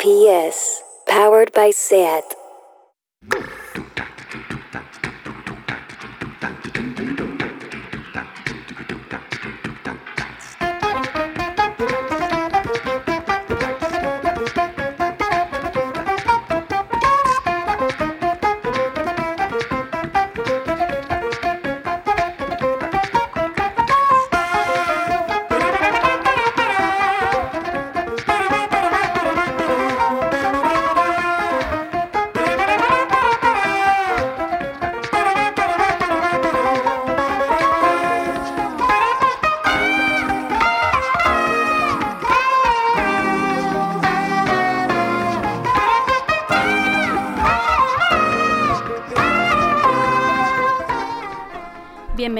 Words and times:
PS, 0.00 0.80
powered 1.08 1.52
by 1.52 1.70
SAT. 1.70 2.37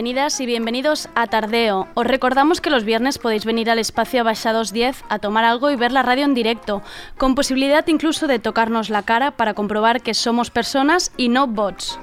Bienvenidas 0.08 0.40
y 0.40 0.46
bienvenidos 0.46 1.08
a 1.14 1.26
Tardeo. 1.26 1.86
Os 1.92 2.06
recordamos 2.06 2.62
que 2.62 2.70
los 2.70 2.84
viernes 2.84 3.18
podéis 3.18 3.44
venir 3.44 3.68
al 3.68 3.78
espacio 3.78 4.22
Abaixados 4.22 4.72
10 4.72 5.04
a 5.10 5.18
tomar 5.18 5.44
algo 5.44 5.70
y 5.70 5.76
ver 5.76 5.92
la 5.92 6.02
radio 6.02 6.24
en 6.24 6.32
directo, 6.32 6.80
con 7.18 7.34
posibilidad 7.34 7.86
incluso 7.88 8.26
de 8.26 8.38
tocarnos 8.38 8.88
la 8.88 9.02
cara 9.02 9.32
para 9.32 9.52
comprobar 9.52 10.00
que 10.00 10.14
somos 10.14 10.48
personas 10.48 11.12
y 11.18 11.28
no 11.28 11.46
bots. 11.46 11.98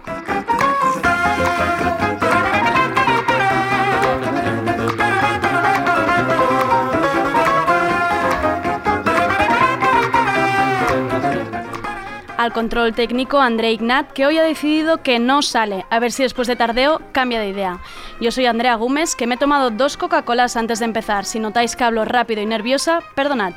Al 12.45 12.53
control 12.53 12.93
técnico 12.93 13.39
André 13.39 13.71
Ignat, 13.71 14.11
que 14.11 14.25
hoy 14.25 14.37
ha 14.37 14.43
decidido 14.43 15.01
que 15.01 15.19
no 15.19 15.41
sale. 15.41 15.85
A 15.89 15.99
ver 15.99 16.11
si 16.11 16.23
después 16.23 16.47
de 16.47 16.55
tardeo 16.55 17.01
cambia 17.11 17.39
de 17.39 17.49
idea. 17.49 17.81
Yo 18.21 18.31
soy 18.31 18.45
Andrea 18.45 18.75
Gómez, 18.75 19.15
que 19.15 19.27
me 19.27 19.35
he 19.35 19.37
tomado 19.37 19.71
dos 19.71 19.97
Coca-Colas 19.97 20.55
antes 20.55 20.79
de 20.79 20.85
empezar. 20.85 21.25
Si 21.25 21.39
notáis 21.39 21.75
que 21.75 21.83
hablo 21.83 22.05
rápido 22.05 22.41
y 22.41 22.45
nerviosa, 22.45 23.01
perdonad. 23.15 23.53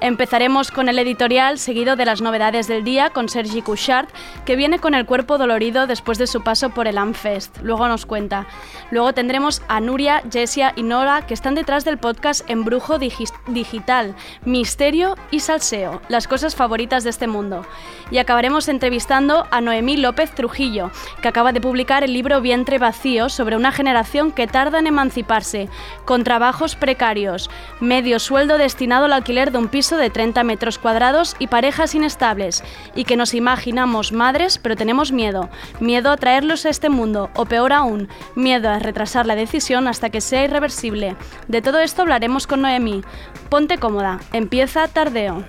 Empezaremos 0.00 0.70
con 0.70 0.88
el 0.88 0.98
editorial, 0.98 1.58
seguido 1.58 1.96
de 1.96 2.04
las 2.04 2.20
novedades 2.20 2.66
del 2.66 2.84
día, 2.84 3.10
con 3.10 3.28
Sergi 3.28 3.62
Couchard, 3.62 4.08
que 4.44 4.56
viene 4.56 4.78
con 4.78 4.94
el 4.94 5.06
cuerpo 5.06 5.38
dolorido 5.38 5.86
después 5.86 6.18
de 6.18 6.26
su 6.26 6.42
paso 6.42 6.70
por 6.70 6.88
el 6.88 6.98
Amfest. 6.98 7.58
Luego 7.62 7.86
nos 7.88 8.04
cuenta. 8.04 8.46
Luego 8.90 9.12
tendremos 9.14 9.62
a 9.68 9.80
Nuria, 9.80 10.22
Jessia 10.30 10.72
y 10.76 10.82
Nora, 10.82 11.26
que 11.26 11.34
están 11.34 11.54
detrás 11.54 11.84
del 11.84 11.98
podcast 11.98 12.48
Embrujo 12.50 12.98
Digital, 12.98 14.14
Misterio 14.44 15.16
y 15.30 15.40
Salseo, 15.40 16.02
las 16.08 16.26
cosas 16.26 16.56
favoritas 16.56 17.04
de 17.04 17.10
este 17.10 17.26
mundo. 17.26 17.64
Y 18.10 18.18
acabaremos 18.18 18.68
entrevistando 18.68 19.46
a 19.50 19.60
Noemí 19.60 19.96
López 19.96 20.32
Trujillo, 20.32 20.90
que 21.22 21.28
acaba 21.28 21.52
de 21.52 21.60
publicar 21.60 22.04
el 22.04 22.12
libro 22.12 22.40
Vientre 22.40 22.78
Vacío 22.78 23.28
sobre 23.28 23.56
una 23.56 23.72
generación 23.72 24.32
que 24.32 24.46
tarda 24.46 24.78
en 24.78 24.86
emanciparse, 24.86 25.68
con 26.04 26.24
trabajos 26.24 26.74
precarios, 26.74 27.48
medio 27.80 28.18
sueldo 28.18 28.58
destinado 28.58 29.04
al 29.06 29.12
alquiler 29.12 29.52
de 29.52 29.58
un 29.58 29.68
piso 29.68 29.83
de 29.90 30.10
30 30.10 30.42
metros 30.44 30.78
cuadrados 30.78 31.36
y 31.38 31.46
parejas 31.46 31.94
inestables, 31.94 32.64
y 32.94 33.04
que 33.04 33.16
nos 33.16 33.34
imaginamos 33.34 34.12
madres 34.12 34.58
pero 34.58 34.76
tenemos 34.76 35.12
miedo, 35.12 35.50
miedo 35.80 36.10
a 36.10 36.16
traerlos 36.16 36.66
a 36.66 36.70
este 36.70 36.88
mundo, 36.88 37.30
o 37.34 37.44
peor 37.44 37.72
aún, 37.72 38.08
miedo 38.34 38.70
a 38.70 38.78
retrasar 38.78 39.26
la 39.26 39.36
decisión 39.36 39.86
hasta 39.86 40.10
que 40.10 40.20
sea 40.20 40.44
irreversible. 40.44 41.16
De 41.48 41.62
todo 41.62 41.78
esto 41.78 42.02
hablaremos 42.02 42.46
con 42.46 42.62
Noemí. 42.62 43.02
Ponte 43.50 43.78
cómoda, 43.78 44.20
empieza 44.32 44.88
Tardeo. 44.88 45.44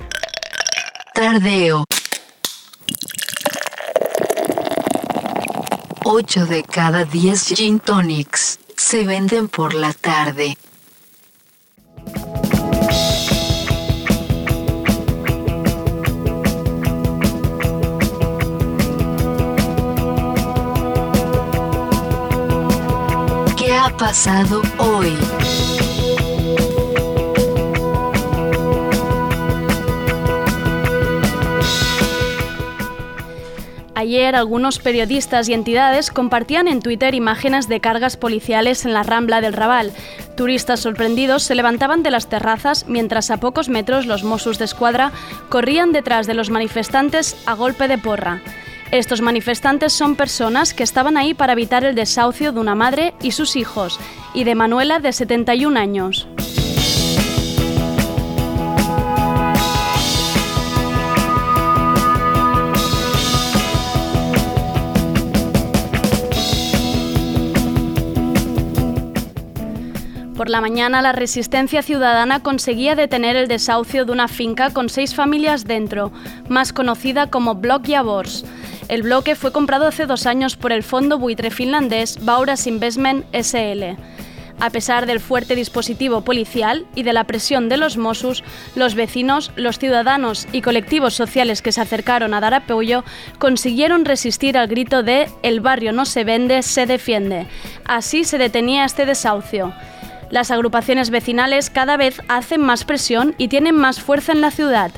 Tardeo. 1.14 1.86
8 6.04 6.46
de 6.46 6.64
cada 6.64 7.04
10 7.04 7.56
gin 7.56 7.80
tonics 7.80 8.60
se 8.78 9.06
venden 9.06 9.48
por 9.48 9.74
la 9.74 9.92
tarde. 9.94 10.56
Ha 23.86 23.96
pasado 23.96 24.64
hoy? 24.80 25.14
Ayer 33.94 34.36
algunos 34.36 34.80
periodistas 34.80 35.50
y 35.50 35.54
entidades 35.54 36.10
compartían 36.10 36.68
en 36.68 36.82
Twitter 36.82 37.14
imágenes 37.14 37.68
de 37.68 37.80
cargas 37.80 38.18
policiales 38.18 38.86
en 38.86 38.94
la 38.94 39.04
Rambla 39.04 39.40
del 39.40 39.54
Raval. 39.54 39.94
Turistas 40.36 40.80
sorprendidos 40.80 41.44
se 41.44 41.54
levantaban 41.54 42.02
de 42.02 42.10
las 42.10 42.28
terrazas 42.28 42.88
mientras 42.88 43.30
a 43.30 43.38
pocos 43.38 43.70
metros 43.70 44.08
los 44.08 44.24
Mossos 44.24 44.58
de 44.58 44.66
Escuadra 44.66 45.12
corrían 45.50 45.92
detrás 45.92 46.26
de 46.26 46.34
los 46.34 46.50
manifestantes 46.50 47.38
a 47.46 47.54
golpe 47.54 47.88
de 47.88 48.00
porra. 48.00 48.42
Estos 48.92 49.22
manifestantes 49.22 49.94
son 49.94 50.16
personas 50.16 50.74
que 50.74 50.84
estaban 50.84 51.18
ahí 51.18 51.34
para 51.34 51.54
evitar 51.54 51.84
el 51.84 51.96
desahucio 51.96 52.52
de 52.52 52.60
una 52.60 52.76
madre 52.76 53.14
y 53.22 53.32
sus 53.32 53.56
hijos, 53.56 54.00
y 54.34 54.44
de 54.44 54.56
Manuela 54.56 55.00
de 55.00 55.12
71 55.12 55.80
años. 55.80 56.28
Por 70.36 70.50
la 70.50 70.62
mañana, 70.62 71.02
la 71.02 71.12
resistencia 71.12 71.82
ciudadana 71.82 72.44
conseguía 72.44 72.94
detener 72.94 73.36
el 73.36 73.48
desahucio 73.48 74.06
de 74.06 74.12
una 74.12 74.28
finca 74.28 74.70
con 74.70 74.90
seis 74.90 75.16
familias 75.16 75.64
dentro, 75.66 76.12
más 76.50 76.72
conocida 76.72 77.32
como 77.32 77.56
Block 77.56 77.86
Yavors. 77.86 78.46
El 78.88 79.02
bloque 79.02 79.36
fue 79.36 79.52
comprado 79.52 79.88
hace 79.88 80.06
dos 80.06 80.28
años 80.28 80.56
por 80.56 80.72
el 80.72 80.84
fondo 80.84 81.18
buitre 81.18 81.50
finlandés 81.50 82.24
Bauras 82.24 82.68
Investment 82.68 83.26
SL. 83.34 83.98
A 84.60 84.70
pesar 84.70 85.06
del 85.06 85.20
fuerte 85.20 85.56
dispositivo 85.56 86.22
policial 86.22 86.86
y 86.96 87.04
de 87.04 87.12
la 87.12 87.26
presión 87.26 87.68
de 87.68 87.78
los 87.78 87.98
Mossos, 87.98 88.44
los 88.76 88.96
vecinos, 88.96 89.52
los 89.56 89.80
ciudadanos 89.80 90.48
y 90.52 90.62
colectivos 90.62 91.14
sociales 91.14 91.62
que 91.62 91.72
se 91.72 91.82
acercaron 91.82 92.34
a 92.34 92.40
dar 92.40 92.54
apoyo 92.54 93.04
consiguieron 93.40 94.06
resistir 94.06 94.58
al 94.58 94.68
grito 94.68 95.04
de 95.04 95.30
El 95.42 95.60
barrio 95.62 95.92
no 95.92 96.06
se 96.06 96.24
vende, 96.24 96.62
se 96.62 96.86
defiende. 96.86 97.48
Así 97.86 98.24
se 98.24 98.38
detenía 98.38 98.86
este 98.86 99.06
desahucio. 99.06 99.74
Las 100.30 100.52
agrupaciones 100.52 101.10
vecinales 101.10 101.70
cada 101.70 101.98
vez 101.98 102.22
hacen 102.28 102.62
más 102.62 102.84
presión 102.84 103.36
y 103.38 103.48
tienen 103.48 103.76
más 103.76 104.00
fuerza 104.00 104.32
en 104.32 104.42
la 104.42 104.52
ciudad. 104.52 104.92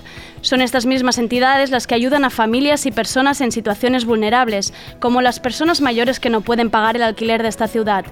Son 0.48 0.62
estas 0.62 0.86
mismas 0.86 1.18
entidades 1.18 1.72
las 1.72 1.88
que 1.88 1.96
ayudan 1.96 2.24
a 2.24 2.30
familias 2.30 2.86
y 2.86 2.92
personas 2.92 3.42
en 3.42 3.52
situaciones 3.52 4.06
vulnerables, 4.06 4.74
como 5.02 5.20
las 5.20 5.42
personas 5.42 5.82
mayores 5.82 6.22
que 6.22 6.30
no 6.30 6.40
pueden 6.40 6.70
pagar 6.70 6.96
el 6.96 7.04
alquiler 7.04 7.44
de 7.44 7.50
esta 7.50 7.68
ciudad. 7.68 8.06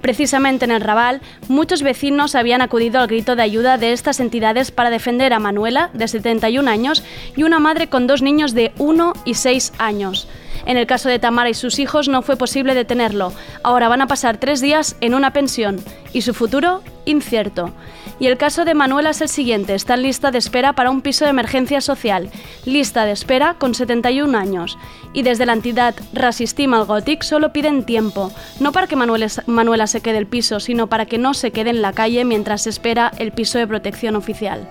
Precisamente 0.00 0.64
en 0.64 0.72
el 0.72 0.80
Raval, 0.80 1.20
muchos 1.46 1.84
vecinos 1.84 2.34
habían 2.34 2.60
acudido 2.60 2.98
al 2.98 3.06
grito 3.06 3.36
de 3.36 3.44
ayuda 3.44 3.78
de 3.78 3.92
estas 3.92 4.18
entidades 4.18 4.72
para 4.72 4.90
defender 4.90 5.32
a 5.32 5.38
Manuela, 5.38 5.90
de 5.92 6.08
71 6.08 6.68
años, 6.68 7.04
y 7.36 7.44
una 7.44 7.60
madre 7.60 7.86
con 7.88 8.08
dos 8.08 8.20
niños 8.20 8.52
de 8.52 8.72
1 8.78 9.12
y 9.24 9.34
6 9.34 9.74
años. 9.78 10.26
En 10.64 10.76
el 10.76 10.86
caso 10.86 11.08
de 11.08 11.18
Tamara 11.18 11.50
y 11.50 11.54
sus 11.54 11.78
hijos 11.78 12.08
no 12.08 12.22
fue 12.22 12.36
posible 12.36 12.74
detenerlo. 12.74 13.32
Ahora 13.62 13.88
van 13.88 14.02
a 14.02 14.06
pasar 14.06 14.38
tres 14.38 14.60
días 14.60 14.96
en 15.00 15.14
una 15.14 15.32
pensión 15.32 15.80
y 16.12 16.22
su 16.22 16.32
futuro 16.32 16.82
incierto. 17.04 17.72
Y 18.18 18.26
el 18.28 18.38
caso 18.38 18.64
de 18.64 18.74
Manuela 18.74 19.10
es 19.10 19.20
el 19.20 19.28
siguiente. 19.28 19.74
Está 19.74 19.94
en 19.94 20.02
lista 20.02 20.30
de 20.30 20.38
espera 20.38 20.72
para 20.72 20.90
un 20.90 21.02
piso 21.02 21.24
de 21.24 21.30
emergencia 21.30 21.80
social. 21.80 22.30
Lista 22.64 23.04
de 23.04 23.12
espera 23.12 23.56
con 23.58 23.74
71 23.74 24.36
años. 24.36 24.78
Y 25.12 25.22
desde 25.22 25.46
la 25.46 25.52
entidad 25.52 25.94
Rasistim 26.12 26.72
al 26.72 26.86
Gothic 26.86 27.22
solo 27.22 27.52
piden 27.52 27.84
tiempo. 27.84 28.32
No 28.60 28.72
para 28.72 28.86
que 28.86 28.96
Manuela, 28.96 29.86
se 29.86 30.00
quede 30.00 30.18
el 30.18 30.26
piso, 30.26 30.60
sino 30.60 30.86
para 30.86 31.06
que 31.06 31.18
no 31.18 31.34
se 31.34 31.50
quede 31.50 31.70
en 31.70 31.82
la 31.82 31.92
calle 31.92 32.24
mientras 32.24 32.66
espera 32.66 33.12
el 33.18 33.32
piso 33.32 33.58
de 33.58 33.66
protección 33.66 34.16
oficial 34.16 34.68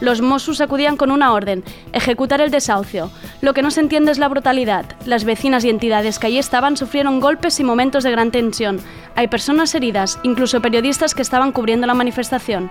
los 0.00 0.20
Mossos 0.20 0.60
acudían 0.60 0.96
con 0.96 1.10
una 1.10 1.32
orden, 1.32 1.64
ejecutar 1.92 2.40
el 2.40 2.50
desahucio. 2.50 3.10
Lo 3.40 3.54
que 3.54 3.62
no 3.62 3.70
se 3.70 3.80
entiende 3.80 4.12
es 4.12 4.18
la 4.18 4.28
brutalidad. 4.28 4.84
Las 5.06 5.24
vecinas 5.24 5.64
y 5.64 5.70
entidades 5.70 6.18
que 6.18 6.26
allí 6.26 6.38
estaban 6.38 6.76
sufrieron 6.76 7.20
golpes 7.20 7.58
y 7.60 7.64
momentos 7.64 8.04
de 8.04 8.10
gran 8.10 8.30
tensión. 8.30 8.80
Hay 9.14 9.28
personas 9.28 9.74
heridas, 9.74 10.18
incluso 10.22 10.60
periodistas 10.60 11.14
que 11.14 11.22
estaban 11.22 11.52
cubriendo 11.52 11.86
la 11.86 11.94
manifestación. 11.94 12.68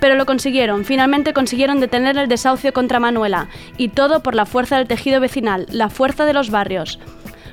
Pero 0.00 0.16
lo 0.16 0.26
consiguieron, 0.26 0.84
finalmente 0.84 1.32
consiguieron 1.32 1.80
detener 1.80 2.18
el 2.18 2.28
desahucio 2.28 2.72
contra 2.72 3.00
Manuela, 3.00 3.48
y 3.76 3.88
todo 3.88 4.20
por 4.20 4.34
la 4.34 4.46
fuerza 4.46 4.76
del 4.76 4.88
tejido 4.88 5.20
vecinal, 5.20 5.66
la 5.70 5.88
fuerza 5.88 6.24
de 6.24 6.32
los 6.32 6.50
barrios. 6.50 6.98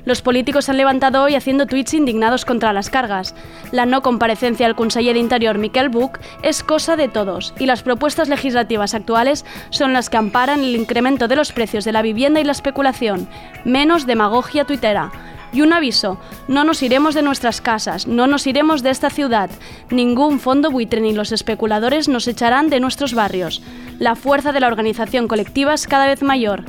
Los 0.06 0.22
políticos 0.22 0.68
han 0.70 0.78
levantado 0.78 1.24
hoy 1.24 1.36
haciendo 1.36 1.68
tweets 1.68 1.94
indignados 1.94 2.46
contra 2.46 2.74
las 2.74 2.90
cargas. 2.90 3.36
La 3.72 3.86
no 3.86 4.02
comparecencia 4.02 4.66
del 4.66 4.76
conseller 4.76 5.16
Interior 5.16 5.58
Miquel 5.58 5.90
Buch 5.90 6.18
es 6.42 6.64
cosa 6.64 6.96
de 6.96 7.08
todos 7.08 7.54
y 7.60 7.66
las 7.66 7.84
propuestas 7.84 8.28
legislativas 8.28 8.94
actuales 8.94 9.46
son 9.70 9.94
las 9.94 10.10
que 10.10 10.18
amparan 10.18 10.62
el 10.62 10.76
incremento 10.76 11.28
de 11.28 11.36
los 11.36 11.52
precios 11.52 11.86
de 11.86 11.92
la 11.92 12.02
vivienda 12.02 12.40
y 12.40 12.44
la 12.44 12.52
especulación. 12.52 13.28
Menos 13.64 14.08
demagogia 14.08 14.66
tuitera. 14.66 15.12
Y 15.54 15.62
un 15.62 15.74
aviso, 15.74 16.18
no 16.48 16.64
nos 16.64 16.82
iremos 16.82 17.14
de 17.14 17.24
nuestras 17.24 17.60
casas, 17.60 18.08
no 18.08 18.26
nos 18.26 18.48
iremos 18.48 18.84
de 18.84 18.90
esta 18.90 19.10
ciudad. 19.10 19.50
Ningún 19.90 20.40
fondo 20.40 20.72
buitre 20.72 21.02
ni 21.02 21.14
los 21.14 21.34
especuladores 21.34 22.08
nos 22.08 22.28
echarán 22.28 22.70
de 22.70 22.80
nuestros 22.80 23.14
barrios. 23.14 23.62
La 24.00 24.16
fuerza 24.16 24.54
de 24.54 24.62
la 24.62 24.68
organización 24.68 25.28
colectiva 25.28 25.74
es 25.74 25.88
cada 25.88 26.08
vez 26.08 26.24
mayor. 26.24 26.64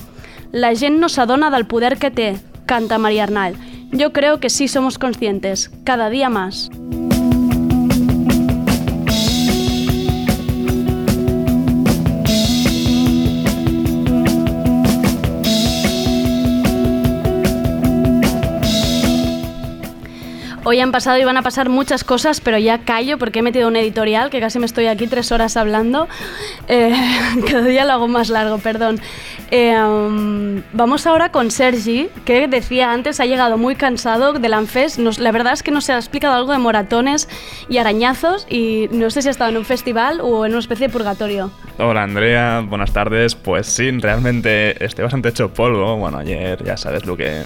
La 0.50 0.74
gent 0.74 0.98
no 0.98 1.08
s'adona 1.08 1.50
del 1.50 1.66
poder 1.66 1.96
que 1.96 2.10
té, 2.10 2.40
canta 2.72 2.96
María 2.96 3.24
Arnal. 3.24 3.54
Yo 3.90 4.14
creo 4.14 4.40
que 4.40 4.48
sí 4.48 4.66
somos 4.66 4.98
conscientes, 4.98 5.70
cada 5.84 6.08
día 6.08 6.30
más. 6.30 6.70
Hoy 20.72 20.80
han 20.80 20.90
pasado 20.90 21.18
y 21.18 21.24
van 21.24 21.36
a 21.36 21.42
pasar 21.42 21.68
muchas 21.68 22.02
cosas, 22.02 22.40
pero 22.40 22.56
ya 22.56 22.78
callo 22.78 23.18
porque 23.18 23.40
he 23.40 23.42
metido 23.42 23.68
un 23.68 23.76
editorial 23.76 24.30
que 24.30 24.40
casi 24.40 24.58
me 24.58 24.64
estoy 24.64 24.86
aquí 24.86 25.06
tres 25.06 25.30
horas 25.30 25.58
hablando. 25.58 26.08
Eh, 26.66 26.94
cada 27.46 27.66
día 27.66 27.84
lo 27.84 27.92
hago 27.92 28.08
más 28.08 28.30
largo, 28.30 28.56
perdón. 28.56 28.98
Eh, 29.50 29.78
um, 29.78 30.62
vamos 30.72 31.06
ahora 31.06 31.30
con 31.30 31.50
Sergi, 31.50 32.08
que 32.24 32.48
decía 32.48 32.90
antes 32.90 33.20
ha 33.20 33.26
llegado 33.26 33.58
muy 33.58 33.76
cansado 33.76 34.32
del 34.32 34.54
Anfes. 34.54 34.98
Nos, 34.98 35.18
la 35.18 35.30
verdad 35.30 35.52
es 35.52 35.62
que 35.62 35.72
nos 35.72 35.90
ha 35.90 35.96
explicado 35.96 36.36
algo 36.36 36.52
de 36.52 36.58
moratones 36.58 37.28
y 37.68 37.76
arañazos 37.76 38.46
y 38.48 38.88
no 38.92 39.10
sé 39.10 39.20
si 39.20 39.28
ha 39.28 39.30
estado 39.30 39.50
en 39.50 39.58
un 39.58 39.66
festival 39.66 40.20
o 40.22 40.46
en 40.46 40.52
una 40.52 40.60
especie 40.60 40.86
de 40.86 40.92
purgatorio. 40.94 41.50
Hola 41.76 42.04
Andrea, 42.04 42.64
buenas 42.66 42.94
tardes. 42.94 43.34
Pues 43.34 43.66
sí, 43.66 43.90
realmente 43.90 44.82
estoy 44.82 45.02
bastante 45.02 45.28
hecho 45.28 45.52
polvo. 45.52 45.98
Bueno, 45.98 46.16
ayer 46.16 46.64
ya 46.64 46.78
sabes 46.78 47.04
lo 47.04 47.14
que, 47.14 47.42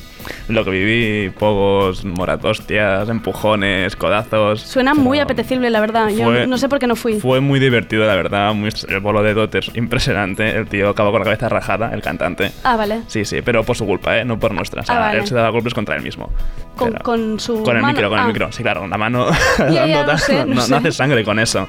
lo 0.49 0.65
que 0.65 0.71
viví, 0.71 1.31
pogos, 1.31 2.05
moratostias, 2.05 3.09
empujones, 3.09 3.97
codazos. 3.97 4.61
Suena 4.63 4.95
muy 4.95 5.19
apetecible, 5.21 5.71
la 5.71 5.81
verdad. 5.81 6.09
Yo 6.11 6.47
no 6.47 6.59
sé 6.59 6.69
por 6.69 6.79
qué 6.79 6.87
no 6.87 6.97
fui. 6.97 7.21
Fue 7.21 7.41
muy 7.41 7.59
divertido, 7.61 8.05
la 8.07 8.15
verdad. 8.15 8.55
Muy, 8.55 8.71
el 8.89 9.01
bolo 9.01 9.23
de 9.23 9.35
Dotters, 9.35 9.71
impresionante. 9.75 10.57
El 10.57 10.67
tío 10.67 10.89
acabó 10.91 11.11
con 11.11 11.21
la 11.21 11.25
cabeza 11.25 11.49
rajada, 11.49 11.91
el 11.93 12.03
cantante. 12.03 12.53
Ah, 12.65 12.77
vale. 12.77 13.03
Sí, 13.07 13.25
sí, 13.25 13.41
pero 13.43 13.65
por 13.65 13.77
su 13.77 13.87
culpa, 13.87 14.19
¿eh? 14.19 14.25
No 14.25 14.39
por 14.39 14.53
nuestra. 14.53 14.83
O 14.83 14.85
sea, 14.85 14.97
Ah, 14.97 15.01
vale. 15.01 15.19
él 15.21 15.27
se 15.27 15.35
daba 15.35 15.51
golpes 15.51 15.75
contra 15.75 15.97
él 15.97 16.03
mismo. 16.03 16.31
Con, 17.03 17.39
su 17.41 17.63
con 17.63 17.75
el 17.77 17.83
mano. 17.83 17.95
micro, 17.95 18.09
con 18.11 18.19
el 18.19 18.25
Ah. 18.25 18.29
micro. 18.29 18.53
Sí, 18.53 18.63
claro, 18.63 18.81
con 18.83 18.91
la 18.91 18.99
mano 18.99 19.27
no 19.59 20.07
tal, 20.07 20.19
sé, 20.19 20.45
no 20.45 20.55
no, 20.55 20.61
sé. 20.61 20.71
no 20.71 20.77
hace 20.77 20.93
sangre 20.93 21.25
con 21.25 21.39
eso. 21.39 21.67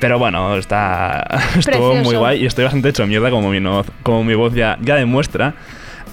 Pero 0.00 0.18
bueno, 0.18 0.56
está 0.56 1.24
estuvo 1.58 1.90
Precioso. 1.92 2.02
muy 2.04 2.16
guay 2.16 2.42
y 2.42 2.46
estoy 2.46 2.64
bastante 2.64 2.88
hecho 2.88 3.06
mierda 3.06 3.30
como 3.30 3.50
mi, 3.50 3.60
no- 3.60 3.84
como 4.02 4.24
mi 4.24 4.34
voz 4.34 4.54
ya, 4.54 4.76
ya 4.80 4.96
demuestra. 4.96 5.54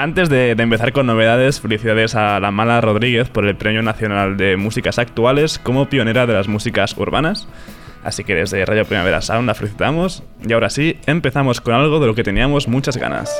Antes 0.01 0.29
de, 0.29 0.55
de 0.55 0.63
empezar 0.63 0.93
con 0.93 1.05
novedades, 1.05 1.61
felicidades 1.61 2.15
a 2.15 2.39
la 2.39 2.49
Mala 2.49 2.81
Rodríguez 2.81 3.29
por 3.29 3.45
el 3.45 3.55
Premio 3.55 3.83
Nacional 3.83 4.35
de 4.35 4.57
Músicas 4.57 4.97
Actuales 4.97 5.59
como 5.59 5.89
pionera 5.89 6.25
de 6.25 6.33
las 6.33 6.47
músicas 6.47 6.97
urbanas. 6.97 7.47
Así 8.03 8.23
que 8.23 8.33
desde 8.33 8.65
Radio 8.65 8.83
Primavera 8.83 9.21
Sound 9.21 9.45
la 9.45 9.53
felicitamos. 9.53 10.23
Y 10.43 10.53
ahora 10.53 10.71
sí, 10.71 10.97
empezamos 11.05 11.61
con 11.61 11.75
algo 11.75 11.99
de 11.99 12.07
lo 12.07 12.15
que 12.15 12.23
teníamos 12.23 12.67
muchas 12.67 12.97
ganas. 12.97 13.31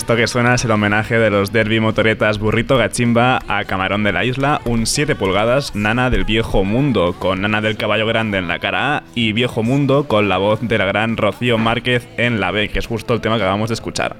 Esto 0.00 0.16
que 0.16 0.26
suena 0.26 0.54
es 0.54 0.64
el 0.64 0.70
homenaje 0.70 1.18
de 1.18 1.28
los 1.28 1.52
derby 1.52 1.78
motoretas 1.78 2.38
Burrito 2.38 2.78
Gachimba 2.78 3.42
a 3.46 3.64
Camarón 3.64 4.02
de 4.02 4.12
la 4.12 4.24
Isla, 4.24 4.62
un 4.64 4.86
7 4.86 5.14
pulgadas 5.14 5.74
Nana 5.76 6.08
del 6.08 6.24
Viejo 6.24 6.64
Mundo, 6.64 7.14
con 7.18 7.42
Nana 7.42 7.60
del 7.60 7.76
Caballo 7.76 8.06
Grande 8.06 8.38
en 8.38 8.48
la 8.48 8.58
cara 8.60 8.96
A 8.96 9.02
y 9.14 9.32
Viejo 9.34 9.62
Mundo 9.62 10.08
con 10.08 10.30
la 10.30 10.38
voz 10.38 10.60
de 10.62 10.78
la 10.78 10.86
gran 10.86 11.18
Rocío 11.18 11.58
Márquez 11.58 12.08
en 12.16 12.40
la 12.40 12.50
B, 12.50 12.70
que 12.70 12.78
es 12.78 12.86
justo 12.86 13.12
el 13.12 13.20
tema 13.20 13.36
que 13.36 13.42
acabamos 13.42 13.68
de 13.68 13.74
escuchar. 13.74 14.16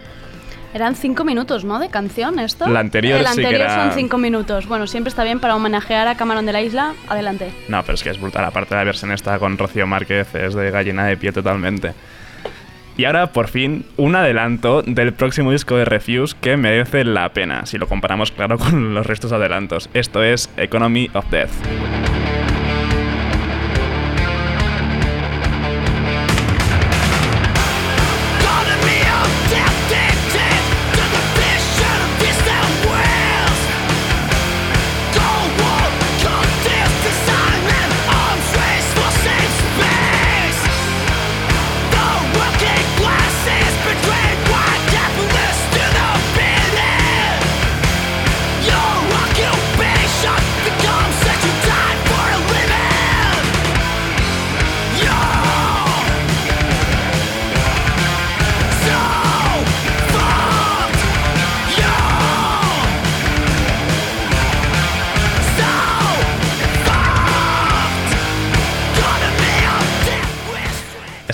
Eran 0.74 0.94
cinco 0.94 1.24
minutos, 1.24 1.64
¿no? 1.64 1.78
De 1.80 1.88
canción 1.88 2.38
esto. 2.38 2.68
La 2.68 2.80
anterior 2.80 3.18
El 3.18 3.26
sí 3.26 3.40
que 3.40 3.46
anterior 3.46 3.62
era- 3.70 3.84
son 3.86 3.92
cinco 3.98 4.18
minutos. 4.18 4.66
Bueno, 4.68 4.86
siempre 4.86 5.08
está 5.08 5.24
bien 5.24 5.40
para 5.40 5.56
homenajear 5.56 6.06
a 6.08 6.14
Camarón 6.16 6.44
de 6.46 6.52
la 6.52 6.60
Isla. 6.62 6.92
Adelante. 7.08 7.50
No, 7.68 7.80
pero 7.82 7.94
es 7.94 8.02
que 8.04 8.10
es 8.10 8.20
brutal, 8.20 8.44
aparte 8.44 8.74
de 8.74 8.80
la 8.82 8.84
versión 8.84 9.10
esta 9.12 9.38
con 9.40 9.56
Rocío 9.58 9.86
Márquez 9.86 10.32
es 10.34 10.54
de 10.54 10.70
gallina 10.70 11.06
de 11.06 11.16
pie 11.16 11.32
totalmente. 11.32 11.94
Y 13.00 13.06
ahora, 13.06 13.32
por 13.32 13.48
fin, 13.48 13.86
un 13.96 14.14
adelanto 14.14 14.82
del 14.82 15.14
próximo 15.14 15.52
disco 15.52 15.74
de 15.74 15.86
Refuse 15.86 16.36
que 16.38 16.58
merece 16.58 17.02
la 17.02 17.30
pena, 17.30 17.64
si 17.64 17.78
lo 17.78 17.88
comparamos, 17.88 18.30
claro, 18.30 18.58
con 18.58 18.92
los 18.92 19.06
restos 19.06 19.32
adelantos. 19.32 19.88
Esto 19.94 20.22
es 20.22 20.50
Economy 20.58 21.08
of 21.14 21.24
Death. 21.30 21.48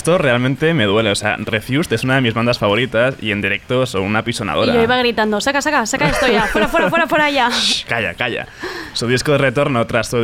Esto 0.06 0.18
realmente 0.18 0.72
me 0.72 0.84
duele, 0.84 1.10
o 1.10 1.16
sea, 1.16 1.34
Refused 1.36 1.92
es 1.92 2.04
una 2.04 2.14
de 2.14 2.20
mis 2.20 2.32
bandas 2.32 2.60
favoritas 2.60 3.16
y 3.20 3.32
en 3.32 3.42
directo 3.42 3.86
son 3.86 4.02
una 4.02 4.20
Y 4.20 4.22
pisonadora. 4.22 4.72
yo 4.72 4.80
iba 4.80 4.96
gritando, 4.98 5.40
saca, 5.40 5.60
saca, 5.60 5.84
saca 5.84 6.06
esto 6.08 6.28
ya. 6.28 6.42
Fuera, 6.46 6.68
fuera, 6.68 6.88
fuera, 6.88 7.08
fuera 7.08 7.28
ya. 7.28 7.50
Shh, 7.50 7.86
Calla, 7.88 8.14
calla. 8.14 8.46
Su 8.92 9.08
disco 9.08 9.32
de 9.32 9.38
retorno 9.38 9.84
tras 9.88 10.06
su, 10.06 10.18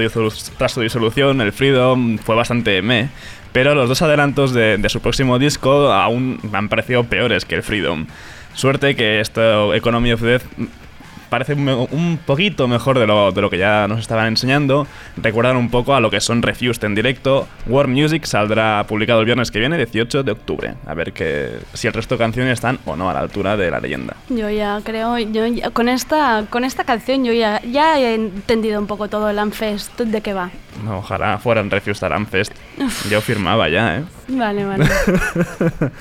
tras 0.56 0.70
su 0.70 0.82
disolución, 0.82 1.40
el 1.40 1.50
Freedom, 1.50 2.16
fue 2.18 2.36
bastante 2.36 2.80
meh, 2.80 3.08
pero 3.52 3.74
los 3.74 3.88
dos 3.88 4.02
adelantos 4.02 4.52
de, 4.54 4.78
de 4.78 4.88
su 4.88 5.00
próximo 5.00 5.40
disco 5.40 5.90
aún 5.92 6.38
me 6.48 6.58
han 6.58 6.68
parecido 6.68 7.02
peores 7.02 7.44
que 7.44 7.56
el 7.56 7.64
Freedom. 7.64 8.06
Suerte 8.54 8.94
que 8.94 9.18
esto, 9.18 9.74
Economy 9.74 10.12
of 10.12 10.20
Death, 10.22 10.44
parece 11.32 11.54
un, 11.54 12.18
poquito 12.26 12.68
mejor 12.68 12.98
de 12.98 13.06
lo, 13.06 13.32
de 13.32 13.40
lo 13.40 13.48
que 13.48 13.56
ya 13.56 13.88
nos 13.88 14.00
estaban 14.00 14.26
enseñando. 14.26 14.86
Recuerdan 15.16 15.56
un 15.56 15.70
poco 15.70 15.94
a 15.94 16.00
lo 16.00 16.10
que 16.10 16.20
son 16.20 16.42
Refused 16.42 16.84
en 16.84 16.94
directo. 16.94 17.48
War 17.66 17.88
Music 17.88 18.26
saldrá 18.26 18.84
publicado 18.86 19.20
el 19.20 19.24
viernes 19.24 19.50
que 19.50 19.58
viene, 19.58 19.78
18 19.78 20.24
de 20.24 20.32
octubre. 20.32 20.74
A 20.86 20.92
ver 20.92 21.14
que, 21.14 21.52
si 21.72 21.86
el 21.86 21.94
resto 21.94 22.16
de 22.16 22.18
canciones 22.18 22.52
están 22.52 22.78
o 22.84 22.96
no 22.96 23.08
a 23.08 23.14
la 23.14 23.20
altura 23.20 23.56
de 23.56 23.70
la 23.70 23.80
leyenda. 23.80 24.14
Yo 24.28 24.50
ya 24.50 24.78
creo, 24.84 25.18
yo 25.18 25.46
ya- 25.46 25.70
con 25.70 25.88
esta 25.88 26.44
con 26.50 26.64
esta 26.64 26.84
canción 26.84 27.24
yo 27.24 27.32
ya, 27.32 27.62
ya 27.62 27.98
he 27.98 28.14
entendido 28.14 28.78
un 28.78 28.86
poco 28.86 29.08
todo 29.08 29.30
el 29.30 29.38
Unfest 29.38 29.98
de 30.02 30.20
qué 30.20 30.34
va. 30.34 30.50
No, 30.84 30.98
ojalá 30.98 31.38
fueran 31.38 31.70
Refused 31.70 32.04
al 32.12 32.26
Fest. 32.26 32.52
Yo 33.10 33.22
firmaba 33.22 33.70
ya, 33.70 33.96
¿eh? 33.96 34.04
Vale, 34.28 34.66
vale. 34.66 34.84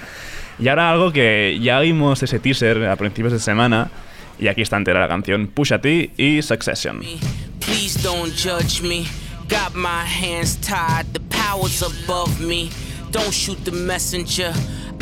Y 0.59 0.67
ahora 0.67 0.91
algo 0.91 1.11
que 1.11 1.57
ya 1.59 1.79
vimos 1.79 2.21
ese 2.21 2.37
teaser 2.39 2.85
a 2.85 2.95
principios 2.95 3.33
de 3.33 3.39
semana. 3.39 3.89
Y 4.39 4.47
aquí 4.47 4.61
está 4.61 4.77
entera 4.77 4.99
la 4.99 5.07
canción 5.07 5.51
y 6.17 6.41
Succession. 6.41 7.01
Please 7.59 8.01
don't 8.01 8.31
judge 8.35 8.81
me. 8.81 9.07
Got 9.47 9.75
my 9.75 10.05
hands 10.05 10.55
tied, 10.57 11.13
the 11.13 11.19
power's 11.29 11.81
above 11.81 12.39
me. 12.39 12.69
Don't 13.11 13.33
shoot 13.33 13.63
the 13.65 13.71
messenger. 13.71 14.53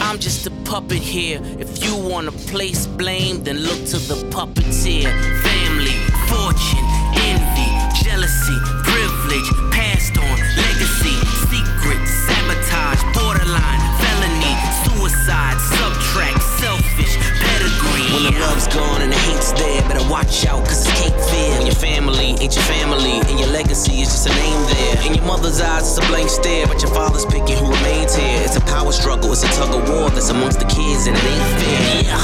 I'm 0.02 0.18
just 0.18 0.48
a 0.48 0.52
puppet 0.66 0.98
here. 0.98 1.40
If 1.60 1.84
you 1.84 1.96
wanna 1.96 2.32
place 2.32 2.88
blame, 2.88 3.44
then 3.44 3.60
look 3.60 3.86
to 3.94 4.00
the 4.00 4.16
puppeteer. 4.32 5.12
Family, 5.44 5.94
fortune, 6.28 6.86
envy, 7.30 7.70
jealousy, 8.02 8.58
privilege, 8.84 9.50
passed 9.72 10.18
on, 10.18 10.38
legacy, 10.58 11.16
secret, 11.52 12.02
sabotage, 12.26 13.04
borderline, 13.14 13.82
felony, 14.02 14.56
suicide. 14.84 15.60
When 18.20 18.34
the 18.34 18.40
love's 18.42 18.68
gone 18.68 19.02
and 19.02 19.14
the 19.14 19.16
hate's 19.16 19.54
there, 19.54 19.82
better 19.88 20.04
watch 20.12 20.46
out, 20.46 20.68
cause 20.68 20.86
it's 20.86 20.92
cake 21.00 21.16
fear. 21.32 21.56
When 21.56 21.68
your 21.68 21.80
family 21.80 22.36
ain't 22.36 22.54
your 22.54 22.68
family, 22.68 23.24
and 23.24 23.40
your 23.40 23.48
legacy 23.48 24.02
is 24.02 24.12
just 24.12 24.28
a 24.28 24.30
name 24.36 24.60
there. 24.68 25.08
In 25.08 25.16
your 25.16 25.24
mother's 25.24 25.62
eyes, 25.62 25.88
it's 25.88 25.98
a 26.04 26.12
blank 26.12 26.30
stare, 26.30 26.68
but 26.68 26.82
your 26.82 26.92
father's 26.92 27.24
picking 27.24 27.56
who 27.56 27.72
remains 27.72 28.14
here. 28.14 28.44
It's 28.44 28.58
a 28.58 28.62
power 28.68 28.92
struggle, 28.92 29.32
it's 29.32 29.44
a 29.44 29.52
tug 29.56 29.74
of 29.74 29.88
war 29.88 30.10
that's 30.10 30.28
amongst 30.28 30.60
the 30.60 30.66
kids, 30.66 31.08
and 31.08 31.16
it 31.16 31.24
ain't 31.24 31.64
fair. 31.64 32.12
Yeah. 32.12 32.20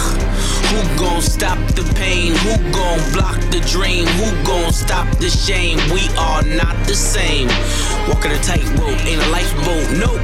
Who 0.75 0.99
gon' 0.99 1.21
stop 1.21 1.59
the 1.79 1.87
pain? 1.95 2.35
Who 2.43 2.59
gon' 2.75 2.99
block 3.15 3.39
the 3.55 3.63
dream? 3.63 4.05
Who 4.19 4.27
gon' 4.43 4.73
stop 4.73 5.07
the 5.19 5.29
shame? 5.29 5.79
We 5.95 6.11
are 6.19 6.43
not 6.43 6.75
the 6.87 6.95
same. 6.95 7.47
Walking 8.11 8.35
a 8.35 8.39
tightrope, 8.43 8.99
ain't 9.07 9.23
a 9.23 9.29
lifeboat, 9.31 9.87
nope. 9.95 10.19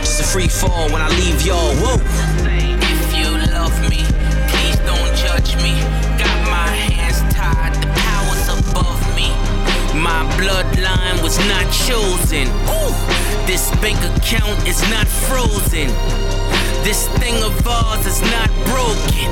Just 0.00 0.20
a 0.20 0.24
free 0.24 0.48
fall 0.48 0.90
when 0.90 1.00
I 1.00 1.08
leave 1.10 1.46
y'all. 1.46 1.74
Whoa. 1.78 2.31
My 10.02 10.26
bloodline 10.36 11.22
was 11.22 11.38
not 11.46 11.64
chosen. 11.70 12.48
Ooh, 12.66 13.46
this 13.46 13.70
bank 13.80 13.98
account 14.16 14.66
is 14.66 14.82
not 14.90 15.06
frozen. 15.06 15.86
This 16.82 17.06
thing 17.20 17.40
of 17.44 17.54
ours 17.64 18.04
is 18.04 18.20
not 18.20 18.48
broken. 18.66 19.30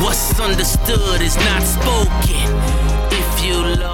What's 0.00 0.38
understood 0.38 1.20
is 1.20 1.34
not 1.38 1.62
spoken. 1.64 2.46
If 3.10 3.44
you 3.44 3.56
love. 3.82 3.93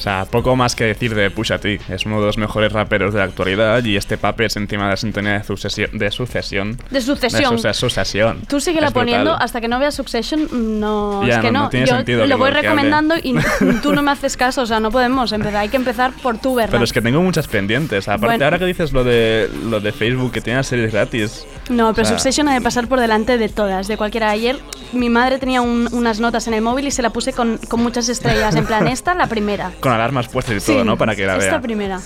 O 0.00 0.02
sea, 0.02 0.24
poco 0.24 0.56
más 0.56 0.74
que 0.74 0.84
decir 0.84 1.14
de 1.14 1.30
Pusha 1.30 1.58
T. 1.58 1.78
Es 1.90 2.06
uno 2.06 2.20
de 2.20 2.26
los 2.26 2.38
mejores 2.38 2.72
raperos 2.72 3.12
de 3.12 3.18
la 3.18 3.26
actualidad 3.26 3.84
y 3.84 3.98
este 3.98 4.16
pape 4.16 4.46
es 4.46 4.56
encima 4.56 4.84
de 4.84 4.90
la 4.92 4.96
sintonía 4.96 5.32
de, 5.34 5.44
sucesión, 5.44 5.90
de 5.92 6.10
sucesión. 6.10 6.78
De 6.88 7.02
sucesión. 7.02 7.56
De 7.56 7.58
suce- 7.58 7.74
sucesión. 7.74 8.40
Tú 8.48 8.56
Es 8.56 8.64
brutal. 8.64 8.92
poniendo 8.94 9.34
hasta 9.34 9.60
que 9.60 9.68
no 9.68 9.78
veas 9.78 9.94
Succession, 9.94 10.80
no, 10.80 11.22
Ya, 11.26 11.34
es 11.34 11.40
que 11.40 11.46
no- 11.52 11.58
no. 11.58 11.64
no 11.64 11.68
tiene 11.68 11.84
Yo 11.86 11.96
sentido 11.96 12.26
lo 12.26 12.38
voy 12.38 12.50
recomendando 12.50 13.14
y 13.22 13.34
tú 13.82 13.92
no 13.92 14.00
me 14.00 14.10
haces 14.12 14.38
caso, 14.38 14.62
o 14.62 14.66
sea, 14.66 14.80
no 14.80 14.90
podemos 14.90 15.32
empezar, 15.32 15.56
hay 15.56 15.68
que 15.68 15.76
empezar 15.76 16.12
por 16.22 16.38
tu 16.38 16.54
verdad. 16.54 16.70
Pero 16.72 16.84
es 16.84 16.94
que 16.94 17.02
tengo 17.02 17.20
muchas 17.20 17.46
pendientes. 17.46 18.08
Aparte, 18.08 18.24
Bueno. 18.26 18.44
ahora 18.46 18.58
que 18.58 18.64
dices 18.64 18.92
lo 18.94 19.04
de, 19.04 19.50
lo 19.68 19.80
de 19.80 19.92
Facebook, 19.92 20.32
que 20.32 20.40
tiene 20.40 20.56
las 20.60 20.66
series 20.68 20.92
gratis. 20.92 21.46
No, 21.70 21.94
pero 21.94 22.02
O 22.02 22.08
sea, 22.08 22.18
Succession 22.18 22.48
ha 22.48 22.54
de 22.54 22.60
pasar 22.60 22.86
por 22.88 23.00
delante 23.00 23.38
de 23.38 23.48
todas, 23.48 23.88
de 23.88 23.96
cualquiera. 23.96 24.28
Ayer 24.30 24.58
mi 24.92 25.08
madre 25.08 25.38
tenía 25.38 25.62
un- 25.62 25.88
unas 25.92 26.20
notas 26.20 26.46
en 26.48 26.54
el 26.54 26.60
móvil 26.62 26.86
y 26.86 26.90
se 26.90 27.00
la 27.00 27.10
puse 27.10 27.32
con, 27.32 27.58
con 27.68 27.80
muchas 27.82 28.08
estrellas. 28.08 28.54
En 28.56 28.66
plan, 28.66 28.86
esta, 28.88 29.14
la 29.14 29.28
primera. 29.28 29.70
Con 29.80 29.92
alarmas 29.92 30.28
puestas 30.28 30.62
y 30.62 30.66
todo, 30.72 30.84
¿no? 30.84 30.98
Para 30.98 31.14
que 31.16 31.24
la 31.26 31.36
Esta 31.36 31.52
vea. 31.52 31.60
primera. 31.62 32.00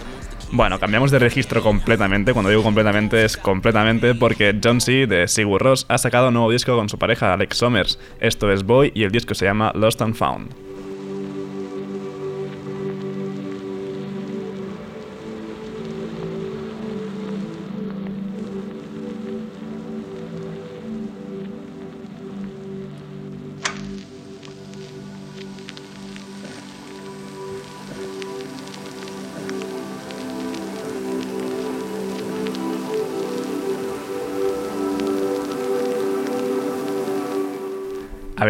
Bueno, 0.53 0.79
cambiamos 0.79 1.11
de 1.11 1.19
registro 1.19 1.63
completamente. 1.63 2.33
Cuando 2.33 2.51
digo 2.51 2.63
completamente 2.63 3.25
es 3.25 3.37
completamente 3.37 4.15
porque 4.15 4.57
John 4.63 4.81
C. 4.81 5.07
de 5.09 5.27
Sigur 5.27 5.61
Ross 5.63 5.87
ha 5.89 5.99
sacado 5.99 6.29
un 6.29 6.35
nuevo 6.35 6.51
disco 6.51 6.77
con 6.77 6.89
su 6.89 6.99
pareja 6.99 7.33
Alex 7.33 7.57
Somers. 7.57 7.99
Esto 8.21 8.53
es 8.53 8.63
Boy 8.65 8.93
y 8.95 9.03
el 9.05 9.11
disco 9.11 9.35
se 9.35 9.47
llama 9.47 9.73
Lost 9.75 10.01
and 10.03 10.15
Found. 10.15 10.64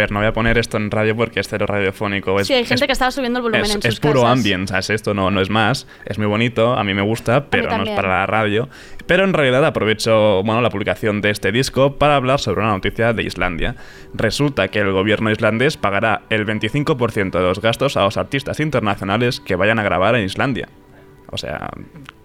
Ver, 0.05 0.13
no 0.13 0.21
voy 0.21 0.29
a 0.29 0.33
poner 0.33 0.59
esto 0.59 0.77
en 0.77 0.91
radio 0.91 1.17
porque 1.17 1.41
es 1.41 1.49
cero 1.49 1.67
radiofónico. 1.67 2.39
Es, 2.41 2.47
Sí, 2.47 2.55
hay 2.55 2.65
gente 2.65 2.85
es- 2.85 2.87
que 2.89 2.93
estaba 2.93 3.11
subiendo 3.11 3.39
el 3.41 3.43
volumen 3.43 3.65
es, 3.65 3.75
en 3.75 3.83
sus 3.83 3.95
es 3.95 4.01
puro 4.01 4.23
casas. 4.23 4.39
ambient, 4.39 4.69
¿sabes? 4.69 4.91
Esto 4.91 5.15
no, 5.15 5.31
no 5.31 5.41
es 5.41 5.51
más. 5.51 5.87
Es 6.07 6.19
muy 6.19 6.27
bonito, 6.27 6.75
a 6.75 6.85
mí 6.85 6.95
me 6.95 7.03
gusta, 7.03 7.47
pero 7.51 7.77
no 7.77 7.83
es 7.85 7.91
para 7.91 8.09
la 8.21 8.27
radio. 8.27 8.69
Pero 9.07 9.25
en 9.25 9.33
realidad 9.35 9.65
aprovecho 9.65 10.43
bueno, 10.45 10.63
la 10.63 10.71
publicación 10.71 11.21
de 11.21 11.31
este 11.31 11.53
disco 11.53 11.97
para 11.97 12.17
hablar 12.17 12.41
sobre 12.41 12.61
una 12.63 12.71
noticia 12.71 13.13
de 13.13 13.23
Islandia. 13.23 13.77
Resulta 14.15 14.69
que 14.69 14.79
el 14.81 14.93
gobierno 14.93 15.31
islandés 15.31 15.77
pagará 15.77 16.23
el 16.31 16.47
25% 16.47 17.31
de 17.39 17.45
los 17.45 17.61
gastos 17.61 17.97
a 17.97 18.03
los 18.05 18.17
artistas 18.17 18.61
internacionales 18.61 19.41
que 19.41 19.57
vayan 19.57 19.79
a 19.79 19.83
grabar 19.83 20.15
en 20.17 20.25
Islandia. 20.25 20.69
O 21.35 21.37
sea, 21.37 21.69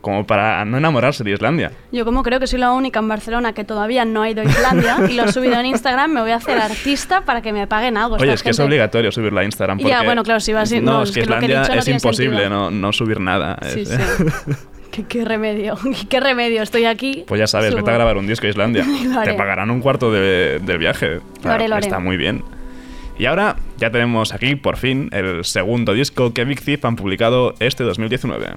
como 0.02 0.28
para 0.28 0.64
no 0.66 0.78
enamorarse 0.78 1.24
de 1.24 1.32
Islandia. 1.32 1.72
Yo 1.92 2.06
como 2.06 2.22
creo 2.22 2.40
que 2.40 2.46
soy 2.46 2.60
la 2.60 2.72
única 2.72 3.00
en 3.00 3.08
Barcelona 3.08 3.54
que 3.54 3.64
todavía 3.64 4.06
no 4.06 4.22
ha 4.22 4.30
ido 4.30 4.42
a 4.42 4.46
Islandia 4.46 4.98
y 5.10 5.14
lo 5.16 5.26
he 5.26 5.32
subido 5.32 5.60
en 5.60 5.66
Instagram, 5.66 6.12
me 6.12 6.22
voy 6.22 6.30
a 6.32 6.36
hacer 6.36 6.60
artista 6.60 7.22
para 7.22 7.42
que 7.42 7.52
me 7.52 7.66
paguen 7.66 7.98
algo. 7.98 8.16
Oye, 8.18 8.32
es 8.34 8.44
que 8.44 8.52
es 8.52 8.60
obligatorio 8.60 9.12
subirlo 9.12 9.40
a 9.40 9.44
Instagram. 9.44 9.80
Ya, 9.80 9.84
Porque 9.96 10.06
bueno, 10.06 10.24
claro, 10.24 10.40
si 10.40 10.54
vas- 10.54 10.72
No, 10.72 10.80
no, 10.82 11.04
es 11.04 11.12
que 11.12 11.22
Islandia 11.22 11.62
dicho 11.64 11.74
es 11.74 11.88
imposible 11.88 12.50
no, 12.50 12.70
no 12.70 12.94
subir 12.94 13.20
nada. 13.20 13.58
Sí, 13.74 13.82
Es- 13.82 13.90
sí. 14.48 14.54
¿Qué, 14.92 15.06
qué 15.06 15.26
remedio, 15.26 15.76
qué 16.10 16.20
remedio. 16.20 16.62
Estoy 16.62 16.86
aquí. 16.86 17.24
Pues 17.28 17.40
ya 17.40 17.48
sabes, 17.48 17.70
subo. 17.72 17.78
vete 17.78 17.92
a 17.92 17.94
grabar 17.96 18.18
un 18.18 18.28
disco 18.28 18.46
a 18.46 18.50
Islandia. 18.50 18.86
Te 19.24 19.34
pagarán 19.34 19.70
un 19.72 19.82
cuarto 19.82 20.12
de- 20.12 20.60
del 20.60 20.78
viaje. 20.78 21.20
Lo 21.44 21.52
haré, 21.52 21.68
lo 21.68 21.76
haré. 21.76 21.86
Está 21.88 22.00
muy 22.00 22.16
bien. 22.18 22.44
Y 23.18 23.26
ahora 23.26 23.58
ya 23.78 23.92
tenemos 23.92 24.34
aquí, 24.34 24.56
por 24.56 24.78
fin, 24.78 25.10
el 25.12 25.44
segundo 25.44 25.94
disco 25.94 26.34
que 26.34 26.46
Big 26.46 26.62
Thief 26.62 26.86
han 26.86 26.96
publicado 26.96 27.54
este 27.60 27.84
2019. 27.84 28.48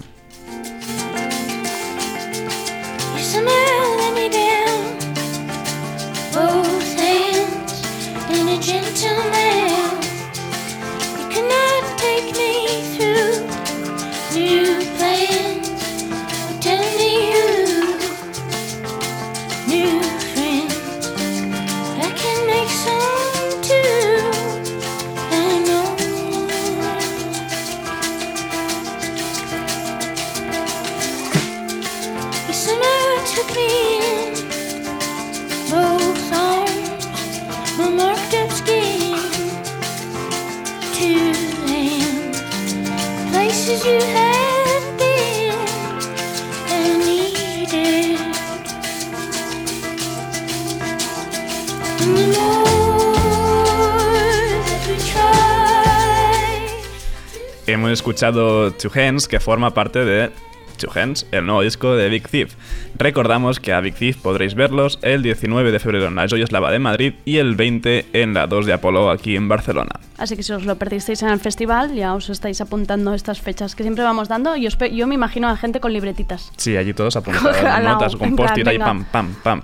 Hemos 57.73 57.91
escuchado 57.91 58.71
Two 58.73 58.91
Hands, 58.95 59.26
que 59.26 59.41
forma 59.41 59.73
parte 59.73 60.05
de 60.05 60.31
Two 60.76 60.91
Hands, 60.95 61.26
el 61.33 61.47
nuevo 61.47 61.62
disco 61.62 61.97
de 61.97 62.11
Big 62.11 62.29
Thief. 62.29 62.55
Recordamos 62.97 63.61
que 63.61 63.73
a 63.73 63.81
Big 63.81 63.95
Thief 63.95 64.19
podréis 64.19 64.55
verlos 64.55 64.99
el 65.00 65.23
19 65.23 65.73
de 65.73 65.79
febrero 65.79 66.09
en 66.09 66.14
la 66.14 66.29
Joyoslava 66.29 66.71
de 66.71 66.79
Madrid 66.79 67.14
y 67.25 67.38
el 67.38 67.57
20 67.57 68.09
en 68.12 68.35
la 68.35 68.47
2 68.47 68.67
de 68.67 68.75
Apolo 68.75 69.11
aquí 69.11 69.37
en 69.37 69.49
Barcelona. 69.49 70.00
Así 70.19 70.37
que 70.37 70.43
si 70.43 70.52
os 70.52 70.67
lo 70.67 70.76
perdisteis 70.76 71.23
en 71.23 71.31
el 71.31 71.41
festival, 71.41 71.95
ya 71.95 72.12
os 72.14 72.29
estáis 72.29 72.61
apuntando 72.61 73.14
estas 73.14 73.41
fechas 73.41 73.75
que 73.75 73.85
siempre 73.85 74.05
vamos 74.05 74.29
dando. 74.29 74.55
Y 74.55 74.69
yo 74.69 75.07
me 75.07 75.14
imagino 75.14 75.49
a 75.49 75.57
gente 75.57 75.81
con 75.81 75.95
libretitas. 75.95 76.52
Sí, 76.59 76.76
allí 76.76 76.93
todos 76.93 77.17
apuntados, 77.17 77.57
notas 77.83 78.17
con 78.17 78.37
post-it 78.37 78.69
ahí, 78.69 78.79
pam, 78.79 79.07
pam, 79.07 79.35
pam. 79.43 79.62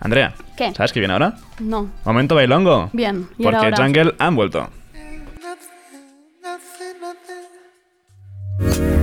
Andrea, 0.00 0.32
¿Qué? 0.56 0.72
¿sabes 0.72 0.94
qué 0.94 1.00
viene 1.00 1.12
ahora? 1.12 1.34
No. 1.60 1.90
Momento 2.06 2.34
bailongo. 2.34 2.88
Bien, 2.94 3.28
y 3.36 3.42
Porque 3.42 3.66
hora. 3.66 3.76
Jungle 3.76 4.14
han 4.18 4.34
vuelto. 4.34 4.70
Thank 8.56 8.78
you. 8.78 8.93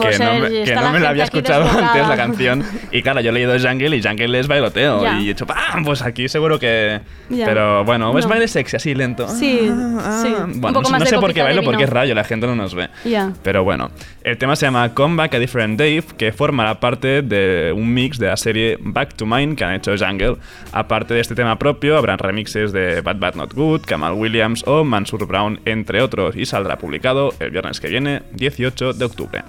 Que 0.00 0.18
no 0.18 0.34
me, 0.34 0.40
Sergi, 0.40 0.64
que 0.64 0.74
no 0.74 0.80
la 0.82 0.92
me 0.92 1.00
la 1.00 1.08
había 1.10 1.24
escuchado 1.24 1.64
antes 1.64 2.08
la 2.08 2.16
canción. 2.16 2.64
Y 2.90 3.02
claro, 3.02 3.20
yo 3.20 3.30
he 3.30 3.32
leído 3.32 3.52
Jungle 3.58 3.96
y 3.96 4.02
Jungle 4.02 4.38
es 4.38 4.48
bailoteo. 4.48 5.02
Ya. 5.02 5.20
Y 5.20 5.28
he 5.28 5.32
hecho 5.32 5.46
¡pam! 5.46 5.84
Pues 5.84 6.02
aquí 6.02 6.28
seguro 6.28 6.58
que. 6.58 7.00
Ya. 7.30 7.46
Pero 7.46 7.84
bueno, 7.84 8.16
es 8.18 8.24
No. 8.24 8.30
baile 8.30 8.48
sexy, 8.48 8.76
así 8.76 8.94
lento. 8.94 9.28
Sí, 9.28 9.60
sí. 9.62 9.68
Un 9.68 10.60
Bueno, 10.60 10.78
poco 10.80 10.90
no, 10.92 10.98
más 10.98 11.08
sé 11.08 11.18
por 11.18 11.32
qué 11.32 11.42
bailo 11.42 11.62
porque 11.62 11.84
es 11.84 11.90
rayo, 11.90 12.14
la 12.14 12.24
gente 12.24 12.46
no 12.46 12.54
nos 12.54 12.74
ve. 12.74 12.88
Ya. 13.04 13.32
Pero 13.42 13.64
bueno, 13.64 13.90
el 14.24 14.38
tema 14.38 14.56
se 14.56 14.66
llama 14.66 14.92
Comeback 14.94 15.34
a 15.34 15.38
Different 15.38 15.78
Dave, 15.78 16.04
que 16.16 16.32
formará 16.32 16.78
parte 16.80 17.22
de 17.22 17.72
un 17.74 17.92
mix 17.92 18.18
de 18.18 18.26
la 18.28 18.36
serie 18.36 18.76
Back 18.80 19.14
to 19.14 19.26
Mine 19.26 19.56
que 19.56 19.64
han 19.64 19.74
hecho 19.74 19.94
Jungle. 19.96 20.36
Aparte 20.72 21.14
de 21.14 21.20
este 21.20 21.34
tema 21.34 21.58
propio, 21.58 21.96
habrán 21.96 22.18
remixes 22.18 22.72
de 22.72 23.00
Bad 23.00 23.16
Bad 23.16 23.34
Not 23.34 23.54
Good, 23.54 23.82
Kamal 23.86 24.12
Williams 24.14 24.64
o 24.66 24.84
Mansur 24.84 25.26
Brown, 25.26 25.60
entre 25.64 26.02
otros, 26.02 26.36
y 26.36 26.44
saldrá 26.46 26.76
publicado 26.78 27.32
el 27.40 27.50
viernes 27.50 27.80
que 27.80 27.88
viene, 27.88 28.22
18 28.32 28.92
de 28.92 29.04
octubre. 29.04 29.42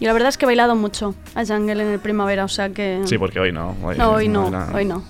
Y 0.00 0.06
la 0.06 0.12
verdad 0.12 0.28
es 0.28 0.38
que 0.38 0.44
he 0.44 0.46
bailado 0.46 0.74
mucho 0.74 1.14
a 1.34 1.44
Jungle 1.46 1.82
en 1.82 1.88
el 1.92 1.98
primavera, 2.00 2.44
o 2.44 2.48
sea 2.48 2.70
que... 2.70 3.00
Sí, 3.04 3.16
porque 3.18 3.40
hoy 3.40 3.52
no. 3.52 3.76
Hoy 3.82 3.96
No, 3.96 4.10
hoy 4.12 4.28
no, 4.28 4.50
la- 4.50 4.70
hoy 4.74 4.84
no. 4.84 5.02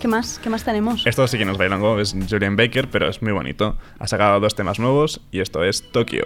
¿Qué 0.00 0.08
más? 0.08 0.38
¿Qué 0.42 0.50
más 0.50 0.62
tenemos? 0.64 1.06
Esto 1.06 1.26
sí 1.26 1.38
que 1.38 1.44
nos 1.46 1.56
bailongo, 1.56 1.98
es 2.00 2.14
Julian 2.28 2.54
Baker, 2.56 2.90
pero 2.90 3.08
es 3.08 3.22
muy 3.22 3.32
bonito. 3.32 3.76
Ha 3.98 4.06
sacado 4.06 4.40
dos 4.40 4.54
temas 4.54 4.78
nuevos 4.78 5.22
y 5.30 5.40
esto 5.40 5.64
es 5.64 5.90
Tokyo. 5.90 6.24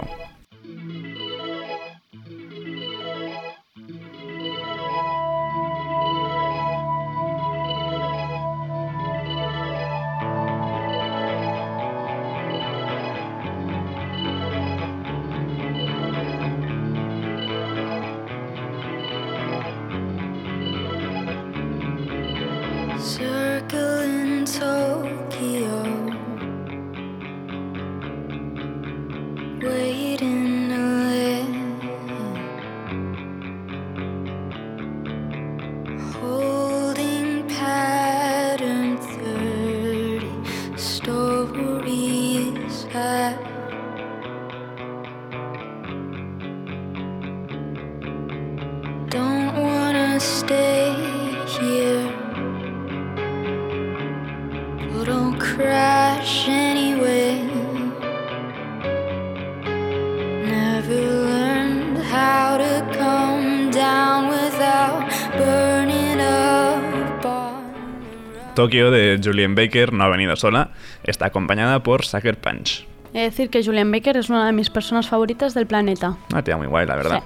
Tokyo 68.61 68.90
de 68.90 69.18
Julian 69.25 69.55
Baker 69.55 69.90
no 69.94 70.05
ha 70.05 70.09
venido 70.11 70.37
sola, 70.37 70.73
está 71.03 71.25
acompañada 71.25 71.83
por 71.83 72.05
Sucker 72.05 72.37
Punch. 72.37 72.87
He 73.14 73.20
de 73.20 73.25
decir 73.25 73.49
que 73.49 73.64
Julian 73.64 73.90
Baker 73.90 74.18
es 74.18 74.29
una 74.29 74.44
de 74.44 74.53
mis 74.53 74.68
personas 74.68 75.09
favoritas 75.09 75.55
del 75.55 75.66
planeta. 75.66 76.18
Una 76.31 76.44
tía 76.44 76.59
muy 76.59 76.66
guay, 76.66 76.87
la 76.87 76.96
verdad. 76.96 77.23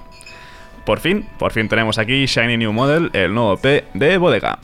Por 0.85 1.01
fin, 1.01 1.27
por 1.37 1.51
fin 1.51 1.67
tenemos 1.67 1.97
aquí 1.97 2.25
Shiny 2.25 2.55
New 2.55 2.71
Model, 2.71 3.09
el 3.11 3.33
nuevo 3.33 3.57
P 3.57 3.83
de 3.93 4.17
Bodega. 4.17 4.59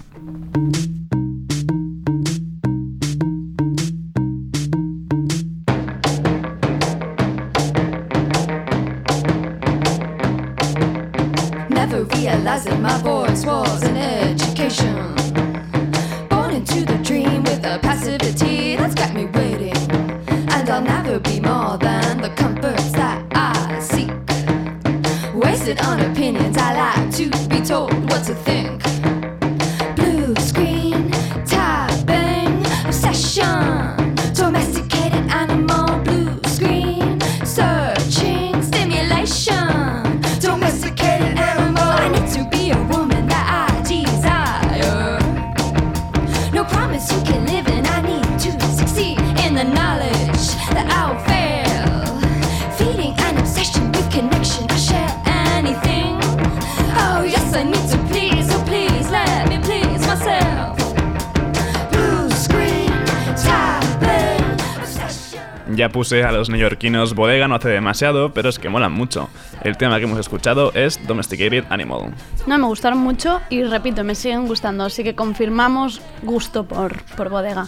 Puse 66.12 66.26
a 66.26 66.32
los 66.34 66.50
neoyorquinos 66.50 67.16
Bodega 67.16 67.48
no 67.48 67.56
hace 67.56 67.70
demasiado, 67.70 68.34
pero 68.34 68.50
es 68.50 68.60
que 68.60 68.68
molan 68.68 68.92
mucho. 68.92 69.30
El 69.64 69.78
tema 69.78 69.98
que 69.98 70.04
hemos 70.04 70.20
escuchado 70.20 70.74
es 70.74 71.00
Domesticated 71.08 71.64
Animal. 71.70 72.14
No, 72.46 72.58
me 72.58 72.66
gustaron 72.66 73.00
mucho 73.00 73.40
y 73.50 73.64
repito, 73.64 74.04
me 74.04 74.14
siguen 74.14 74.46
gustando, 74.46 74.84
así 74.84 75.06
que 75.06 75.16
confirmamos 75.16 76.02
gusto 76.22 76.66
por, 76.66 77.02
por 77.16 77.30
bodega. 77.30 77.66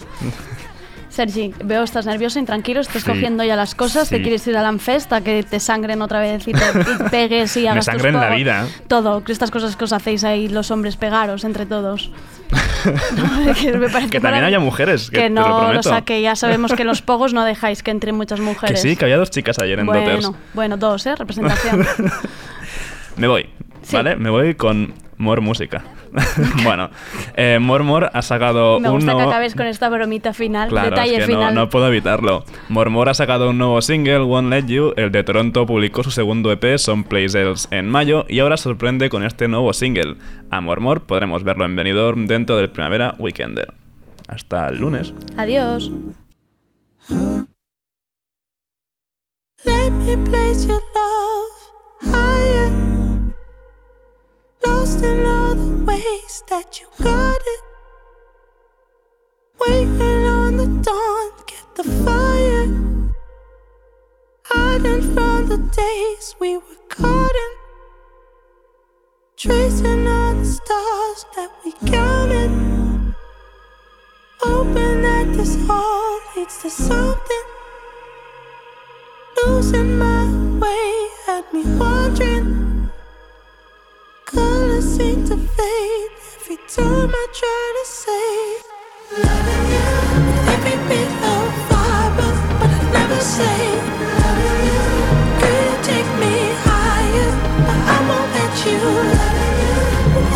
Sergi, 1.08 1.54
veo 1.64 1.84
estás 1.84 2.04
nervioso, 2.04 2.38
intranquilo, 2.38 2.80
estás 2.80 3.02
Sí, 3.02 3.08
cogiendo 3.08 3.44
ya 3.44 3.56
las 3.56 3.74
cosas, 3.74 4.08
sí. 4.08 4.16
te 4.16 4.20
quieres 4.20 4.46
ir 4.46 4.58
a 4.58 4.62
la 4.62 4.68
a 5.10 5.20
que 5.22 5.42
te 5.42 5.58
sangren 5.58 6.02
otra 6.02 6.20
vez 6.20 6.46
y 6.46 6.52
te 6.52 6.60
y 6.60 7.08
pegues 7.10 7.56
y 7.56 7.66
hagas 7.66 7.86
tus 7.86 7.94
sangren 7.94 8.14
la 8.20 8.28
vida. 8.34 8.66
Todo, 8.88 9.22
estas 9.26 9.50
cosas 9.50 9.74
que 9.76 9.84
os 9.84 9.92
hacéis 9.94 10.22
ahí 10.22 10.48
los 10.48 10.70
hombres 10.70 10.96
pegaros 10.96 11.44
entre 11.44 11.64
todos. 11.64 12.10
No, 13.16 13.54
que 13.54 13.72
me 13.72 13.88
Que 14.10 14.20
también 14.20 14.44
haya 14.44 14.58
mujeres, 14.60 15.10
que 15.10 15.16
te 15.22 15.28
lo 15.30 15.40
no, 15.48 15.58
prometo. 15.58 15.80
o 15.80 15.82
sea, 15.82 16.02
que 16.02 16.20
ya 16.20 16.36
sabemos 16.36 16.72
que 16.74 16.84
los 16.84 17.00
pogos 17.02 17.32
no 17.32 17.44
dejáis 17.44 17.82
que 17.82 17.90
entren 17.90 18.14
muchas 18.14 18.38
Que 18.40 18.44
mujeres. 18.44 18.80
sí, 18.82 18.94
que 18.96 19.04
había 19.06 19.16
dos 19.16 19.30
chicas 19.30 19.58
ayer 19.58 19.78
en 19.78 19.86
bueno, 19.86 20.36
bueno, 20.52 20.76
dos, 20.76 21.06
¿eh? 21.06 21.14
Representación. 21.16 21.86
Me 23.16 23.26
voy, 23.28 23.48
Sí. 23.82 23.96
¿vale? 23.96 24.16
Me 24.16 24.28
voy 24.30 24.54
con 24.54 24.94
More 25.16 25.40
Música. 25.40 25.82
bueno, 26.64 26.90
eh, 27.34 27.58
More 27.60 28.08
ha 28.12 28.22
sacado 28.22 28.78
Me 28.78 28.88
un 28.88 28.94
gusta 28.96 29.10
que 29.10 29.16
nuevo... 29.16 29.30
acabes 29.30 29.54
con 29.54 29.66
esta 29.66 29.88
bromita 29.88 30.32
final, 30.32 30.68
Claro, 30.68 30.90
detalle 30.90 31.16
es 31.16 31.26
que 31.26 31.32
no, 31.32 31.38
final. 31.38 31.54
no 31.54 31.68
puedo 31.68 31.88
evitarlo. 31.88 32.44
Mormor 32.68 33.08
ha 33.08 33.14
sacado 33.14 33.50
un 33.50 33.58
nuevo 33.58 33.82
single, 33.82 34.20
Won't 34.22 34.48
Let 34.50 34.66
You. 34.66 34.92
El 34.96 35.10
de 35.10 35.24
Toronto 35.24 35.66
publicó 35.66 36.04
su 36.04 36.10
segundo 36.12 36.52
EP, 36.52 36.78
Some 36.78 37.04
Places, 37.04 37.66
en 37.72 37.88
mayo 37.90 38.26
y 38.28 38.38
ahora 38.38 38.56
sorprende 38.56 39.10
con 39.10 39.24
este 39.24 39.48
nuevo 39.48 39.72
single. 39.72 40.16
A 40.50 40.60
Mormor 40.60 41.02
podremos 41.02 41.42
verlo 41.42 41.64
en 41.64 41.74
Benidorm 41.74 42.26
dentro 42.26 42.56
del 42.56 42.70
Primavera 42.70 43.14
Weekender. 43.18 43.74
Hasta 44.28 44.68
el 44.68 44.78
lunes. 44.78 45.12
Adiós. 45.36 45.90
Let 49.66 49.90
me 49.90 50.16
place 50.28 50.66
your 50.66 50.80
love 50.94 52.14
higher. 52.14 52.93
Lost 54.84 55.02
in 55.02 55.24
all 55.24 55.54
the 55.54 55.84
ways 55.86 56.42
that 56.50 56.78
you 56.78 56.86
got 57.02 57.40
it. 57.40 57.62
Waiting 59.58 60.26
on 60.26 60.58
the 60.58 60.66
dawn, 60.66 61.30
get 61.46 61.74
the 61.74 61.84
fire. 62.04 62.68
Hiding 64.42 65.00
from 65.14 65.46
the 65.46 65.56
days 65.56 66.36
we 66.38 66.58
were 66.58 66.82
caught 66.90 67.36
in. 67.44 67.52
Tracing 69.38 70.06
all 70.06 70.34
the 70.34 70.44
stars 70.44 71.24
that 71.34 71.50
we 71.64 71.72
counted. 71.88 72.50
Hoping 74.40 75.00
that 75.00 75.32
this 75.32 75.56
all 75.66 76.20
leads 76.36 76.60
to 76.60 76.68
something. 76.68 77.44
Losing 79.46 79.96
my 79.96 80.26
way 80.60 81.08
had 81.24 81.44
me 81.54 81.62
wondering. 81.78 82.73
Seem 84.94 85.24
to 85.26 85.36
fade 85.36 86.10
every 86.36 86.56
time 86.68 87.10
I 87.10 87.26
try 87.40 87.64
to 87.78 87.84
say. 88.02 88.30
Loving 89.26 89.64
you 89.74 89.90
every 90.54 90.78
bit 90.88 91.10
of 91.32 91.46
fiber, 91.68 92.30
but 92.60 92.70
I 92.70 92.82
never 92.92 93.20
say. 93.20 93.58
Loving 94.22 94.60
you, 94.70 94.84
could 95.40 95.64
you 95.66 95.76
take 95.90 96.10
me 96.22 96.34
higher? 96.62 97.30
But 97.66 97.80
I 97.94 97.98
won't 98.08 98.30
let 98.38 98.54
you. 98.66 98.78
Loving 99.18 99.56
you 99.64 99.76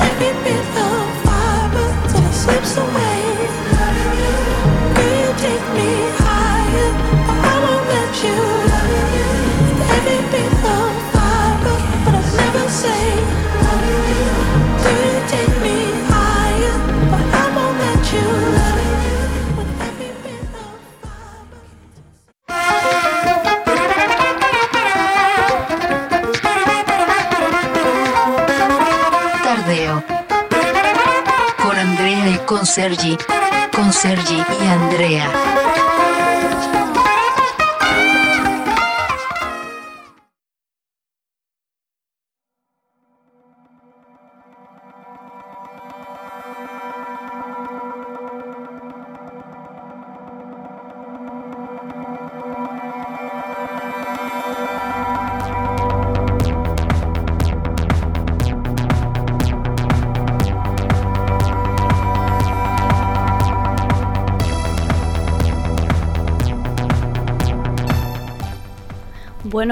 every 0.09 0.33
bit 0.42 0.66
of 0.87 1.07
fiber 1.23 1.87
till 2.11 2.27
it 2.27 2.35
slips 2.35 2.77
away. 2.79 3.17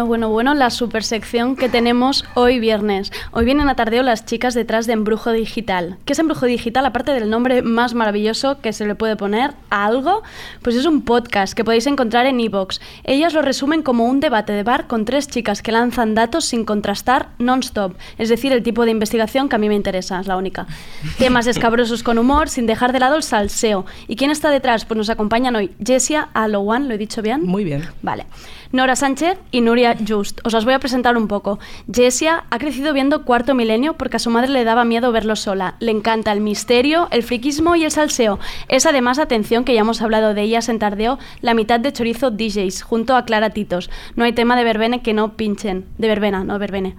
Bueno, 0.07 0.29
bueno, 0.29 0.53
bueno, 0.53 0.55
la 0.55 0.71
super 0.71 1.03
sección 1.03 1.57
que 1.57 1.69
tenemos 1.69 2.25
hoy 2.35 2.61
viernes. 2.61 3.11
Hoy 3.33 3.45
vienen 3.45 3.69
a 3.69 3.75
tardeo 3.75 4.05
las 4.05 4.25
chicas 4.25 4.55
detrás 4.55 4.87
de 4.87 4.93
Embrujo 4.93 5.33
Digital. 5.33 5.99
¿Qué 6.05 6.13
es 6.13 6.19
Embrujo 6.21 6.47
Digital? 6.47 6.87
Aparte 6.87 7.11
del 7.11 7.29
nombre 7.29 7.61
más 7.63 7.93
maravilloso 7.93 8.61
que 8.61 8.73
se 8.73 8.87
le 8.87 8.95
puede 8.95 9.17
poner 9.17 9.55
a 9.69 9.85
algo, 9.85 10.23
pues 10.63 10.77
es 10.77 10.87
un 10.87 11.03
podcast 11.03 11.55
que 11.55 11.65
podéis 11.65 11.89
encontrar 11.89 12.25
en 12.27 12.39
iVoox. 12.39 12.79
Ellas 13.03 13.35
lo 13.35 13.43
resumen 13.43 13.83
como 13.83 14.05
un 14.05 14.21
debate 14.21 14.53
de 14.53 14.63
bar 14.63 14.87
con 14.87 15.05
tres 15.05 15.27
chicas 15.27 15.61
que 15.61 15.73
lanzan 15.73 16.15
datos 16.15 16.45
sin 16.45 16.65
contrastar 16.65 17.31
non-stop. 17.39 17.97
Es 18.17 18.29
decir, 18.29 18.53
el 18.53 18.63
tipo 18.63 18.85
de 18.85 18.93
investigación 18.93 19.49
que 19.49 19.57
a 19.57 19.59
mí 19.59 19.69
me 19.69 19.75
interesa, 19.75 20.21
es 20.21 20.29
la 20.29 20.37
única. 20.37 20.69
Temas 21.19 21.49
escabrosos 21.49 22.05
con 22.05 22.17
humor, 22.17 22.49
sin 22.49 22.67
dejar 22.67 22.93
de 22.93 23.01
lado 23.01 23.17
el 23.17 23.25
salseo. 23.25 23.87
¿Y 24.07 24.15
quién 24.15 24.31
está 24.31 24.51
detrás? 24.51 24.85
Pues 24.85 24.97
nos 24.97 25.11
acompañan 25.11 25.57
hoy 25.57 25.73
Jessia 25.85 26.29
Alowan, 26.33 26.87
¿lo 26.87 26.95
he 26.95 26.99
dicho 26.99 27.23
bien? 27.23 27.43
Muy 27.43 27.65
bien. 27.65 27.83
Vale. 28.03 28.27
Nora 28.73 28.97
Sánchez 28.97 29.39
y 29.51 29.61
Nuria 29.61 29.97
Just. 30.07 30.41
Os 30.45 30.53
las 30.53 30.65
voy 30.65 30.75
a 30.75 30.79
presentar 30.79 31.17
un 31.17 31.29
poco. 31.29 31.59
Jessia 31.93 32.45
ha 32.51 32.59
crecido 32.59 32.93
viendo 32.93 33.25
Cuarto 33.25 33.55
Milenio 33.55 33.95
porque 33.97 34.17
a 34.17 34.21
su 34.21 34.31
madre 34.31 34.51
le 34.51 34.65
daba 34.65 34.85
miedo 34.85 35.13
verlo 35.13 35.37
sola. 35.37 35.77
Le 35.81 35.93
encanta 35.93 36.33
el 36.33 36.41
misterio, 36.41 37.09
el 37.11 37.23
friquismo 37.23 37.77
y 37.77 37.85
el 37.85 37.91
salseo. 37.91 38.39
Es 38.69 38.87
además, 38.87 39.19
atención, 39.19 39.65
que 39.65 39.75
ya 39.75 39.81
hemos 39.81 40.03
hablado 40.03 40.35
de 40.35 40.43
ellas 40.43 40.69
en 40.69 40.79
Tardeo, 40.79 41.19
la 41.41 41.55
mitad 41.55 41.81
de 41.81 41.93
chorizo 41.93 42.31
DJs, 42.31 42.83
junto 42.83 43.17
a 43.17 43.25
Clara 43.25 43.51
Titos. 43.51 43.91
No 44.17 44.25
hay 44.25 44.33
tema 44.33 44.57
de 44.57 44.65
verbene 44.65 45.03
que 45.03 45.15
no 45.15 45.35
pinchen. 45.37 45.87
De 45.99 46.09
verbena, 46.09 46.45
no 46.45 46.59
verbene. 46.59 46.97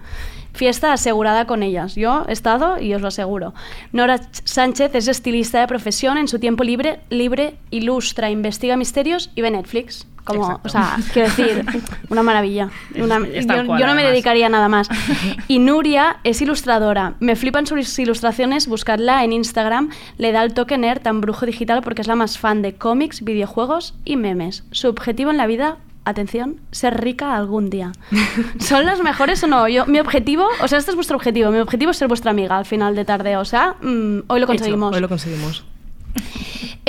Fiesta 0.53 0.91
asegurada 0.91 1.45
con 1.45 1.61
ellas. 1.61 1.93
Yo 1.95 2.25
he 2.27 2.31
estado 2.31 2.81
y 2.81 2.93
os 2.95 3.01
lo 3.01 3.09
aseguro. 3.09 3.53
Nora 3.91 4.17
Ch- 4.17 4.41
Sánchez 4.45 4.95
es 4.95 5.07
estilista 5.07 5.59
de 5.59 5.67
profesión. 5.67 6.17
En 6.17 6.27
su 6.27 6.39
tiempo 6.39 6.63
libre, 6.63 6.99
libre 7.09 7.57
ilustra, 7.69 8.31
investiga 8.31 8.75
misterios 8.75 9.29
y 9.35 9.41
ve 9.43 9.51
Netflix. 9.51 10.07
Como, 10.27 10.43
Exacto. 10.43 10.67
o 10.67 10.69
sea, 10.69 10.97
quiero 11.13 11.29
decir, 11.29 11.65
una 12.09 12.21
maravilla. 12.21 12.69
Una- 12.95 13.19
yo, 13.19 13.65
cual, 13.65 13.79
yo 13.79 13.87
no 13.87 13.95
me 13.95 14.03
dedicaría 14.03 14.47
a 14.47 14.49
nada 14.49 14.67
más. 14.67 14.89
Y 15.47 15.59
Nuria 15.59 16.17
es 16.25 16.41
ilustradora. 16.41 17.13
Me 17.21 17.35
flipan 17.37 17.65
sus 17.65 17.97
ilustraciones. 17.97 18.67
Buscadla 18.67 19.23
en 19.23 19.31
Instagram. 19.31 19.89
Le 20.17 20.31
da 20.33 20.43
el 20.43 20.53
toque 20.53 20.77
nerd 20.77 21.01
tan 21.01 21.21
brujo 21.21 21.45
digital 21.45 21.81
porque 21.81 22.01
es 22.01 22.07
la 22.07 22.15
más 22.15 22.37
fan 22.37 22.61
de 22.61 22.75
cómics, 22.75 23.23
videojuegos 23.23 23.93
y 24.03 24.17
memes. 24.17 24.63
Su 24.71 24.89
objetivo 24.89 25.31
en 25.31 25.37
la 25.37 25.47
vida. 25.47 25.77
Atención, 26.03 26.61
ser 26.71 27.01
rica 27.01 27.35
algún 27.35 27.69
día. 27.69 27.91
¿Son 28.59 28.85
las 28.85 29.01
mejores 29.01 29.43
o 29.43 29.47
no? 29.47 29.67
Yo, 29.67 29.85
mi 29.87 29.99
objetivo, 29.99 30.45
o 30.61 30.67
sea, 30.69 30.77
este 30.77 30.91
es 30.91 30.95
vuestro 30.95 31.17
objetivo. 31.17 31.51
Mi 31.51 31.59
objetivo 31.59 31.91
es 31.91 31.97
ser 31.97 32.07
vuestra 32.07 32.31
amiga 32.31 32.57
al 32.57 32.65
final 32.65 32.95
de 32.95 33.03
tarde. 33.03 33.35
O 33.35 33.43
sea, 33.43 33.75
mm, 33.81 34.19
hoy 34.27 34.39
lo 34.39 34.45
Hecho, 34.45 34.47
conseguimos. 34.47 34.95
hoy 34.95 35.01
lo 35.01 35.09
conseguimos. 35.09 35.65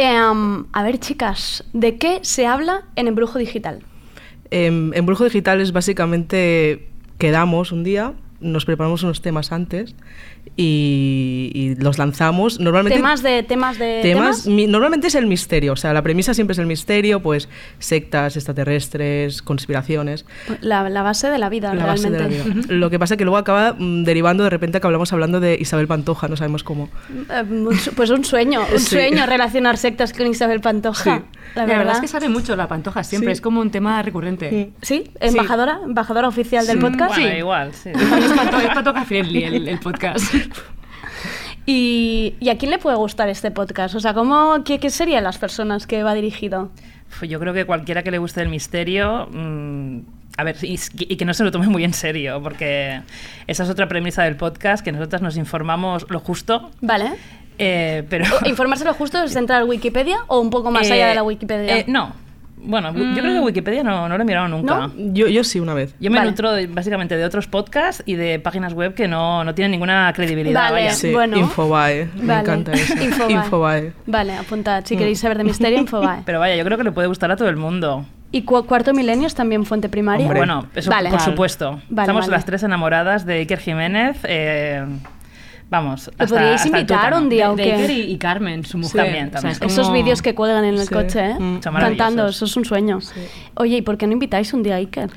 Em, 0.01 0.65
a 0.73 0.85
ver, 0.85 1.01
chicas, 1.01 1.65
¿de 1.73 1.97
qué 1.97 2.21
se 2.23 2.47
habla 2.47 2.85
en 2.95 3.09
Embrujo 3.09 3.37
Digital? 3.37 3.81
Em, 4.53 4.95
en 4.95 5.07
Brujo 5.07 5.25
Digital 5.25 5.61
es 5.61 5.73
básicamente 5.73 6.87
quedamos 7.19 7.73
un 7.73 7.83
día, 7.83 8.13
nos 8.39 8.65
preparamos 8.65 9.03
unos 9.03 9.23
temas 9.23 9.51
antes 9.51 9.97
y, 10.57 11.51
y 11.55 11.75
los 11.77 11.99
lanzamos. 11.99 12.59
Normalmente 12.61 12.97
Temas 12.99 13.23
de 13.23 13.43
temas 13.45 13.79
de 13.79 14.01
temas, 14.03 14.43
temas. 14.43 14.47
mi- 14.47 14.67
normalmente 14.67 15.07
es 15.07 15.15
el 15.15 15.27
misterio, 15.27 15.73
o 15.73 15.77
sea, 15.77 15.93
la 15.93 16.03
premisa 16.03 16.35
siempre 16.35 16.53
es 16.53 16.59
el 16.59 16.67
misterio, 16.67 17.21
pues 17.23 17.49
sectas 17.79 18.37
extraterrestres, 18.37 19.41
conspiraciones, 19.43 20.27
La, 20.61 20.89
la 20.89 21.03
base 21.03 21.31
de 21.31 21.39
la 21.39 21.49
vida, 21.49 21.75
la 21.75 21.87
base 21.87 22.09
realmente. 22.11 22.39
de 22.45 22.51
la 22.51 22.55
vida. 22.55 22.67
Lo 22.75 22.91
que 22.91 22.99
pasa 22.99 23.15
es 23.15 23.19
que 23.19 23.25
luego 23.25 23.37
acaba 23.39 23.75
mm, 23.79 24.05
derivando 24.05 24.45
de 24.45 24.51
repente 24.51 24.81
que 24.81 24.87
hablamos 24.87 25.13
hablando 25.13 25.41
de 25.41 25.57
Isabel 25.61 25.87
Pantoja, 25.87 26.29
no 26.29 26.37
sabemos 26.37 26.65
cómo. 26.65 26.89
Eh, 27.31 27.45
un 27.49 27.77
su- 27.79 27.93
Pues 27.95 28.11
un 28.11 28.25
sueño, 28.25 28.61
un 28.73 28.79
Sí. 28.89 28.97
sueño 28.97 29.27
relacionar 29.27 29.77
sectas 29.77 30.13
con 30.13 30.27
Isabel 30.27 30.61
Pantoja. 30.61 31.05
Sí. 31.05 31.11
La 31.55 31.63
La, 31.63 31.67
verdad. 31.67 31.79
verdad 31.79 31.95
es 31.97 32.01
que 32.03 32.09
sabe 32.09 32.29
mucho 32.29 32.55
la 32.57 32.69
pantoja 32.69 33.03
siempre, 33.05 33.29
Sí. 33.31 33.33
es 33.35 33.41
como 33.41 33.61
un 33.61 33.71
tema 33.71 34.03
recurrente. 34.03 34.71
Sí, 34.83 35.05
embajadora, 35.21 35.81
embajadora 35.85 36.29
oficial 36.29 36.67
del 36.67 36.79
podcast. 36.79 37.15
Bueno, 37.15 37.31
Sí. 37.33 37.39
igual, 37.39 37.73
sí. 37.75 37.91
Es 37.95 38.33
pantoja, 38.33 38.65
es 38.65 38.75
pantoja 38.75 39.05
friendly 39.05 39.45
el, 39.45 39.69
el 39.69 39.79
podcast. 39.79 40.35
Y, 41.67 42.35
¿Y 42.41 42.49
a 42.49 42.57
quién 42.57 42.71
le 42.71 42.79
puede 42.79 42.97
gustar 42.97 43.29
este 43.29 43.51
podcast? 43.51 43.95
O 43.95 44.01
sea, 44.01 44.15
¿cómo, 44.15 44.65
qué, 44.65 44.79
qué 44.81 44.89
serían 44.89 45.23
las 45.25 45.37
personas 45.37 45.87
que 45.87 46.03
va 46.03 46.15
dirigido? 46.15 46.71
Pues 47.19 47.31
Yo 47.31 47.39
creo 47.39 47.53
que 47.53 47.67
cualquiera 47.67 48.03
que 48.03 48.11
le 48.11 48.17
guste 48.17 48.41
el 48.41 48.49
misterio, 48.49 49.29
mm, 49.31 49.99
a 50.39 50.45
ver, 50.45 50.57
y, 50.63 50.79
y 50.99 51.17
que 51.17 51.25
no 51.27 51.35
se 51.35 51.45
lo 51.45 51.51
tome 51.51 51.67
muy 51.67 51.85
en 51.85 51.93
serio, 51.93 52.41
porque 52.43 53.03
esa 53.47 53.65
es 53.65 53.69
otra 53.69 53.87
premisa 53.87 54.23
del 54.23 54.37
podcast, 54.37 54.83
que 54.83 54.93
nosotras 54.93 55.21
nos 55.21 55.37
informamos 55.37 56.07
lo 56.09 56.21
justo 56.21 56.71
Vale. 56.81 57.11
Eh, 57.59 58.05
pero... 58.09 58.25
¿Informárselo 58.47 58.95
justo 58.95 59.23
es 59.23 59.37
entrar 59.37 59.61
a 59.63 59.65
Wikipedia 59.67 60.19
o 60.29 60.39
un 60.41 60.49
poco 60.49 60.71
más 60.71 60.89
Eh, 60.89 60.95
allá 60.95 61.09
de 61.09 61.15
la 61.17 61.23
Wikipedia? 61.23 61.79
eh, 61.81 61.85
no. 61.87 62.15
Bueno, 62.61 62.93
yo 62.93 63.21
creo 63.23 63.33
que 63.35 63.41
Wikipedia 63.41 63.83
no, 63.83 64.09
no 64.09 64.17
lo 64.17 64.23
he 64.23 64.27
mirado 64.27 64.49
nunca. 64.49 64.91
Yo, 64.97 65.27
yo 65.29 65.45
sí, 65.45 65.61
una 65.61 65.75
vez. 65.75 65.95
Yo 66.01 66.11
me 66.11 66.19
Vale. 66.19 66.31
nutro 66.31 66.53
de- 66.53 66.67
básicamente 66.67 67.17
de 67.17 67.25
otros 67.25 67.47
podcasts 67.47 68.03
y 68.07 68.15
de 68.17 68.39
páginas 68.41 68.75
web 68.75 68.95
que 68.95 69.09
no, 69.09 69.45
no 69.45 69.55
tienen 69.55 69.71
ninguna 69.71 70.13
credibilidad. 70.15 70.61
Vale. 70.71 70.73
vaya. 70.85 70.91
Sí, 70.93 71.13
Bueno. 71.13 71.37
Infobae. 71.37 72.09
Me 72.17 72.27
Vale. 72.27 72.41
encanta 72.41 72.73
eso. 72.73 72.95
Infobae. 73.03 73.33
Infobae. 73.33 73.93
Vale, 74.07 74.37
apuntad. 74.37 74.83
Si 74.85 74.97
queréis 74.97 75.19
saber 75.21 75.39
de 75.39 75.45
misterio, 75.45 75.79
Infobae. 75.79 76.23
Pero 76.27 76.41
vaya, 76.41 76.57
yo 76.57 76.65
creo 76.65 76.77
que 76.79 76.85
le 76.85 76.93
puede 76.93 77.09
gustar 77.09 77.31
a 77.31 77.37
todo 77.37 77.49
el 77.49 77.57
mundo. 77.57 78.05
¿Y 78.31 78.43
cu- 78.43 78.65
cuarto 78.67 78.93
milenio 78.93 79.27
es 79.27 79.35
también 79.35 79.65
fuente 79.65 79.89
primaria? 79.89 80.27
Hombre. 80.27 80.41
Bueno, 80.41 80.67
eso 80.75 80.91
Vale. 80.91 81.09
por 81.09 81.19
Vale. 81.19 81.31
supuesto. 81.31 81.81
Vale, 81.89 82.03
Estamos 82.03 82.23
vale. 82.27 82.33
las 82.33 82.45
tres 82.45 82.63
enamoradas 82.63 83.25
de 83.25 83.35
Iker 83.39 83.59
Jiménez. 83.59 84.19
eh, 84.25 84.85
vamos, 85.71 86.11
¿Lo 86.19 86.27
podríais 86.27 86.55
hasta 86.63 86.69
el 86.69 86.83
invitar 86.83 87.15
un 87.15 87.29
día 87.29 87.51
o 87.53 87.57
qué? 87.57 87.73
Iker 87.75 87.91
y, 87.91 88.01
y 88.13 88.19
Carmen, 88.19 88.65
su 88.65 88.79
mujer. 88.79 89.05
También, 89.05 89.27
O 89.35 89.41
sea, 89.41 89.51
es 89.51 89.59
también. 89.59 89.71
Esos 89.71 89.87
como- 89.89 90.03
vídeos 90.03 90.23
que 90.23 90.35
cuelgan 90.35 90.65
en 90.65 90.75
el 90.75 90.87
Sí. 90.87 90.95
coche, 90.95 91.21
¿eh? 91.31 91.35
Mm. 91.39 91.59
Cantando, 91.61 92.27
eso 92.29 92.45
es 92.45 92.57
un 92.57 92.65
sueño. 92.65 92.99
Oye, 93.55 93.77
¿y 93.79 93.83
por 93.83 93.97
qué 93.99 94.07
no 94.07 94.13
invitáis 94.15 94.53
un 94.55 94.63
día 94.63 94.75
a 94.75 94.79
Iker? 94.79 95.11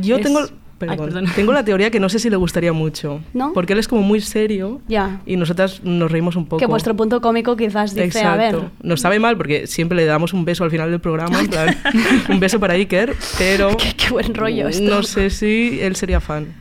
Yo 0.00 0.16
Es- 0.16 0.22
tengo, 0.22 0.40
Ay, 0.40 0.48
perdón, 0.88 0.96
perdón. 1.06 1.26
tengo 1.36 1.52
la 1.52 1.64
teoría 1.64 1.90
que 1.92 2.00
no 2.00 2.08
sé 2.08 2.18
si 2.18 2.28
le 2.28 2.34
gustaría 2.36 2.72
mucho. 2.72 3.20
¿No? 3.32 3.52
Porque 3.52 3.72
él 3.74 3.78
es 3.78 3.86
como 3.86 4.02
muy 4.02 4.20
serio. 4.20 4.80
Ya. 4.88 5.20
Y 5.26 5.36
nosotras 5.36 5.80
nos 5.84 6.10
reímos 6.10 6.34
un 6.34 6.46
poco. 6.46 6.58
Que 6.58 6.66
vuestro 6.66 6.96
punto 6.96 7.20
cómico 7.20 7.56
quizás 7.56 7.94
dice, 7.94 8.06
Exacto. 8.06 8.28
a 8.30 8.36
ver, 8.36 8.58
Nos 8.82 9.00
sabe 9.00 9.20
mal 9.20 9.36
porque 9.36 9.68
siempre 9.68 9.96
le 9.96 10.04
damos 10.06 10.32
un 10.32 10.44
beso 10.44 10.64
al 10.64 10.72
final 10.72 10.90
del 10.90 10.98
programa. 11.00 11.38
en 11.38 11.46
plan, 11.46 11.76
un 12.28 12.40
beso 12.40 12.58
para 12.58 12.74
Iker, 12.74 13.14
pero. 13.38 13.68
qué, 13.76 13.94
qué 13.96 14.10
buen 14.10 14.34
rollo 14.34 14.66
esto. 14.66 14.82
No 14.82 15.04
sé 15.04 15.30
si 15.30 15.78
él 15.80 15.94
sería 15.94 16.18
fan. 16.20 16.54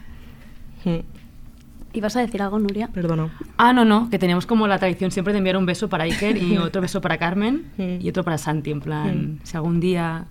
Mm, 1.94 1.98
¿Ibas 1.98 2.16
a 2.16 2.22
decir 2.22 2.42
algo, 2.42 2.60
Nuria? 2.60 2.88
Perdona. 2.88 3.30
Ah, 3.58 3.74
no, 3.74 3.86
no, 3.86 4.10
que 4.10 4.18
teníamos 4.20 4.46
como 4.46 4.68
la 4.68 4.78
tradición 4.80 5.12
siempre 5.12 5.34
de 5.34 5.40
enviar 5.40 5.58
un 5.58 5.66
beso 5.66 5.90
para 5.90 6.04
Iker 6.06 6.38
y 6.38 6.58
otro 6.58 6.82
beso 6.82 7.02
para 7.02 7.18
Carmen 7.18 7.66
Mm. 7.78 7.98
y 8.02 8.10
otro 8.10 8.24
para 8.24 8.38
Santi, 8.38 8.72
en 8.72 8.82
plan, 8.82 9.40
si 9.44 9.56
algún 9.58 9.80
día 9.80 10.26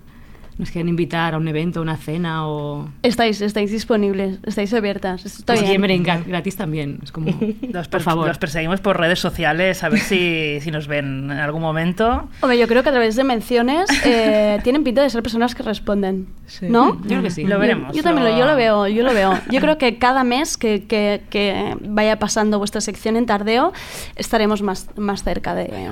nos 0.61 0.69
quieren 0.71 0.87
invitar 0.89 1.33
a 1.33 1.37
un 1.37 1.47
evento, 1.47 1.79
a 1.79 1.81
una 1.81 1.97
cena 1.97 2.47
o... 2.47 2.87
Estáis, 3.01 3.41
estáis 3.41 3.71
disponibles, 3.71 4.37
estáis 4.45 4.71
abiertas. 4.73 5.25
Está 5.25 5.55
Pues 5.55 5.67
bien. 5.67 5.81
venir 5.81 6.03
gratis 6.27 6.55
también, 6.55 6.99
es 7.03 7.11
como... 7.11 7.27
Los, 7.73 7.87
por 7.87 8.01
favor. 8.01 8.27
los 8.27 8.37
perseguimos 8.37 8.79
por 8.79 8.99
redes 8.99 9.19
sociales 9.19 9.83
a 9.83 9.89
ver 9.89 9.99
si, 9.99 10.59
si 10.61 10.69
nos 10.71 10.87
ven 10.87 11.31
en 11.31 11.39
algún 11.39 11.61
momento. 11.61 12.29
Hombre, 12.41 12.57
yo 12.59 12.67
creo 12.67 12.83
que 12.83 12.89
a 12.89 12.91
través 12.91 13.15
de 13.15 13.23
menciones 13.23 13.89
eh, 14.05 14.59
tienen 14.63 14.83
pinta 14.83 15.01
de 15.01 15.09
ser 15.09 15.23
personas 15.23 15.55
que 15.55 15.63
responden, 15.63 16.27
Sí. 16.45 16.67
¿no? 16.69 16.95
Yo 17.01 17.07
creo 17.07 17.21
que 17.23 17.31
sí. 17.31 17.43
Lo 17.43 17.55
Yo- 17.55 17.59
veremos. 17.59 17.95
Yo, 17.95 18.03
también 18.03 18.27
lo, 18.31 18.37
yo 18.37 18.45
lo 18.45 18.55
veo, 18.55 18.87
yo 18.87 19.03
lo 19.03 19.13
veo. 19.13 19.33
Yo 19.49 19.59
creo 19.61 19.77
que 19.79 19.97
cada 19.97 20.23
mes 20.23 20.57
que, 20.57 20.83
que- 20.85 21.23
que 21.31 21.75
vaya 21.81 22.19
pasando 22.19 22.59
vuestra 22.59 22.81
sección 22.81 23.15
en 23.17 23.25
tardeo 23.25 23.73
estaremos 24.15 24.61
más, 24.61 24.89
más 24.95 25.23
cerca 25.23 25.55
de... 25.55 25.89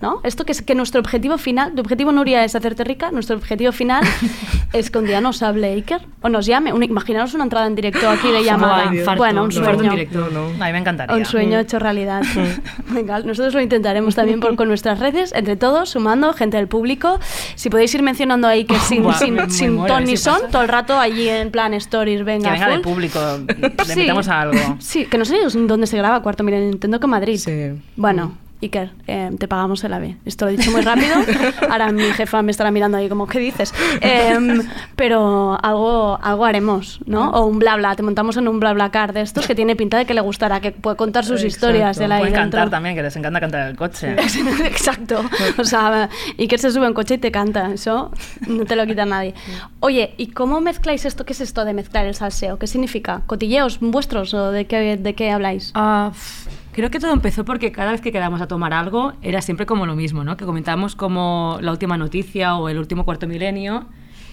¿No? 0.00 0.20
Esto 0.24 0.46
que 0.46 0.52
es 0.52 0.62
que 0.62 0.74
nuestro 0.74 0.98
objetivo 1.00 1.36
final, 1.36 1.74
tu 1.74 1.82
objetivo 1.82 2.10
Nuria 2.10 2.42
es 2.42 2.54
hacerte 2.54 2.84
rica, 2.84 3.10
nuestro 3.10 3.36
objetivo 3.36 3.70
final 3.70 4.02
es 4.72 4.90
que 4.90 4.96
un 4.98 5.04
día 5.04 5.20
nos 5.20 5.42
hable 5.42 5.72
Iker 5.74 6.00
o 6.22 6.30
nos 6.30 6.46
llame. 6.46 6.72
Un- 6.72 6.82
imaginaros 6.82 7.34
una 7.34 7.44
entrada 7.44 7.66
en 7.66 7.74
directo 7.74 8.08
aquí 8.08 8.30
de 8.30 8.42
llamada. 8.44 8.94
Infarto, 8.94 9.18
bueno, 9.18 9.44
un 9.44 9.52
en 9.52 9.56
sueño. 9.62 9.90
directo. 9.90 10.30
No, 10.30 10.30
no. 10.30 10.64
A 10.64 10.66
mí 10.68 10.72
me 10.72 10.78
encantaría. 10.78 11.14
Un 11.14 11.26
sueño 11.26 11.58
hecho 11.58 11.78
realidad. 11.78 12.22
Venga, 12.88 13.18
nosotros 13.20 13.52
lo 13.52 13.60
intentaremos 13.60 14.14
también 14.14 14.40
por, 14.40 14.56
con 14.56 14.68
nuestras 14.68 14.98
redes, 15.00 15.32
entre 15.34 15.56
todos, 15.56 15.90
sumando 15.90 16.32
gente 16.32 16.56
del 16.56 16.66
público. 16.68 17.20
Si 17.54 17.68
podéis 17.68 17.94
ir 17.94 18.02
mencionando 18.02 18.48
ahí 18.48 18.64
que 18.64 18.78
sin, 18.78 19.02
Buah, 19.02 19.18
sin, 19.18 19.34
me- 19.34 19.50
sin 19.50 19.84
ton 19.86 20.04
ni 20.04 20.16
son, 20.16 20.34
pasa. 20.36 20.48
todo 20.48 20.62
el 20.62 20.68
rato 20.68 20.98
allí 20.98 21.28
en 21.28 21.50
plan 21.50 21.74
stories, 21.74 22.24
venga. 22.24 22.46
que 22.48 22.52
venga 22.52 22.68
de 22.68 22.74
full. 22.76 22.82
público, 22.84 23.20
le 23.58 23.84
Sí. 23.84 24.08
a 24.08 24.40
algo. 24.40 24.76
Sí, 24.78 25.04
que 25.04 25.18
no 25.18 25.26
sé 25.26 25.36
dónde 25.54 25.86
se 25.86 25.98
graba 25.98 26.22
Cuarto 26.22 26.42
Milenio, 26.42 26.70
entiendo 26.70 26.98
que 27.00 27.06
Madrid. 27.06 27.36
Sí. 27.38 27.78
Bueno, 27.96 28.32
Iker, 28.62 28.90
eh, 29.06 29.30
te 29.38 29.48
pagamos 29.48 29.82
el 29.84 29.92
AVE. 29.94 30.16
Esto 30.26 30.44
lo 30.44 30.50
he 30.50 30.56
dicho 30.56 30.70
muy 30.70 30.82
rápido. 30.82 31.14
Ahora 31.70 31.90
mi 31.92 32.02
jefa 32.12 32.42
me 32.42 32.50
estará 32.50 32.70
mirando 32.70 32.98
ahí 32.98 33.08
como, 33.08 33.26
¿qué 33.26 33.38
dices? 33.38 33.72
Em, 34.02 34.62
pero 34.96 35.58
algo, 35.62 36.18
algo 36.22 36.44
haremos, 36.44 37.00
¿no? 37.06 37.30
O 37.30 37.46
un 37.46 37.58
bla 37.58 37.76
bla. 37.76 37.96
Te 37.96 38.02
montamos 38.02 38.36
en 38.36 38.48
un 38.48 38.60
bla 38.60 38.72
bla 38.74 38.90
car 38.90 39.12
de 39.14 39.22
estos 39.22 39.46
que 39.46 39.54
tiene 39.54 39.76
pinta 39.76 39.96
de 39.96 40.04
que 40.04 40.12
le 40.14 40.20
gustará, 40.20 40.60
que 40.60 40.72
puede 40.72 40.96
contar 40.96 41.24
sus 41.24 41.42
Exacto. 41.42 41.46
historias 41.68 41.96
de 41.98 42.08
la 42.08 42.18
Pueden 42.18 42.34
dentro. 42.34 42.50
cantar 42.58 42.70
también, 42.70 42.94
que 42.94 43.02
les 43.02 43.16
encanta 43.16 43.40
cantar 43.40 43.62
en 43.62 43.68
el 43.68 43.76
coche. 43.76 44.14
Exacto. 44.64 45.22
O 45.58 45.64
sea, 45.64 46.10
Iker 46.38 46.58
se 46.58 46.70
sube 46.70 46.86
en 46.86 46.92
coche 46.94 47.14
y 47.14 47.18
te 47.18 47.30
canta. 47.32 47.72
Eso 47.72 48.10
no 48.46 48.64
te 48.66 48.76
lo 48.76 48.86
quita 48.86 49.06
nadie. 49.06 49.34
Oye, 49.80 50.12
¿y 50.18 50.28
cómo 50.28 50.60
mezcláis 50.60 51.04
esto? 51.06 51.24
¿Qué 51.24 51.32
es 51.32 51.40
esto 51.40 51.64
de 51.64 51.72
mezclar 51.72 52.04
el 52.06 52.14
salseo? 52.14 52.58
¿Qué 52.58 52.66
significa? 52.66 53.22
¿Cotilleos 53.26 53.78
vuestros 53.80 54.34
o 54.34 54.50
de 54.50 54.66
qué, 54.66 54.98
de 54.98 55.14
qué 55.14 55.30
habláis? 55.30 55.70
Ah, 55.74 56.10
pf, 56.12 56.50
creo 56.72 56.90
que 56.90 57.00
todo 57.00 57.12
empezó 57.12 57.44
porque 57.44 57.72
cada 57.72 57.92
vez 57.92 58.00
que 58.00 58.12
quedamos 58.12 58.40
a 58.40 58.48
tomar 58.48 58.72
algo 58.72 59.12
era 59.22 59.42
siempre 59.42 59.66
como 59.66 59.86
lo 59.86 59.96
mismo, 59.96 60.24
¿no? 60.24 60.36
Que 60.36 60.44
comentábamos 60.44 60.94
como 60.94 61.58
la 61.60 61.70
última 61.72 61.96
noticia 61.96 62.56
o 62.56 62.68
el 62.68 62.78
último 62.78 63.04
cuarto 63.04 63.26
milenio 63.26 63.86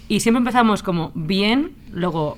y 0.07 0.21
siempre 0.21 0.39
empezamos 0.39 0.83
como 0.83 1.11
bien, 1.15 1.73
luego 1.91 2.37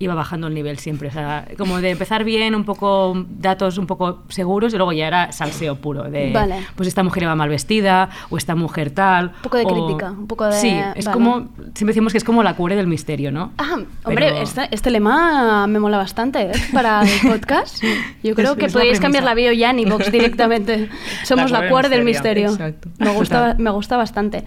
iba 0.00 0.14
bajando 0.14 0.46
el 0.46 0.54
nivel 0.54 0.78
siempre, 0.78 1.08
o 1.08 1.10
sea, 1.12 1.46
como 1.58 1.80
de 1.80 1.90
empezar 1.90 2.22
bien, 2.24 2.54
un 2.54 2.64
poco 2.64 3.24
datos 3.28 3.78
un 3.78 3.86
poco 3.86 4.22
seguros 4.28 4.72
y 4.72 4.76
luego 4.76 4.92
ya 4.92 5.08
era 5.08 5.32
salseo 5.32 5.76
puro 5.76 6.04
de 6.04 6.30
Vale. 6.32 6.56
pues 6.76 6.86
esta 6.88 7.02
mujer 7.02 7.24
iba 7.24 7.34
mal 7.34 7.48
vestida 7.48 8.08
o 8.30 8.36
esta 8.36 8.54
mujer 8.54 8.90
tal. 8.90 9.32
Un 9.36 9.42
poco 9.42 9.56
de 9.58 9.64
o- 9.64 9.68
crítica, 9.68 10.10
un 10.12 10.26
poco 10.28 10.44
de- 10.46 10.52
Sí, 10.52 10.68
es 10.94 11.04
vale. 11.06 11.14
como 11.14 11.48
siempre 11.74 11.86
decimos 11.86 12.12
que 12.12 12.18
es 12.18 12.24
como 12.24 12.42
la 12.42 12.54
cura 12.54 12.76
del 12.76 12.86
misterio, 12.86 13.32
¿no? 13.32 13.52
Ah, 13.58 13.74
hombre, 14.04 14.26
Pero- 14.26 14.36
este, 14.42 14.68
este 14.70 14.90
lema 14.90 15.66
me 15.66 15.80
mola 15.80 15.96
bastante 15.98 16.42
¿eh? 16.42 16.52
para 16.72 17.02
el 17.02 17.08
podcast. 17.28 17.82
Yo 18.22 18.34
creo 18.36 18.52
Es- 18.52 18.58
que 18.58 18.66
es 18.66 18.74
la 18.74 18.80
podéis 18.80 19.00
cambiar 19.00 19.24
la 19.24 19.34
bio 19.34 19.52
ya 19.52 19.70
en 19.70 19.80
iVoox 19.80 20.12
directamente. 20.12 20.88
Somos 21.24 21.50
La 21.50 21.62
la, 21.62 21.68
cuore 21.70 21.88
del 21.88 22.04
misterio. 22.04 22.50
Exacto. 22.50 22.88
Me 22.98 23.10
gusta, 23.14 23.56
me 23.58 23.70
gusta 23.70 23.96
bastante. 23.96 24.44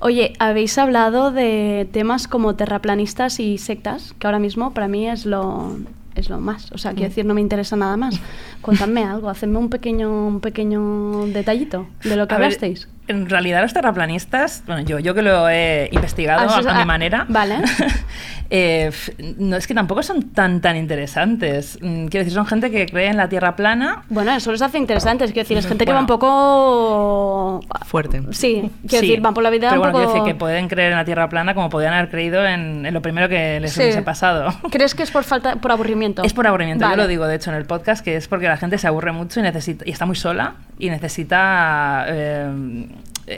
Oye, 0.00 0.32
habéis 0.38 0.78
hablado 0.78 1.30
de 1.30 1.88
temas 1.92 2.26
como 2.28 2.54
terraplanistas 2.54 3.38
y 3.40 3.58
sectas, 3.58 4.14
que 4.18 4.26
ahora 4.26 4.38
mismo 4.38 4.72
para 4.72 4.88
mí 4.88 4.93
es 4.94 5.26
lo 5.26 5.76
es 6.14 6.30
lo 6.30 6.40
más. 6.40 6.70
O 6.72 6.78
sea, 6.78 6.92
quiero 6.92 7.08
decir, 7.08 7.24
no 7.24 7.34
me 7.34 7.40
interesa 7.40 7.76
nada 7.76 7.96
más. 7.96 8.20
Contadme 8.60 9.04
algo, 9.04 9.28
hacedme 9.28 9.58
un 9.58 9.68
pequeño, 9.68 10.26
un 10.26 10.40
pequeño 10.40 11.26
detallito 11.26 11.86
de 12.04 12.16
lo 12.16 12.28
que 12.28 12.34
A 12.34 12.38
ver, 12.38 12.46
hablasteis. 12.46 12.88
En 13.08 13.28
realidad 13.28 13.62
los 13.62 13.72
terraplanistas, 13.72 14.62
bueno, 14.66 14.82
yo, 14.82 14.98
yo 14.98 15.14
que 15.14 15.22
lo 15.22 15.48
he 15.48 15.88
investigado 15.92 16.46
Ah, 16.48 16.60
a, 16.74 16.78
mi 16.78 16.84
manera, 16.84 17.26
vale. 17.28 17.56
eh, 18.50 18.90
no 19.38 19.56
es 19.56 19.66
que 19.66 19.74
tampoco 19.74 20.02
son 20.02 20.30
tan 20.30 20.60
tan 20.60 20.76
interesantes. 20.76 21.78
Mm, 21.80 22.06
Quiero 22.06 22.24
decir, 22.24 22.32
son 22.32 22.46
gente 22.46 22.70
que 22.70 22.86
cree 22.86 23.08
en 23.08 23.16
la 23.16 23.28
Tierra 23.28 23.56
plana. 23.56 24.04
Bueno, 24.08 24.32
eso 24.34 24.52
les 24.52 24.62
hace 24.62 24.78
interesantes. 24.78 25.32
Quiero 25.32 25.44
decir, 25.44 25.58
es 25.58 25.66
gente 25.66 25.84
que 25.84 25.92
va 25.92 26.00
un 26.00 26.06
poco... 26.06 27.60
Fuerte. 27.86 28.22
Sí, 28.30 28.70
quiero 28.88 29.00
Sí, 29.04 29.08
decir, 29.08 29.20
van 29.20 29.34
por 29.34 29.42
la 29.42 29.50
vida 29.50 29.68
pero 29.70 29.80
un 29.80 29.86
bueno, 29.86 29.92
poco... 29.92 30.04
quiero 30.04 30.14
decir 30.24 30.34
que 30.34 30.38
pueden 30.38 30.68
creer 30.68 30.92
en 30.92 30.98
la 30.98 31.04
Tierra 31.04 31.28
plana 31.28 31.54
como 31.54 31.68
podían 31.70 31.94
haber 31.94 32.10
creído 32.10 32.44
en, 32.46 32.86
en 32.86 32.94
lo 32.94 33.02
primero 33.02 33.28
que 33.28 33.60
les 33.60 33.72
Sí. 33.72 33.82
hubiese 33.82 34.02
pasado. 34.02 34.52
¿Crees 34.70 34.94
que 34.94 35.02
es 35.02 35.10
por 35.10 35.24
falta, 35.24 35.56
por 35.56 35.72
aburrimiento? 35.72 36.22
Es 36.22 36.32
por 36.32 36.46
aburrimiento, 36.46 36.84
Vale. 36.84 36.96
yo 36.96 37.02
lo 37.02 37.08
digo 37.08 37.26
de 37.26 37.36
hecho 37.36 37.50
en 37.50 37.56
el 37.56 37.64
podcast, 37.66 38.04
que 38.04 38.16
es 38.16 38.28
porque 38.28 38.46
la 38.48 38.56
gente 38.56 38.78
se 38.78 38.86
aburre 38.86 39.12
mucho 39.12 39.40
y 39.40 39.42
necesita 39.42 39.84
y 39.86 39.90
está 39.90 40.06
muy 40.06 40.16
sola 40.16 40.54
y 40.78 40.90
necesita 40.90 42.04
eh, 42.08 42.86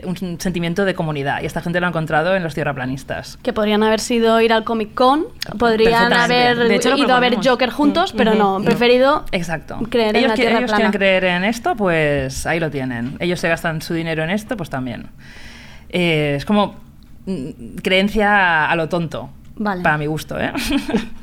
un 0.04 0.40
sentimiento 0.40 0.84
de 0.84 0.94
comunidad. 0.94 1.42
Y 1.42 1.46
esta 1.46 1.60
gente 1.62 1.78
lo 1.78 1.86
ha 1.86 1.90
encontrado 1.90 2.34
en 2.34 2.42
los 2.42 2.54
tierraplanistas. 2.54 3.38
Que 3.42 3.52
podrían 3.52 3.82
haber 3.84 4.00
sido 4.00 4.40
ir 4.40 4.52
al 4.52 4.64
Comic 4.64 4.94
Con, 4.94 5.26
podrían 5.58 6.08
Perfectamente. 6.08 6.34
haber 6.48 6.68
De 6.68 6.74
hecho, 6.74 6.96
ido 6.96 7.14
a 7.14 7.20
ver. 7.20 7.36
Joker 7.44 7.70
juntos, 7.70 8.12
pero 8.16 8.30
Ujú. 8.32 8.38
no, 8.40 8.56
han 8.56 8.64
preferido 8.64 9.24
Exacto. 9.30 9.78
creer 9.88 10.10
en 10.10 10.16
ellos 10.16 10.28
la 10.30 10.34
que- 10.34 10.42
Tierra 10.42 10.58
ellos 10.58 10.70
plana. 10.70 10.76
quieren 10.90 10.92
creer 10.92 11.24
en 11.24 11.44
esto, 11.44 11.76
pues 11.76 12.46
ahí 12.46 12.58
lo 12.58 12.70
tienen. 12.70 13.16
Ellos 13.20 13.38
se 13.38 13.48
gastan 13.48 13.80
su 13.82 13.94
dinero 13.94 14.24
en 14.24 14.30
esto, 14.30 14.56
pues 14.56 14.70
también. 14.70 15.06
Eh, 15.88 16.34
es 16.36 16.44
como 16.44 16.74
mm, 17.26 17.76
creencia 17.82 18.68
a 18.70 18.74
lo 18.76 18.88
tonto. 18.88 19.30
Vale. 19.58 19.82
Para 19.82 19.96
mi 19.98 20.06
gusto, 20.06 20.38
¿eh? 20.38 20.52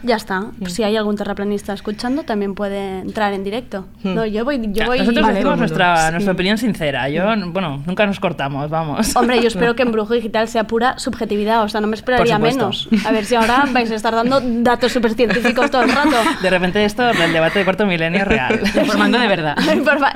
Ya 0.03 0.17
está. 0.17 0.47
Si 0.67 0.83
hay 0.83 0.97
algún 0.97 1.15
terraplanista 1.15 1.71
escuchando, 1.71 2.23
también 2.23 2.55
puede 2.55 2.99
entrar 2.99 3.31
en 3.31 3.45
directo. 3.45 3.85
No, 4.03 4.25
yo 4.25 4.43
voy... 4.43 4.59
Yo 4.73 4.85
voy 4.85 4.99
Nosotros 4.99 5.21
Vale, 5.23 5.35
decimos 5.35 5.57
nuestra, 5.59 6.07
Sí. 6.07 6.11
nuestra 6.11 6.33
opinión 6.33 6.57
sincera. 6.57 7.07
Yo, 7.07 7.23
bueno, 7.53 7.81
nunca 7.85 8.05
nos 8.05 8.19
cortamos, 8.19 8.69
vamos. 8.69 9.15
Hombre, 9.15 9.39
yo 9.41 9.47
espero 9.47 9.75
que 9.77 9.83
en 9.83 9.93
Brujo 9.93 10.13
Digital 10.13 10.49
sea 10.49 10.65
pura 10.65 10.99
subjetividad, 10.99 11.63
o 11.63 11.69
sea, 11.69 11.79
no 11.79 11.87
me 11.87 11.95
esperaría 11.95 12.37
menos. 12.37 12.89
A 13.05 13.11
ver 13.13 13.23
si 13.23 13.35
ahora 13.35 13.63
vais 13.71 13.89
a 13.91 13.95
estar 13.95 14.13
dando 14.13 14.41
datos 14.41 14.91
súper 14.91 15.13
científicos 15.13 15.71
todo 15.71 15.83
el 15.83 15.91
rato. 15.93 16.17
De 16.41 16.49
repente 16.49 16.83
esto, 16.83 17.09
el 17.09 17.31
debate 17.31 17.59
de 17.59 17.65
cuarto 17.65 17.85
milenio 17.85 18.19
es 18.23 18.27
real. 18.27 18.59
Informando 18.75 19.19
de 19.19 19.27
verdad. 19.27 19.55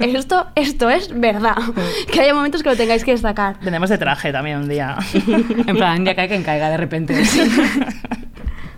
Esto, 0.01 0.47
esto 0.55 0.89
es 0.89 1.17
verdad. 1.17 1.55
Que 2.11 2.21
haya 2.21 2.33
momentos 2.33 2.61
que 2.61 2.69
lo 2.69 2.75
tengáis 2.75 3.05
que 3.05 3.11
destacar. 3.11 3.55
Vendemos 3.61 3.89
de 3.89 3.97
traje 3.97 4.33
también 4.33 4.57
un 4.57 4.67
día. 4.67 4.97
En 5.13 5.77
plan, 5.77 6.03
ya 6.03 6.13
cae 6.13 6.27
quien 6.27 6.43
caiga 6.43 6.69
de 6.69 6.75
repente. 6.77 7.15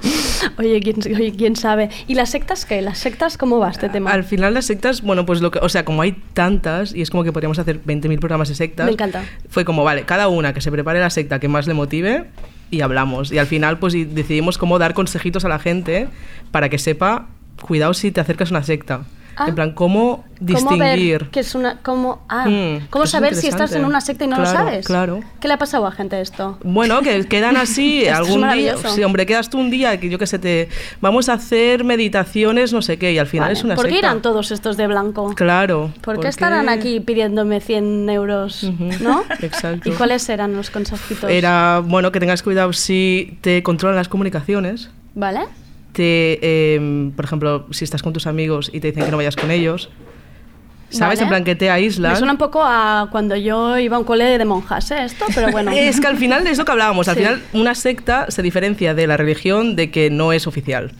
Oye, 0.58 0.80
¿quién, 0.82 0.98
oye, 1.14 1.34
¿quién 1.36 1.56
sabe? 1.56 1.90
¿Y 2.08 2.16
las 2.16 2.30
sectas 2.30 2.66
qué? 2.66 2.82
¿Las 2.82 2.98
sectas 2.98 3.38
cómo 3.38 3.60
va 3.60 3.70
este 3.70 3.90
tema? 3.90 4.12
Al 4.12 4.24
final 4.24 4.54
las 4.54 4.66
sectas, 4.66 5.02
bueno, 5.02 5.26
pues 5.26 5.42
lo 5.42 5.52
que, 5.52 5.60
o 5.60 5.70
sea, 5.70 5.86
como 5.86 6.02
hay 6.02 6.14
tantas 6.34 6.94
y 6.94 7.02
es 7.02 7.10
como 7.10 7.24
que 7.24 7.32
podríamos 7.32 7.60
hacer 7.60 7.82
20.000 7.84 8.20
programas 8.20 8.50
de 8.50 8.56
sectas. 8.56 8.86
Me 8.86 8.94
encanta. 8.94 9.24
Fue 9.50 9.66
como, 9.66 9.84
vale, 9.84 10.04
cada 10.04 10.28
una 10.28 10.54
que 10.54 10.62
se 10.62 10.72
prepare 10.72 11.00
la 11.00 11.10
secta 11.10 11.40
que 11.40 11.48
más 11.48 11.68
le 11.68 11.74
motive 11.74 12.26
y 12.72 12.82
hablamos. 12.82 13.32
Y 13.32 13.38
al 13.38 13.48
final 13.48 13.80
pues 13.80 13.94
decidimos 13.94 14.58
cómo 14.58 14.80
dar 14.80 14.94
consejitos 14.94 15.46
a 15.46 15.50
la 15.50 15.60
gente 15.60 16.08
para 16.52 16.70
que 16.70 16.78
sepa, 16.78 17.28
cuidado 17.62 17.94
si 17.94 18.12
te 18.12 18.22
acercas 18.22 18.52
a 18.52 18.56
una 18.56 18.64
secta. 18.64 19.02
Ah. 19.42 19.46
En 19.48 19.56
plan, 19.56 19.72
cómo 19.72 20.26
¿Cómo 20.38 20.48
distinguir. 20.72 21.30
que 21.32 21.40
es 21.40 21.56
una 21.56 21.78
cómo 21.82 22.22
ah, 22.30 22.46
Mm, 22.48 22.88
cómo 22.90 23.06
saber 23.08 23.36
si 23.36 23.48
estás 23.48 23.72
en 23.74 23.86
una 23.86 24.02
secta 24.02 24.26
y 24.26 24.28
no 24.28 24.36
Claro, 24.36 24.52
lo 24.52 24.58
sabes? 24.58 24.86
claro. 24.86 25.20
¿Qué 25.40 25.48
le 25.48 25.54
ha 25.54 25.58
pasado 25.58 25.86
a 25.88 25.92
gente 25.92 26.20
esto? 26.20 26.58
Bueno, 26.64 27.02
que 27.02 27.26
quedan 27.30 27.56
así 27.58 28.06
algún 28.08 28.42
día. 28.52 28.76
Sí, 28.78 29.02
hombre, 29.04 29.26
quedas 29.26 29.50
tú 29.50 29.58
un 29.60 29.70
día 29.70 29.98
que 30.00 30.10
yo 30.10 30.18
que 30.20 30.28
sé, 30.28 30.38
te 30.40 30.68
vamos 31.02 31.30
a 31.30 31.34
hacer 31.34 31.84
meditaciones, 31.86 32.74
no 32.74 32.82
sé 32.82 32.98
qué, 33.00 33.14
y 33.14 33.18
al 33.18 33.28
final 33.28 33.46
Vale. 33.48 33.54
es 33.60 33.64
una 33.64 33.76
¿Por 33.76 33.86
qué 33.86 33.92
secta. 33.92 34.08
irán 34.08 34.22
todos 34.22 34.52
estos 34.52 34.76
de 34.78 34.88
blanco? 34.88 35.34
Claro. 35.36 35.92
¿Por 36.02 36.20
qué 36.20 36.28
estarán 36.28 36.68
aquí 36.70 37.00
pidiéndome 37.00 37.62
100 37.62 38.10
euros? 38.10 38.64
¿No? 39.02 39.24
Exacto. 39.42 39.88
¿Y 39.90 39.94
cuáles 39.94 40.28
eran 40.30 40.54
los 40.56 40.70
consejitos? 40.70 41.30
Era, 41.30 41.82
bueno, 41.86 42.12
que 42.12 42.20
tengas 42.20 42.44
cuidado 42.44 42.74
si 42.74 43.38
te 43.42 43.64
controlan 43.64 43.96
las 43.96 44.10
comunicaciones. 44.10 44.90
¿Vale? 45.16 45.42
Te, 46.00 46.40
eh, 46.42 47.12
por 47.14 47.26
ejemplo, 47.26 47.66
si 47.72 47.84
estás 47.84 48.02
con 48.02 48.14
tus 48.14 48.26
amigos 48.26 48.70
y 48.74 48.80
te 48.80 48.88
dicen 48.88 49.04
que 49.04 49.12
no 49.12 49.18
vayas 49.18 49.36
con 49.36 49.52
ellos. 49.52 49.90
¿Sabes? 50.92 51.20
Vale. 51.20 51.24
En 51.24 51.28
plan 51.28 51.44
que 51.44 51.56
te 51.56 51.70
aíslan. 51.70 52.14
Me 52.14 52.18
suena 52.18 52.32
un 52.32 52.38
poco 52.38 52.62
a 52.64 53.10
cuando 53.12 53.36
yo 53.36 53.78
iba 53.78 53.98
a 53.98 54.00
un 54.00 54.06
cole 54.06 54.38
de 54.38 54.46
monjas, 54.46 54.90
¿eh? 54.92 55.04
Esto, 55.04 55.26
pero 55.36 55.52
bueno. 55.52 55.72
Es 55.76 56.00
que 56.00 56.08
al 56.08 56.16
final 56.16 56.48
es 56.48 56.58
lo 56.58 56.64
que 56.64 56.72
hablábamos. 56.72 57.10
Al 57.10 57.16
Sí. 57.16 57.22
final, 57.22 57.42
una 57.52 57.76
secta 57.76 58.32
se 58.32 58.42
diferencia 58.42 58.94
de 58.94 59.08
la 59.08 59.18
religión 59.18 59.76
de 59.76 59.92
que 59.92 60.10
no 60.10 60.32
es 60.32 60.48
oficial. 60.48 60.94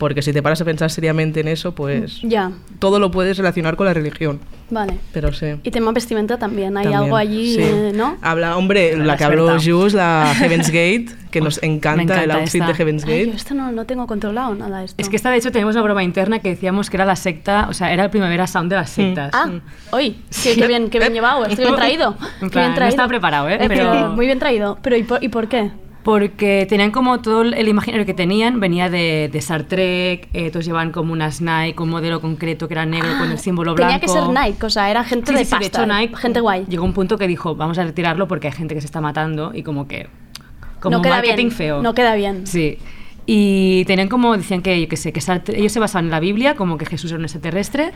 Porque 0.00 0.22
si 0.22 0.32
te 0.32 0.42
paras 0.42 0.58
a 0.62 0.64
pensar 0.64 0.90
seriamente 0.90 1.40
en 1.40 1.48
eso, 1.48 1.74
pues 1.74 2.20
Ya, 2.22 2.50
todo 2.78 2.98
lo 2.98 3.10
puedes 3.10 3.36
relacionar 3.36 3.76
con 3.76 3.86
la 3.86 3.92
religión. 3.94 4.40
vale. 4.70 4.94
Pero 5.12 5.30
sí. 5.32 5.46
Y 5.62 5.70
tema 5.70 5.92
vestimenta 5.92 6.38
también. 6.38 6.74
Hay 6.78 6.84
También, 6.84 7.02
algo 7.04 7.16
allí, 7.16 7.54
sí. 7.56 7.60
eh, 7.62 7.92
¿no? 7.94 8.16
Habla, 8.22 8.56
hombre, 8.56 8.96
la, 8.96 9.04
La 9.04 9.16
que 9.18 9.24
habló. 9.24 9.58
Jus, 9.62 9.92
la 9.92 10.32
Heaven's 10.38 10.68
Gate, 10.68 11.06
que 11.30 11.42
nos 11.42 11.62
encanta, 11.62 12.02
encanta 12.02 12.24
el 12.24 12.30
outfit 12.30 12.62
esta. 12.62 12.66
de 12.68 12.74
Heaven's 12.74 13.04
Ay, 13.04 13.10
yo 13.10 13.26
Gate. 13.26 13.36
esto 13.36 13.54
no, 13.54 13.70
no 13.72 13.84
tengo 13.84 14.06
controlado 14.06 14.54
nada 14.54 14.82
esto. 14.84 14.94
Es 15.02 15.10
que 15.10 15.16
esta, 15.16 15.30
de 15.30 15.36
hecho, 15.36 15.52
tenemos 15.52 15.74
una 15.74 15.82
broma 15.84 16.02
interna 16.02 16.38
que 16.38 16.48
decíamos 16.48 16.88
que 16.88 16.96
era 16.96 17.04
la 17.04 17.16
secta, 17.16 17.66
o 17.68 17.74
sea, 17.74 17.92
era 17.92 18.04
el 18.04 18.10
Primavera 18.10 18.46
Sound 18.46 18.70
de 18.70 18.76
las 18.76 18.88
sectas. 18.88 19.30
Ah, 19.34 19.50
hoy. 19.90 20.16
Sí, 20.30 20.54
qué 20.56 20.66
bien, 20.66 20.88
qué 20.88 20.98
bien 20.98 21.12
llevado, 21.12 21.44
estoy 21.44 21.64
bien 21.66 21.76
traído. 21.76 22.16
En 22.40 22.48
Qué 22.48 22.52
plan, 22.52 22.62
bien 22.64 22.70
no 22.70 22.74
traído. 22.76 22.88
estaba 22.88 23.08
preparado, 23.08 23.48
¿eh? 23.50 23.58
pero... 23.68 23.68
Pero- 23.90 24.08
Muy 24.12 24.24
bien 24.24 24.38
traído. 24.38 24.78
Pero 24.80 24.96
¿y 24.96 25.02
por, 25.02 25.22
y 25.22 25.28
por 25.28 25.46
qué? 25.48 25.70
Porque 26.02 26.66
tenían 26.68 26.92
como 26.92 27.20
todo 27.20 27.42
el 27.42 27.68
imaginario 27.68 28.06
que 28.06 28.14
tenían, 28.14 28.58
venía 28.58 28.88
de, 28.88 29.28
de 29.30 29.38
Star 29.38 29.64
Trek, 29.64 30.28
eh, 30.32 30.50
todos 30.50 30.64
llevaban 30.64 30.92
como 30.92 31.12
unas 31.12 31.42
Nike, 31.42 31.82
un 31.82 31.90
modelo 31.90 32.22
concreto 32.22 32.68
que 32.68 32.74
era 32.74 32.86
negro 32.86 33.10
con 33.18 33.30
el 33.30 33.38
símbolo 33.38 33.74
blanco. 33.74 33.92
Ah, 33.94 34.00
Tenía 34.00 34.14
que 34.14 34.20
ser 34.20 34.28
Nike, 34.28 34.64
o 34.64 34.70
sea, 34.70 34.90
era 34.90 35.04
gente 35.04 35.32
Sí, 35.32 35.36
de 35.38 35.44
sí, 35.44 35.50
sí, 35.50 35.56
de 35.58 35.60
pasta. 35.70 35.82
hecho 35.84 35.92
Nike 35.92 36.16
gente 36.16 36.40
guay. 36.40 36.64
Llegó 36.68 36.84
un 36.86 36.94
punto 36.94 37.18
que 37.18 37.26
dijo, 37.28 37.54
vamos 37.54 37.78
a 37.78 37.84
retirarlo 37.84 38.26
porque 38.28 38.46
hay 38.46 38.54
gente 38.54 38.74
que 38.74 38.80
se 38.80 38.86
está 38.86 39.00
matando 39.02 39.52
y 39.54 39.62
como 39.62 39.86
que... 39.86 40.08
Como 40.80 40.96
no 40.96 41.02
queda 41.02 41.16
marketing 41.16 41.36
bien. 41.36 41.50
feo. 41.52 41.82
No 41.82 41.92
queda 41.94 42.14
bien. 42.14 42.46
Sí. 42.46 42.78
Y 43.26 43.84
tenían 43.84 44.08
como, 44.08 44.34
decían 44.34 44.62
que, 44.62 44.80
yo 44.80 44.88
qué 44.88 44.96
sé, 44.96 45.12
que 45.12 45.18
Star 45.18 45.44
Trek- 45.44 45.58
ellos 45.58 45.70
se 45.72 45.80
basaban 45.80 46.06
en 46.06 46.10
la 46.12 46.20
Biblia, 46.20 46.54
como 46.54 46.78
que 46.78 46.86
Jesús 46.86 47.10
era 47.10 47.18
un 47.18 47.24
extraterrestre. 47.26 47.92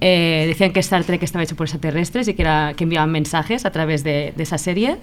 Eh, 0.00 0.44
decían 0.48 0.72
que 0.72 0.80
Star 0.80 1.04
Trek 1.04 1.22
estaba 1.22 1.42
hecho 1.42 1.54
por 1.56 1.66
extraterrestres 1.66 2.26
y 2.28 2.32
que, 2.34 2.40
era, 2.42 2.72
que 2.74 2.84
enviaban 2.84 3.12
mensajes 3.12 3.66
a 3.66 3.70
través 3.70 4.02
de, 4.02 4.32
de 4.34 4.42
esa 4.42 4.56
serie. 4.56 4.96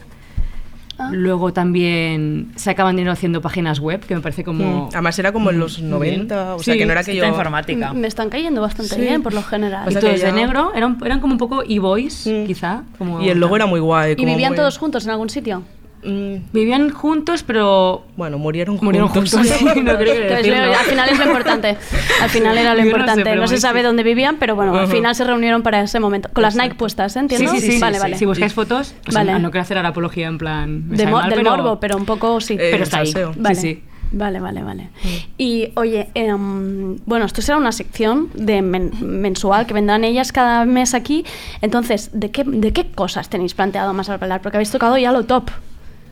Ah. 1.01 1.09
Luego 1.11 1.53
también 1.53 2.51
sacaban 2.55 2.95
dinero 2.95 3.11
haciendo 3.13 3.41
páginas 3.41 3.79
web, 3.79 3.99
que 4.01 4.15
me 4.15 4.21
parece 4.21 4.43
como... 4.43 4.85
Mm. 4.85 4.89
Además 4.93 5.17
era 5.19 5.31
como 5.31 5.49
en 5.49 5.59
los 5.59 5.79
Muy 5.79 5.89
90, 5.89 6.55
o 6.55 6.59
sea 6.59 6.73
Sí, 6.73 6.79
que 6.79 6.85
no 6.85 6.91
era 6.91 7.03
Cita 7.03 7.11
aquello... 7.11 7.27
informática. 7.27 7.93
Me 7.93 8.07
están 8.07 8.29
cayendo 8.29 8.61
bastante 8.61 8.95
Sí. 8.95 9.01
bien, 9.01 9.23
por 9.23 9.33
lo 9.33 9.43
general. 9.43 9.89
Y 9.91 9.95
todos 9.95 10.19
que 10.19 10.25
de 10.25 10.31
negro, 10.31 10.71
eran, 10.75 10.97
eran 11.03 11.19
como 11.19 11.33
un 11.33 11.39
poco 11.39 11.63
e-boys, 11.67 12.29
quizá. 12.47 12.83
Como 12.97 13.21
Y 13.21 13.29
el 13.29 13.39
logo 13.39 13.55
era 13.55 13.65
muy 13.65 13.79
guay. 13.79 14.13
¿Y 14.17 14.25
vivían 14.25 14.51
muy- 14.51 14.57
todos 14.57 14.77
juntos 14.77 15.05
en 15.05 15.11
algún 15.11 15.29
sitio? 15.29 15.63
Mm, 16.03 16.35
Vivían 16.51 16.89
juntos, 16.89 17.43
pero 17.43 18.03
bueno, 18.17 18.37
murieron 18.39 18.75
juntos. 18.77 18.85
murieron 18.85 19.09
juntos. 19.09 19.31
Sí, 19.47 19.65
no 19.81 19.95
creo 19.97 19.97
que 19.97 20.05
Que 20.05 20.25
es 20.25 20.47
lo- 20.47 20.53
decirlo. 20.55 20.73
al 20.79 20.85
final 20.85 21.09
es 21.09 21.17
lo 21.19 21.25
importante. 21.25 21.77
Al 22.21 22.29
final 22.29 22.57
era 22.57 22.73
lo 22.73 22.79
Yo 22.83 22.85
no 22.85 22.91
sé, 22.91 22.97
importante. 22.99 23.35
no 23.35 23.47
se 23.47 23.57
sabe 23.57 23.83
dónde 23.83 24.03
vivían, 24.03 24.37
pero 24.37 24.55
bueno, 24.55 24.77
al 24.77 24.87
final 24.87 25.13
se 25.15 25.23
reunieron 25.23 25.61
para 25.61 25.81
ese 25.81 25.99
momento. 25.99 26.29
Con 26.33 26.41
las 26.43 26.55
Nike 26.55 26.75
puestas, 26.75 27.15
¿eh? 27.15 27.19
Sí, 27.19 27.19
¿entiendo? 27.19 27.51
sí, 27.53 27.59
sí, 27.73 27.79
vale, 27.79 27.97
sí, 27.97 28.01
vale. 28.01 28.13
sí. 28.15 28.19
Si 28.19 28.25
buscáis 28.25 28.53
fotos, 28.53 28.95
o 29.07 29.11
sea, 29.11 29.23
Vale. 29.23 29.39
no 29.39 29.51
quiero 29.51 29.61
hacer 29.61 29.77
ahora 29.77 29.89
apología 29.89 30.27
en 30.27 30.37
plan... 30.37 30.89
De 30.89 31.05
mo- 31.05 31.17
mal, 31.17 31.29
del 31.29 31.39
pero- 31.39 31.51
morbo, 31.51 31.79
pero 31.79 31.97
un 31.97 32.05
poco 32.05 32.41
sí. 32.41 32.53
Eh, 32.55 32.69
pero 32.71 32.83
está 32.83 32.99
ahí. 32.99 33.13
Vale. 33.37 33.55
Sí, 33.55 33.61
sí. 33.61 33.83
Vale, 34.13 34.41
vale, 34.41 34.61
vale. 34.61 34.89
Y 35.37 35.69
oye, 35.75 36.09
em, 36.15 36.97
bueno, 37.05 37.23
esto 37.25 37.41
será 37.41 37.57
una 37.57 37.71
sección 37.71 38.27
de 38.33 38.61
men- 38.61 38.91
mensual 38.99 39.65
que 39.65 39.73
vendrán 39.73 40.03
ellas 40.03 40.33
cada 40.33 40.65
mes 40.65 40.93
aquí. 40.93 41.23
Entonces, 41.61 42.09
¿de 42.11 42.29
qué, 42.29 42.43
¿de 42.45 42.73
qué 42.73 42.87
cosas 42.91 43.29
tenéis 43.29 43.53
planteado 43.53 43.93
más 43.93 44.09
hablar? 44.09 44.41
Porque 44.41 44.57
habéis 44.57 44.69
tocado 44.71 44.97
ya 44.97 45.13
lo 45.13 45.23
top. 45.23 45.49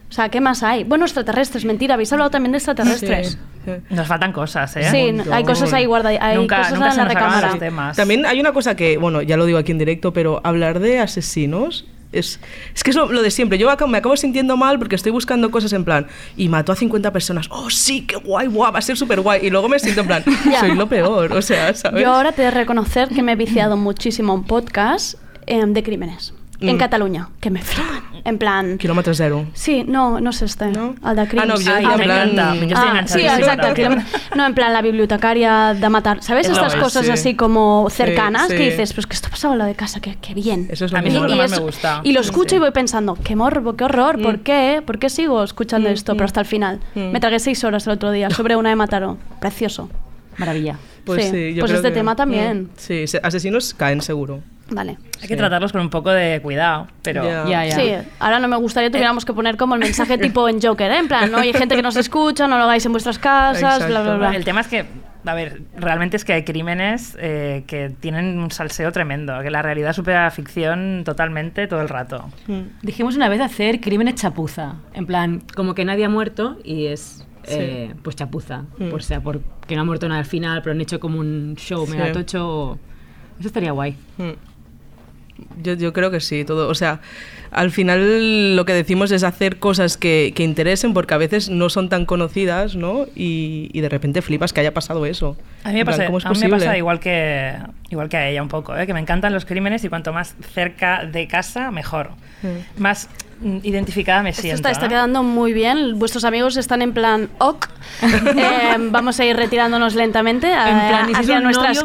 O 0.10 0.12
sea, 0.12 0.30
¿qué 0.30 0.42
más 0.42 0.64
hay? 0.64 0.84
Bueno, 0.84 1.06
extraterrestres, 1.06 1.66
mentira, 1.66 1.94
habéis 1.94 2.12
hablado 2.12 2.32
también 2.32 2.52
de 2.52 2.58
extraterrestres. 2.58 3.38
Sí. 3.64 3.72
Nos 3.92 4.08
faltan 4.08 4.34
cosas, 4.34 4.76
¿eh? 4.76 4.90
Sí, 4.90 5.30
hay 5.32 5.44
cosas 5.44 5.72
ahí 5.74 5.86
guardadas, 5.86 6.18
hay 6.20 6.36
nunca 6.36 6.58
cosas 6.58 6.74
nunca 6.74 6.88
en 6.88 6.92
se 6.94 6.98
la 6.98 7.06
recámara. 7.06 7.60
temas. 7.60 7.96
También 7.96 8.26
hay 8.26 8.40
una 8.40 8.52
cosa 8.52 8.76
que, 8.76 8.98
bueno, 8.98 9.22
ya 9.22 9.38
lo 9.38 9.46
digo 9.46 9.60
aquí 9.60 9.72
en 9.72 9.78
directo, 9.78 10.12
pero 10.12 10.42
hablar 10.44 10.80
de 10.80 11.00
asesinos 11.00 11.86
es, 12.12 12.40
es 12.74 12.84
que 12.84 12.90
es 12.90 12.96
lo, 12.96 13.12
lo 13.12 13.22
de 13.22 13.30
siempre. 13.30 13.60
Yo 13.60 13.70
me 13.88 13.98
acabo 14.00 14.18
sintiendo 14.18 14.58
mal 14.58 14.80
porque 14.80 14.96
estoy 14.96 15.12
buscando 15.12 15.52
cosas 15.52 15.74
en 15.74 15.86
plan, 15.86 16.08
y 16.36 16.50
mató 16.50 16.72
a 16.72 16.76
50 16.76 17.14
personas. 17.14 17.48
Oh, 17.52 17.70
sí, 17.70 18.08
qué 18.08 18.16
guay, 18.16 18.48
guay, 18.48 18.72
va 18.72 18.80
a 18.80 18.82
ser 18.82 18.98
súper 18.98 19.22
guay. 19.22 19.46
Y 19.46 19.52
luego 19.52 19.70
me 19.70 19.78
siento 19.78 20.02
en 20.02 20.08
plan, 20.08 20.24
soy 20.60 20.74
lo 20.74 20.90
peor, 20.90 21.32
o 21.34 21.42
sea, 21.44 21.74
¿sabes? 21.76 22.02
Yo 22.02 22.12
ahora 22.12 22.32
te 22.32 22.42
he 22.42 22.46
de 22.46 22.52
reconocer 22.52 23.10
que 23.10 23.22
me 23.22 23.34
he 23.34 23.36
viciado 23.36 23.78
muchísimo 23.78 24.34
en 24.34 24.44
podcast 24.44 25.20
em, 25.46 25.74
de 25.74 25.84
crímenes. 25.84 26.34
En 26.62 26.76
Mm. 26.76 26.80
Cataluña, 26.80 27.30
que 27.40 27.50
me 27.50 27.62
flipan. 27.62 28.04
En 28.26 28.38
plan... 28.38 28.78
Kilómetro 28.78 29.14
cero. 29.14 29.46
Sí, 29.54 29.86
no, 29.88 30.20
no 30.20 30.32
es 30.32 30.42
este. 30.42 30.68
¿No? 30.72 30.94
El 31.10 31.16
de 31.16 31.26
crims. 31.28 31.44
Ah, 31.44 31.46
no, 31.46 31.58
decía 31.58 31.74
me 31.80 31.94
en 31.94 32.00
plan... 32.02 32.40
Ah, 32.40 33.08
sí, 33.08 33.20
kilómetro- 33.76 34.04
No, 34.36 34.46
en 34.46 34.54
plan 34.54 34.74
la 34.74 34.82
bibliotecaria 34.82 35.74
de 35.74 35.90
matar. 35.90 36.22
¿Sabes 36.22 36.48
Es 36.48 36.52
estas 36.52 36.74
es, 36.76 36.82
cosas 36.82 37.06
sí. 37.06 37.12
así 37.12 37.36
como 37.36 37.88
cercanas 37.90 38.48
Sí, 38.50 38.58
que 38.58 38.64
sí. 38.66 38.70
dices, 38.72 38.94
pues 38.94 39.08
que 39.08 39.14
esto 39.14 39.30
pasaba 39.30 39.54
en 39.54 39.60
lo 39.60 39.66
de 39.66 39.76
casa, 39.76 40.02
que, 40.02 40.16
que 40.16 40.34
bien. 40.34 40.68
Eso 40.70 40.84
es 40.86 40.92
lo 40.92 40.98
A 40.98 41.02
mí 41.02 41.10
que 41.12 41.20
más 41.36 41.52
eso- 41.52 41.62
me 41.62 41.66
gusta. 41.68 42.02
y 42.04 42.12
lo 42.12 42.20
escucho 42.20 42.56
y 42.56 42.60
voy 42.60 42.72
pensando, 42.72 43.18
qué 43.24 43.38
morbo, 43.38 43.78
qué 43.78 43.86
horror, 43.86 44.18
Mm. 44.18 44.22
¿por 44.22 44.40
qué? 44.42 44.84
¿Por 44.86 45.00
qué 45.00 45.10
sigo 45.10 45.42
escuchando 45.44 45.88
esto? 45.88 46.14
Pero 46.14 46.26
hasta 46.26 46.42
el 46.42 46.46
final. 46.46 46.82
Me 46.96 47.22
tragué 47.22 47.40
seis 47.40 47.64
horas 47.64 47.88
el 47.88 47.94
otro 47.94 48.12
día 48.12 48.30
sobre 48.32 48.58
una 48.58 48.68
de 48.70 48.76
Mataró. 48.76 49.18
Precioso. 49.40 49.90
Maravilla. 50.38 50.78
Pues 51.06 51.24
Sí, 51.26 51.32
sí, 51.32 51.54
yo 51.54 51.62
pues 51.62 51.72
creo 51.72 51.78
este 51.80 51.90
que- 51.90 51.94
tema 51.96 52.16
también. 52.18 52.64
Mm, 52.64 52.70
Sí, 52.78 53.08
se- 53.08 53.20
asesinos 53.24 53.74
caen 53.74 54.02
seguro. 54.02 54.42
Vale. 54.72 54.98
Hay 55.22 55.28
que 55.28 55.36
tratarlos 55.36 55.72
con 55.72 55.82
un 55.82 55.90
poco 55.90 56.10
de 56.12 56.40
cuidado, 56.42 56.88
pero... 57.02 57.24
Ya. 57.24 57.46
Ya, 57.48 57.66
ya. 57.66 57.76
Sí, 57.76 58.08
ahora 58.20 58.40
no 58.40 58.48
me 58.48 58.56
gustaría 58.58 58.90
tuviéramos 58.90 59.26
que 59.26 59.34
poner 59.34 59.58
como 59.58 59.76
el 59.76 59.82
mensaje 59.82 60.18
tipo 60.20 60.48
en 60.48 60.62
Joker, 60.62 60.92
¿eh? 60.92 60.98
En 61.00 61.08
plan, 61.08 61.32
no 61.32 61.38
hay 61.40 61.54
gente 61.54 61.76
que 61.76 61.82
nos 61.82 61.96
escucha, 61.96 62.48
no 62.48 62.58
lo 62.58 62.64
hagáis 62.66 62.86
en 62.86 62.92
vuestras 62.92 63.20
casas, 63.20 63.80
bla, 63.80 63.88
bla, 63.88 64.00
Exacto. 64.00 64.18
bla. 64.20 64.36
El 64.36 64.44
tema 64.46 64.62
es 64.62 64.68
que, 64.68 64.86
a 65.26 65.34
ver, 65.34 65.62
realmente 65.76 66.16
es 66.18 66.24
que 66.26 66.34
hay 66.34 66.44
crímenes 66.44 67.18
eh, 67.20 67.64
que 67.68 67.90
tienen 68.00 68.40
un 68.40 68.52
salseo 68.52 68.92
tremendo, 68.92 69.42
que 69.42 69.50
la 69.52 69.62
realidad 69.62 69.94
supera 69.94 70.24
la 70.24 70.32
ficción 70.32 71.02
totalmente 71.04 71.68
todo 71.68 71.82
el 71.82 71.90
rato. 71.90 72.30
Dijimos 72.82 73.16
una 73.16 73.28
vez 73.30 73.42
hacer 73.42 73.82
crímenes 73.82 74.16
chapuza. 74.16 74.76
En 74.94 75.06
plan, 75.06 75.42
como 75.56 75.74
que 75.76 75.84
nadie 75.86 76.06
ha 76.06 76.10
muerto 76.10 76.58
y 76.64 76.86
es. 76.88 77.26
eh, 77.46 77.94
pues 78.04 78.16
chapuza. 78.16 78.64
Mm. 78.78 78.90
Por 78.90 79.02
sea, 79.04 79.22
porque 79.22 79.76
no 79.76 79.82
ha 79.82 79.86
muerto 79.86 80.08
nadie 80.08 80.20
al 80.20 80.26
final, 80.26 80.62
pero 80.62 80.74
han 80.74 80.82
hecho 80.82 81.00
como 81.00 81.20
un 81.20 81.56
show 81.58 81.86
Sí. 81.86 81.92
mega 81.94 82.12
tocho. 82.12 82.48
o- 82.48 82.80
Eso 83.40 83.48
estaría 83.48 83.72
guay. 83.72 83.96
Mm. 84.18 84.32
Yo, 85.62 85.74
yo 85.74 85.94
creo 85.94 86.12
que 86.12 86.20
sí, 86.20 86.46
todo. 86.46 86.68
O 86.68 86.76
sea, 86.76 87.02
al 87.52 87.72
final 87.72 88.56
lo 88.56 88.66
que 88.66 88.74
decimos 88.74 89.12
es 89.12 89.24
hacer 89.24 89.58
cosas 89.58 89.98
que, 89.98 90.34
que 90.36 90.44
interesen 90.44 90.94
porque 90.94 91.14
a 91.14 91.18
veces 91.18 91.50
no 91.50 91.70
son 91.70 91.90
tan 91.90 92.06
conocidas, 92.06 92.76
¿no? 92.76 93.06
Y, 93.16 93.70
y 93.74 93.82
de 93.82 93.90
repente 93.90 94.22
flipas 94.22 94.54
que 94.54 94.62
haya 94.62 94.74
pasado 94.74 95.06
eso. 95.06 95.38
A 95.64 95.70
mí 95.70 95.76
me 95.76 95.86
pasa, 95.86 96.06
¿cómo 96.06 96.20
es 96.20 96.26
a 96.26 96.32
mí 96.32 96.40
me 96.40 96.50
pasa 96.50 96.78
igual, 96.78 97.00
que, 97.00 97.56
igual 97.90 98.10
que 98.10 98.18
a 98.18 98.30
ella 98.30 98.42
un 98.42 98.50
poco, 98.50 98.76
¿eh? 98.78 98.86
que 98.86 98.94
me 98.94 99.00
encantan 99.00 99.34
los 99.34 99.46
crímenes 99.46 99.84
y 99.84 99.90
cuanto 99.90 100.14
más 100.14 100.36
cerca 100.54 101.06
de 101.06 101.28
casa, 101.28 101.72
mejor. 101.72 102.12
Más 102.78 103.08
mm, 103.08 103.29
identificada 103.64 104.22
me 104.24 104.30
Esto 104.32 104.42
siento. 104.42 104.68
está, 104.70 104.88
quedando 104.88 105.24
muy 105.24 105.54
bien. 105.54 105.98
Vuestros 106.00 106.24
amigos 106.26 106.58
están 106.58 106.82
en 106.82 106.94
plan 106.94 107.30
ok. 107.40 107.68
Eh, 108.02 108.76
vamos 108.92 109.20
a 109.20 109.26
ir 109.26 109.36
retirándonos 109.36 109.96
lentamente 109.96 110.54
a- 110.54 110.88
plan, 110.90 111.16
hacia, 111.16 111.40
nuestras 111.40 111.84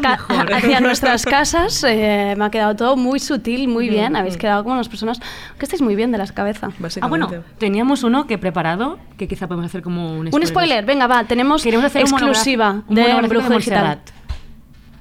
hacia 0.53 0.79
nuestras 0.79 1.25
casas. 1.25 1.83
Eh, 1.87 2.35
me 2.37 2.45
ha 2.45 2.49
quedado 2.51 2.75
todo 2.75 2.95
muy 2.95 3.19
sutil, 3.19 3.67
muy 3.67 3.89
bien. 3.89 4.13
Mm, 4.13 4.17
Habéis 4.17 4.37
quedado 4.37 4.63
como 4.63 4.75
unas 4.75 4.87
personas 4.89 5.19
que 5.57 5.65
estáis 5.65 5.81
muy 5.81 5.95
bien 5.95 6.11
de 6.11 6.17
la 6.17 6.27
cabeza. 6.27 6.69
Ah, 7.01 7.07
bueno, 7.07 7.29
teníamos 7.57 8.03
uno 8.03 8.27
que 8.27 8.37
preparado, 8.37 8.99
que 9.17 9.27
quizá 9.27 9.47
podemos 9.47 9.65
hacer 9.67 9.81
como 9.81 10.11
un 10.17 10.29
Un 10.33 10.45
spoiler, 10.47 10.85
venga, 10.85 11.07
va, 11.07 11.23
tenemos 11.23 11.63
Queremos 11.63 11.85
hacer 11.85 12.01
exclusiva 12.03 12.83
de 12.89 13.13
Brujo 13.27 13.49
de. 13.53 13.99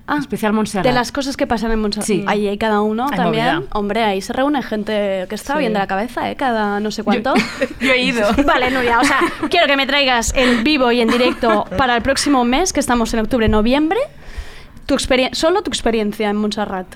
Ah, 0.06 0.18
Especial 0.18 0.52
Montserrat. 0.52 0.84
de 0.84 0.92
las 0.92 1.12
cosas 1.12 1.34
que 1.36 1.46
pasan 1.46 1.72
en 1.72 1.80
Montserrat. 1.80 2.06
Sí. 2.06 2.24
Ahí 2.26 2.46
hay 2.46 2.58
cada 2.58 2.82
uno 2.82 3.06
Hay 3.10 3.16
también. 3.16 3.46
movida. 3.54 3.68
Hombre, 3.72 4.02
ahí 4.04 4.20
se 4.20 4.34
reúne 4.34 4.62
gente 4.62 5.24
que 5.30 5.34
está 5.34 5.56
bien 5.56 5.72
de 5.72 5.78
la 5.78 5.86
cabeza, 5.86 6.30
¿eh? 6.30 6.36
Cada 6.36 6.78
no 6.80 6.90
sé 6.90 7.02
cuánto. 7.04 7.32
Yo 7.80 7.92
he 7.92 8.02
ido. 8.02 8.28
Vale, 8.44 8.70
Nuria, 8.70 9.00
o 9.00 9.04
sea, 9.04 9.18
quiero 9.50 9.66
que 9.66 9.76
me 9.76 9.86
traigas 9.86 10.34
en 10.36 10.62
vivo 10.62 10.92
y 10.92 11.00
en 11.00 11.08
directo 11.08 11.64
para 11.78 11.96
el 11.96 12.02
próximo 12.02 12.44
mes, 12.44 12.72
que 12.74 12.80
estamos 12.80 13.14
en 13.14 13.20
octubre-noviembre, 13.20 13.98
tu 14.84 14.94
experien- 14.94 15.32
solo 15.32 15.62
tu 15.62 15.70
experiencia 15.70 16.28
en 16.28 16.36
Montserrat. 16.36 16.86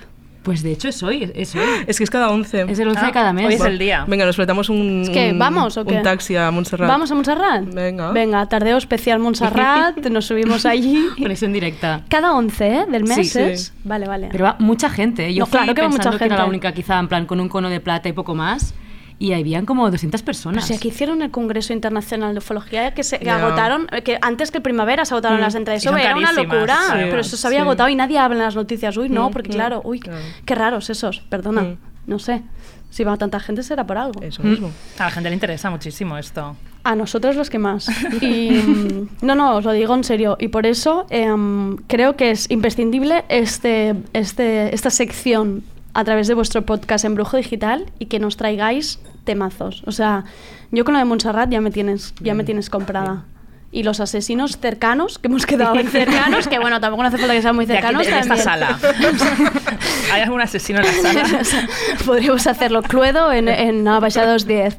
Pues 0.43 0.63
de 0.63 0.71
hecho 0.71 0.87
es 0.87 1.03
hoy, 1.03 1.29
es 1.35 1.53
hoy. 1.53 1.61
Es 1.85 1.97
que 1.97 2.03
es 2.05 2.09
cada 2.09 2.29
11. 2.29 2.61
Es 2.69 2.79
el 2.79 2.87
11 2.87 3.05
de 3.07 3.11
cada 3.11 3.33
mes. 3.33 3.45
Hoy 3.45 3.53
es 3.55 3.61
el 3.61 3.77
día. 3.77 4.05
Venga, 4.07 4.25
nos 4.25 4.35
fletamos 4.37 4.69
un, 4.69 5.01
Es 5.03 5.09
que, 5.09 5.31
un- 5.31 5.39
¿vamos 5.39 5.75
o 5.77 5.83
qué? 5.85 5.95
un 5.97 6.03
taxi 6.03 6.35
a 6.37 6.49
Montserrat. 6.49 6.87
¿Vamos 6.87 7.11
a 7.11 7.15
Montserrat? 7.15 7.65
Venga. 7.65 8.11
Venga, 8.11 8.45
tardeo 8.47 8.77
especial 8.77 9.19
Montserrat, 9.19 9.97
nos 10.09 10.25
subimos 10.25 10.65
allí. 10.65 10.97
Conexión 11.17 11.51
directa. 11.51 12.03
Cada 12.09 12.33
11 12.33 12.67
¿eh? 12.67 12.85
del 12.89 13.03
mes 13.03 13.31
sí. 13.31 13.39
es. 13.39 13.73
Vale, 13.83 14.07
vale. 14.07 14.29
Pero 14.31 14.45
va 14.45 14.55
mucha 14.59 14.89
gente. 14.89 15.27
¿eh? 15.27 15.33
Yo 15.33 15.41
No, 15.41 15.45
fui 15.47 15.59
claro 15.59 15.75
que 15.75 15.81
va 15.81 15.87
pensando 15.89 16.11
mucha 16.11 16.19
que 16.19 16.25
era 16.25 16.35
la 16.35 16.41
gente. 16.43 16.49
única 16.49 16.71
quizá 16.73 16.99
en 16.99 17.07
plan 17.09 17.25
con 17.25 17.39
un 17.39 17.49
cono 17.49 17.69
de 17.69 17.79
plata 17.81 18.07
y 18.09 18.13
poco 18.13 18.33
más. 18.33 18.73
Y 19.21 19.33
habían 19.33 19.65
como 19.65 19.89
200 19.91 20.21
Pero 20.21 20.25
personas. 20.25 20.65
si 20.65 20.73
aquí 20.73 20.87
hicieron 20.87 21.21
el 21.21 21.29
Congreso 21.29 21.73
Internacional 21.73 22.33
de 22.33 22.37
Ufología, 22.39 22.93
que 22.93 23.03
se 23.03 23.19
que 23.19 23.29
agotaron, 23.29 23.87
que 24.05 24.17
antes 24.21 24.49
que 24.49 24.57
el 24.59 24.63
primavera 24.63 25.03
se 25.03 25.13
agotaron 25.13 25.39
Mm. 25.39 25.41
las 25.41 25.55
entradas. 25.55 25.85
Eso 25.85 25.95
era 25.97 26.15
una 26.15 26.31
locura, 26.31 26.77
sí. 26.87 26.93
pero 27.09 27.19
eso 27.19 27.35
se 27.35 27.45
había 27.45 27.59
Sí. 27.59 27.63
agotado 27.63 27.89
y 27.89 27.95
nadie 27.95 28.17
habla 28.17 28.37
en 28.37 28.43
las 28.45 28.55
noticias. 28.55 28.95
Uy, 28.95 29.09
no, 29.09 29.29
Mm, 29.29 29.33
porque 29.33 29.49
mm, 29.49 29.51
claro, 29.51 29.81
uy, 29.83 29.99
claro. 29.99 30.19
qué 30.45 30.55
raros 30.55 30.89
esos, 30.89 31.19
perdona, 31.29 31.61
Mm. 31.63 31.77
no 32.07 32.17
sé. 32.19 32.43
Si 32.91 33.03
va 33.03 33.17
tanta 33.17 33.39
gente 33.39 33.61
será 33.61 33.85
por 33.85 33.97
algo. 33.97 34.21
Eso 34.23 34.41
mismo. 34.41 34.71
A 34.97 35.03
la 35.03 35.11
gente 35.11 35.29
le 35.29 35.35
interesa 35.35 35.69
muchísimo 35.69 36.17
esto. 36.17 36.55
A 36.83 36.95
nosotros 36.95 37.35
los 37.35 37.49
que 37.49 37.59
más. 37.59 37.87
Y 38.21 39.05
no, 39.21 39.35
no, 39.35 39.57
os 39.57 39.65
lo 39.65 39.73
digo 39.73 39.93
en 39.95 40.03
serio. 40.03 40.37
Y 40.39 40.47
por 40.47 40.65
eso 40.65 41.05
em, 41.09 41.75
creo 41.87 42.15
que 42.15 42.31
es 42.31 42.49
imprescindible 42.49 43.25
este, 43.29 43.95
este, 44.13 44.73
esta 44.73 44.89
sección 44.89 45.63
a 45.93 46.03
través 46.03 46.27
de 46.27 46.33
vuestro 46.35 46.63
podcast 46.65 47.03
en 47.05 47.13
Brujo 47.15 47.37
Digital 47.37 47.85
y 47.99 48.05
que 48.07 48.19
nos 48.19 48.37
traigáis 48.37 48.99
temazos. 49.23 49.83
O 49.85 49.91
sea, 49.91 50.25
yo 50.71 50.83
con 50.85 50.93
lo 50.93 50.99
de 50.99 51.05
Montserrat 51.05 51.49
ya 51.49 51.61
me 51.61 51.71
tienes, 51.71 52.13
ya 52.19 52.33
me 52.33 52.43
tienes 52.43 52.69
comprada. 52.69 53.25
Y 53.71 53.83
los 53.83 53.99
asesinos 53.99 54.57
cercanos, 54.57 55.19
que 55.19 55.27
hemos 55.27 55.45
quedado 55.45 55.75
en 55.75 55.87
cercanos, 55.91 56.47
que 56.47 56.57
bueno, 56.59 56.79
tampoco 56.81 57.03
no 57.03 57.09
hace 57.09 57.17
falta 57.19 57.33
que 57.35 57.41
sean 57.41 57.55
muy 57.55 57.65
De 57.67 57.77
aquí, 57.77 57.83
cercanos. 57.85 58.07
en 58.07 58.13
esta 58.15 58.35
sala. 58.37 58.79
¿Hay 60.11 60.21
algún 60.21 60.41
asesino 60.41 60.79
en 60.79 60.85
la 60.85 60.93
sala? 60.93 61.39
O 61.41 61.43
sea, 61.43 61.67
Podríamos 62.05 62.47
hacerlo 62.47 62.81
Cluedo 62.81 63.31
en, 63.31 63.47
en 63.47 63.87
Abaixados 63.87 64.47
10. 64.47 64.77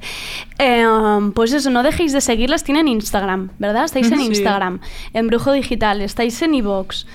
Eh, 0.58 0.86
um, 0.86 1.32
pues 1.32 1.52
eso, 1.52 1.70
no 1.70 1.82
dejéis 1.82 2.12
de 2.12 2.20
seguirlas. 2.20 2.64
Tienen 2.64 2.88
Instagram, 2.88 3.50
¿verdad? 3.58 3.84
Estáis 3.84 4.10
en 4.10 4.18
Sí. 4.18 4.26
Instagram, 4.26 4.80
en 5.14 5.26
Brujo 5.28 5.52
Digital, 5.52 6.00
estáis 6.02 6.40
en 6.42 6.54
iVoox. 6.54 7.06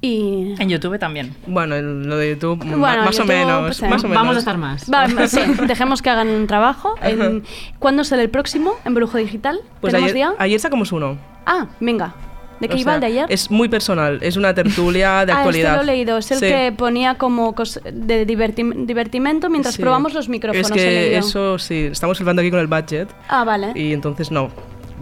Y. 0.00 0.54
En 0.58 0.68
YouTube 0.68 0.98
también. 0.98 1.34
Bueno, 1.46 1.74
el- 1.74 2.04
lo 2.04 2.16
de 2.16 2.30
YouTube, 2.30 2.58
Bueno, 2.64 3.04
más 3.04 3.18
o 3.18 3.24
menos. 3.24 3.82
Más 3.82 4.04
o 4.04 4.08
menos. 4.08 4.22
Vamos 4.22 4.36
a 4.36 4.38
estar 4.38 4.56
más. 4.56 4.88
Va, 4.90 5.08
sí, 5.26 5.40
dejemos 5.66 6.00
que 6.00 6.10
hagan 6.10 6.28
un 6.28 6.46
trabajo. 6.46 6.94
En- 7.02 7.42
¿Cuándo 7.78 8.04
será 8.04 8.22
el 8.22 8.30
próximo 8.30 8.74
en 8.84 8.94
Brujo 8.94 9.18
Digital? 9.18 9.58
Pues 9.80 9.92
¿Tenemos 9.92 10.12
ayer, 10.12 10.14
día? 10.14 10.34
ayer 10.38 10.60
sacamos 10.60 10.92
uno. 10.92 11.07
Ah, 11.50 11.66
venga. 11.80 12.14
¿De 12.60 12.68
qué 12.68 12.74
O 12.74 12.78
iba 12.78 12.90
sea, 12.90 12.94
el 12.96 13.00
de 13.00 13.06
ayer? 13.06 13.26
Es 13.28 13.50
muy 13.52 13.68
personal, 13.68 14.18
es 14.20 14.36
una 14.36 14.52
tertulia 14.52 15.24
de 15.24 15.32
ah, 15.32 15.36
actualidad. 15.36 15.74
este 15.76 15.86
lo 15.86 15.92
he 15.92 15.94
leído. 15.96 16.18
Es 16.18 16.30
el 16.32 16.38
Sí. 16.40 16.46
que 16.46 16.74
ponía 16.76 17.14
como 17.14 17.52
de 17.52 18.26
divertim- 18.26 18.84
divertimento 18.84 19.48
mientras 19.48 19.76
Sí. 19.76 19.82
probamos 19.82 20.12
los 20.12 20.28
micrófonos. 20.28 20.68
Es 20.68 20.76
que 20.76 21.16
eso 21.16 21.56
sí, 21.58 21.88
estamos 21.92 22.20
hablando 22.20 22.40
aquí 22.42 22.50
con 22.50 22.58
el 22.60 22.66
budget 22.66 23.08
Ah, 23.28 23.44
vale. 23.44 23.72
y 23.76 23.92
entonces 23.92 24.30
no. 24.32 24.50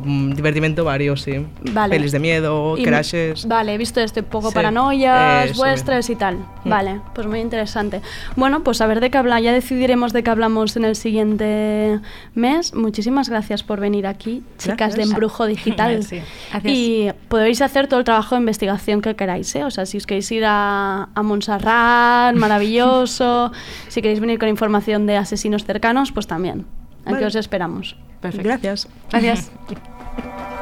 Mm, 0.04 0.32
divertimento 0.34 0.84
varios, 0.84 1.22
sí. 1.22 1.46
Vale. 1.72 1.94
Pelis 1.96 2.12
de 2.12 2.18
miedo, 2.18 2.76
Y- 2.76 2.84
crashes. 2.84 3.46
Vale, 3.46 3.74
he 3.74 3.78
visto 3.78 4.00
este 4.00 4.22
poco 4.22 4.48
Sí, 4.50 4.54
paranoias 4.54 5.50
eso 5.50 5.56
vuestras 5.58 6.08
y 6.10 6.16
tal. 6.16 6.38
Vale, 6.64 7.00
pues 7.14 7.26
muy 7.26 7.40
interesante. 7.40 8.00
Bueno, 8.36 8.62
pues 8.62 8.80
a 8.80 8.86
ver 8.86 9.00
de 9.00 9.10
qué 9.10 9.18
habla. 9.18 9.40
Ya 9.40 9.52
decidiremos 9.52 10.12
de 10.12 10.22
qué 10.22 10.30
hablamos 10.30 10.76
en 10.76 10.84
el 10.84 10.96
siguiente 10.96 12.00
mes. 12.34 12.74
Muchísimas 12.74 13.28
gracias 13.28 13.62
por 13.62 13.80
venir 13.80 14.06
aquí, 14.06 14.42
chicas 14.58 14.76
Gracias. 14.76 14.96
de 14.96 15.02
Embrujo 15.04 15.46
Digital. 15.46 16.02
Sí. 16.02 16.20
Gracias. 16.50 16.72
Y 16.72 17.08
podéis 17.28 17.62
hacer 17.62 17.86
todo 17.88 17.98
el 18.00 18.04
trabajo 18.04 18.34
de 18.34 18.40
investigación 18.40 19.00
que 19.00 19.16
queráis, 19.16 19.54
¿eh? 19.56 19.64
O 19.64 19.70
sea, 19.70 19.86
si 19.86 19.96
os 19.96 20.06
queréis 20.06 20.30
ir 20.32 20.44
a, 20.46 21.08
a 21.14 21.22
Montserrat, 21.22 22.34
maravilloso. 22.36 23.52
si 23.88 24.02
queréis 24.02 24.20
venir 24.20 24.38
con 24.38 24.48
información 24.48 25.06
de 25.06 25.16
asesinos 25.16 25.64
cercanos, 25.64 26.12
pues 26.12 26.26
también. 26.26 26.66
Aquí 27.06 27.14
Vale. 27.14 27.26
os 27.26 27.34
esperamos. 27.34 27.96
Perfecto. 28.20 28.48
Gracias. 28.48 28.88
Gracias. 29.10 29.50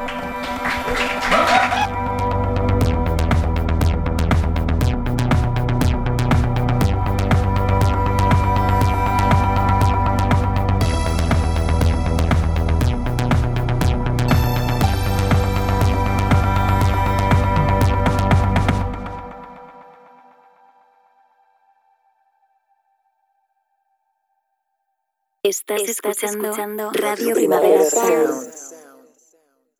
Estás, 25.47 25.83
escuchando, 25.83 26.91
Radio 26.91 27.35
Primavera 27.35 27.87
Sound. 27.87 28.51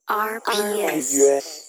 RPS. 0.08 0.46
Creo 0.46 1.65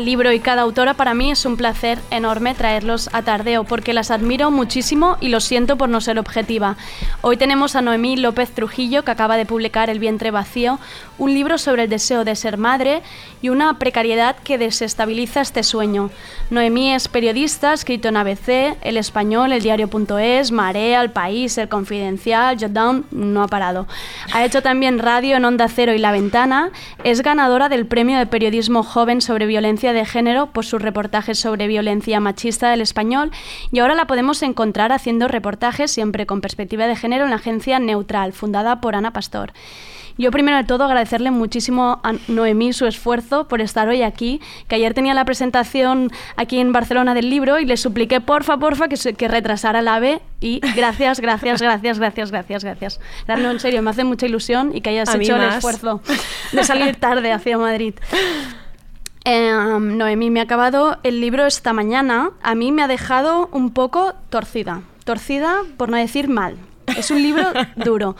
Libro 0.00 0.32
y 0.32 0.40
cada 0.40 0.62
autora 0.62 0.94
para 0.94 1.14
mí 1.14 1.30
es 1.30 1.44
un 1.46 1.56
placer 1.56 1.98
enorme 2.10 2.54
traerlos 2.54 3.08
a 3.12 3.22
Tardeo 3.22 3.64
porque 3.64 3.92
las 3.92 4.10
admiro 4.10 4.50
muchísimo 4.50 5.16
y 5.20 5.28
lo 5.28 5.40
siento 5.40 5.76
por 5.76 5.88
no 5.88 6.00
ser 6.00 6.18
objetiva. 6.18 6.76
Hoy 7.20 7.36
tenemos 7.36 7.76
a 7.76 7.82
Noemí 7.82 8.16
López 8.16 8.50
Trujillo 8.50 9.04
que 9.04 9.10
acaba 9.10 9.36
de 9.36 9.46
publicar 9.46 9.90
El 9.90 9.98
vientre 9.98 10.30
vacío, 10.30 10.78
un 11.18 11.32
libro 11.32 11.58
sobre 11.58 11.84
el 11.84 11.90
deseo 11.90 12.24
de 12.24 12.34
ser 12.34 12.58
madre 12.58 13.02
y 13.42 13.50
una 13.50 13.78
precariedad 13.78 14.36
que 14.36 14.58
desestabiliza 14.58 15.40
este 15.40 15.62
sueño. 15.62 16.10
Noemí 16.50 16.92
es 16.92 17.08
periodista, 17.08 17.72
escrito 17.72 18.08
en 18.08 18.16
ABC, 18.16 18.76
El 18.82 18.96
Español, 18.96 19.52
El 19.52 19.62
Diario.es, 19.62 20.50
Marea, 20.50 21.02
El 21.02 21.10
País, 21.10 21.56
El 21.58 21.68
Confidencial, 21.68 22.56
Jotdown, 22.58 23.06
no 23.10 23.42
ha 23.42 23.48
parado. 23.48 23.86
Ha 24.32 24.44
hecho 24.44 24.62
también 24.62 24.98
radio 24.98 25.36
en 25.36 25.44
Onda 25.44 25.68
Cero 25.68 25.92
y 25.92 25.98
La 25.98 26.12
Ventana, 26.12 26.70
es 27.04 27.22
ganadora 27.22 27.68
del 27.68 27.86
Premio 27.86 28.18
de 28.18 28.26
Periodismo 28.26 28.82
Joven 28.82 29.20
sobre 29.20 29.46
Violencia 29.46 29.83
de 29.92 30.04
Género 30.04 30.46
por 30.46 30.64
sus 30.64 30.80
reportajes 30.80 31.38
sobre 31.38 31.66
violencia 31.66 32.20
machista 32.20 32.70
del 32.70 32.80
español 32.80 33.30
y 33.72 33.80
ahora 33.80 33.94
la 33.94 34.06
podemos 34.06 34.42
encontrar 34.42 34.92
haciendo 34.92 35.28
reportajes 35.28 35.90
siempre 35.90 36.26
con 36.26 36.40
perspectiva 36.40 36.86
de 36.86 36.96
género 36.96 37.24
en 37.24 37.30
la 37.30 37.36
agencia 37.36 37.78
Neutral, 37.78 38.32
fundada 38.32 38.80
por 38.80 38.94
Ana 38.94 39.12
Pastor. 39.12 39.52
Yo 40.16 40.30
primero 40.30 40.56
de 40.56 40.64
todo 40.64 40.84
agradecerle 40.84 41.32
muchísimo 41.32 42.00
a 42.04 42.12
Noemí 42.28 42.72
su 42.72 42.86
esfuerzo 42.86 43.48
por 43.48 43.60
estar 43.60 43.88
hoy 43.88 44.02
aquí, 44.02 44.40
que 44.68 44.76
ayer 44.76 44.94
tenía 44.94 45.12
la 45.12 45.24
presentación 45.24 46.10
aquí 46.36 46.60
en 46.60 46.72
Barcelona 46.72 47.14
del 47.14 47.30
libro 47.30 47.58
y 47.58 47.64
le 47.64 47.76
supliqué 47.76 48.20
porfa, 48.20 48.56
porfa 48.56 48.86
que, 48.86 48.96
que 49.14 49.28
retrasara 49.28 49.80
el 49.80 49.88
AVE 49.88 50.20
y 50.40 50.60
gracias, 50.76 51.18
gracias, 51.20 51.60
gracias, 51.60 51.98
gracias, 51.98 52.30
gracias, 52.30 52.64
gracias. 52.64 53.00
No, 53.26 53.50
en 53.50 53.58
serio, 53.58 53.82
me 53.82 53.90
hace 53.90 54.04
mucha 54.04 54.26
ilusión 54.26 54.70
y 54.74 54.80
que 54.82 54.90
hayas 54.90 55.08
A 55.08 55.16
hecho 55.16 55.36
el 55.36 55.42
esfuerzo 55.42 56.00
de 56.52 56.62
salir 56.62 56.94
tarde 56.96 57.32
hacia 57.32 57.58
Madrid. 57.58 57.94
Noemí, 59.26 60.30
me 60.30 60.40
ha 60.40 60.42
acabado 60.42 60.98
el 61.02 61.20
libro 61.20 61.46
esta 61.46 61.72
mañana. 61.72 62.30
A 62.42 62.54
mí 62.54 62.72
me 62.72 62.82
ha 62.82 62.88
dejado 62.88 63.48
un 63.52 63.70
poco 63.70 64.14
torcida. 64.28 64.82
Torcida 65.04 65.62
por 65.76 65.88
no 65.88 65.96
decir 65.96 66.28
mal. 66.28 66.56
Es 66.96 67.10
un 67.10 67.22
libro 67.22 67.44
duro. 67.76 68.16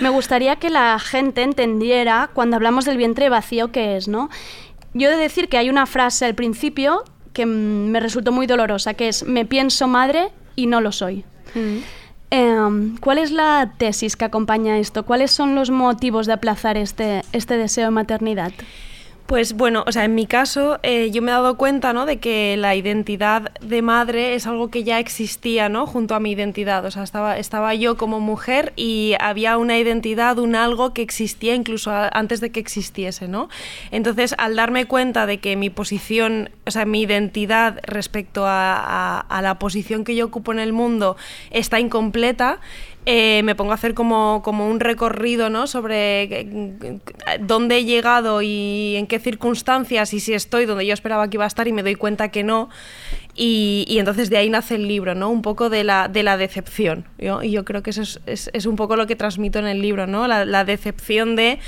Me 0.00 0.10
gustaría 0.10 0.56
que 0.56 0.68
la 0.68 0.98
gente 0.98 1.42
entendiera 1.42 2.30
cuando 2.34 2.56
hablamos 2.56 2.84
del 2.84 2.98
vientre 2.98 3.28
vacío 3.28 3.72
que 3.72 3.96
es, 3.96 4.08
¿no? 4.08 4.28
Yo 4.94 5.08
he 5.08 5.12
de 5.12 5.16
decir 5.16 5.48
que 5.48 5.56
hay 5.56 5.70
una 5.70 5.86
frase 5.86 6.26
al 6.26 6.34
principio 6.34 7.04
que 7.32 7.46
mm, 7.46 7.88
me 7.88 8.00
resultó 8.00 8.30
muy 8.32 8.46
dolorosa, 8.46 8.94
que 8.94 9.08
es 9.08 9.24
me 9.24 9.46
pienso 9.46 9.88
madre 9.88 10.28
y 10.54 10.66
no 10.66 10.80
lo 10.82 10.92
soy. 10.92 11.24
Em, 12.30 12.96
¿Cuál 12.98 13.18
es 13.18 13.30
la 13.30 13.72
tesis 13.78 14.16
que 14.16 14.24
acompaña 14.24 14.78
esto? 14.78 15.04
¿Cuáles 15.04 15.30
son 15.30 15.54
los 15.54 15.70
motivos 15.70 16.26
de 16.26 16.34
aplazar 16.34 16.76
este, 16.76 17.22
este 17.32 17.56
deseo 17.56 17.86
de 17.86 17.90
maternidad? 17.90 18.52
Pues 19.32 19.54
bueno, 19.54 19.82
o 19.86 19.92
sea, 19.92 20.04
en 20.04 20.14
mi 20.14 20.26
caso 20.26 20.78
eh, 20.82 21.10
yo 21.10 21.22
me 21.22 21.30
he 21.30 21.34
dado 21.34 21.56
cuenta, 21.56 21.94
¿no? 21.94 22.04
De 22.04 22.18
que 22.18 22.54
la 22.58 22.76
identidad 22.76 23.50
de 23.62 23.80
madre 23.80 24.34
es 24.34 24.46
algo 24.46 24.68
que 24.68 24.84
ya 24.84 24.98
existía, 24.98 25.70
¿no? 25.70 25.86
Junto 25.86 26.14
a 26.14 26.20
mi 26.20 26.32
identidad, 26.32 26.84
o 26.84 26.90
sea, 26.90 27.02
estaba, 27.02 27.38
estaba 27.38 27.74
yo 27.74 27.96
como 27.96 28.20
mujer 28.20 28.74
y 28.76 29.14
había 29.20 29.56
una 29.56 29.78
identidad, 29.78 30.38
un 30.38 30.54
algo 30.54 30.92
que 30.92 31.00
existía 31.00 31.54
incluso 31.54 31.90
antes 32.12 32.42
de 32.42 32.52
que 32.52 32.60
existiese, 32.60 33.26
¿no? 33.26 33.48
Entonces, 33.90 34.34
al 34.36 34.54
darme 34.54 34.84
cuenta 34.84 35.24
de 35.24 35.38
que 35.38 35.56
mi 35.56 35.70
posición, 35.70 36.50
o 36.66 36.70
sea, 36.70 36.84
mi 36.84 37.00
identidad 37.00 37.80
respecto 37.84 38.44
a 38.46 39.40
la 39.42 39.58
posición 39.58 40.04
que 40.04 40.14
yo 40.14 40.26
ocupo 40.26 40.52
en 40.52 40.58
el 40.58 40.74
mundo 40.74 41.16
está 41.50 41.80
incompleta, 41.80 42.60
eh, 43.04 43.42
me 43.42 43.54
pongo 43.54 43.72
a 43.72 43.74
hacer 43.74 43.94
como, 43.94 44.42
como 44.44 44.68
un 44.68 44.78
recorrido 44.78 45.50
¿no? 45.50 45.66
sobre 45.66 46.22
eh, 46.22 46.98
dónde 47.40 47.78
he 47.78 47.84
llegado 47.84 48.42
y 48.42 48.94
en 48.96 49.06
qué 49.06 49.18
circunstancias 49.18 50.14
y 50.14 50.20
si 50.20 50.34
estoy 50.34 50.66
donde 50.66 50.86
yo 50.86 50.94
esperaba 50.94 51.28
que 51.28 51.36
iba 51.36 51.44
a 51.44 51.48
estar 51.48 51.66
y 51.66 51.72
me 51.72 51.82
doy 51.82 51.94
cuenta 51.96 52.28
que 52.30 52.44
no. 52.44 52.68
Y, 53.34 53.86
y 53.88 53.98
entonces 53.98 54.28
de 54.28 54.36
ahí 54.36 54.50
nace 54.50 54.74
el 54.74 54.86
libro, 54.86 55.14
¿no? 55.14 55.30
Un 55.30 55.40
poco 55.40 55.70
de 55.70 55.84
la, 55.84 56.08
de 56.08 56.22
la 56.22 56.36
decepción. 56.36 57.06
¿yo? 57.18 57.42
Y 57.42 57.50
yo 57.50 57.64
creo 57.64 57.82
que 57.82 57.90
eso 57.90 58.02
es, 58.02 58.20
es- 58.26 58.50
es 58.52 58.66
un 58.66 58.76
poco 58.76 58.94
lo 58.94 59.06
que 59.06 59.16
transmito 59.16 59.58
en 59.58 59.66
el 59.66 59.80
libro, 59.80 60.06
¿no? 60.06 60.28
La, 60.28 60.44
la 60.44 60.64
decepción 60.66 61.34
de, 61.34 61.58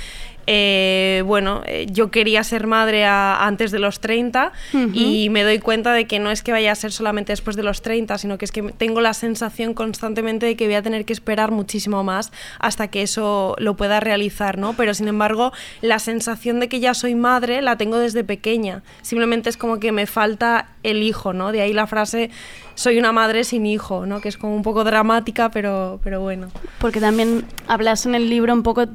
eh, 0.47 1.23
bueno, 1.25 1.63
eh, 1.65 1.87
yo 1.91 2.11
quería 2.11 2.43
ser 2.43 2.67
madre 2.67 3.05
a- 3.05 3.45
antes 3.45 3.71
de 3.71 3.79
los 3.79 3.99
30 3.99 4.51
y 4.93 5.29
me 5.29 5.43
doy 5.43 5.59
cuenta 5.59 5.93
de 5.93 6.05
que 6.05 6.19
no 6.19 6.31
es 6.31 6.43
que 6.43 6.51
vaya 6.51 6.71
a 6.71 6.75
ser 6.75 6.91
solamente 6.91 7.31
después 7.31 7.55
de 7.55 7.63
los 7.63 7.81
30, 7.81 8.17
sino 8.17 8.37
que 8.37 8.45
es 8.45 8.51
que 8.51 8.61
tengo 8.63 9.01
la 9.01 9.13
sensación 9.13 9.73
constantemente 9.73 10.45
de 10.45 10.55
que 10.55 10.65
voy 10.65 10.75
a 10.75 10.81
tener 10.81 11.05
que 11.05 11.13
esperar 11.13 11.51
muchísimo 11.51 12.03
más 12.03 12.31
hasta 12.59 12.87
que 12.89 13.01
eso 13.01 13.55
lo 13.57 13.75
pueda 13.75 13.99
realizar, 13.99 14.57
¿no? 14.57 14.73
Pero 14.73 14.93
sin 14.93 15.07
embargo, 15.07 15.51
la 15.81 15.99
sensación 15.99 16.59
de 16.59 16.69
que 16.69 16.79
ya 16.79 16.93
soy 16.93 17.15
madre 17.15 17.61
la 17.61 17.77
tengo 17.77 17.97
desde 17.97 18.23
pequeña. 18.23 18.83
Simplemente 19.01 19.49
es 19.49 19.57
como 19.57 19.79
que 19.79 19.91
me 19.91 20.05
falta 20.05 20.67
el 20.83 21.01
hijo, 21.03 21.33
¿no? 21.33 21.51
De 21.51 21.61
ahí 21.61 21.73
la 21.73 21.87
frase 21.87 22.29
soy 22.75 22.99
una 22.99 23.11
madre 23.11 23.43
sin 23.43 23.65
hijo, 23.65 24.05
¿no? 24.05 24.21
Que 24.21 24.29
es 24.29 24.37
como 24.37 24.55
un 24.55 24.61
poco 24.61 24.83
dramática, 24.83 25.49
pero, 25.49 25.99
pero 26.03 26.21
bueno. 26.21 26.47
porque 26.79 26.99
también 26.99 27.45
hablas 27.67 28.05
en 28.05 28.15
el 28.15 28.29
libro 28.29 28.53
un 28.53 28.63
poco, 28.63 28.85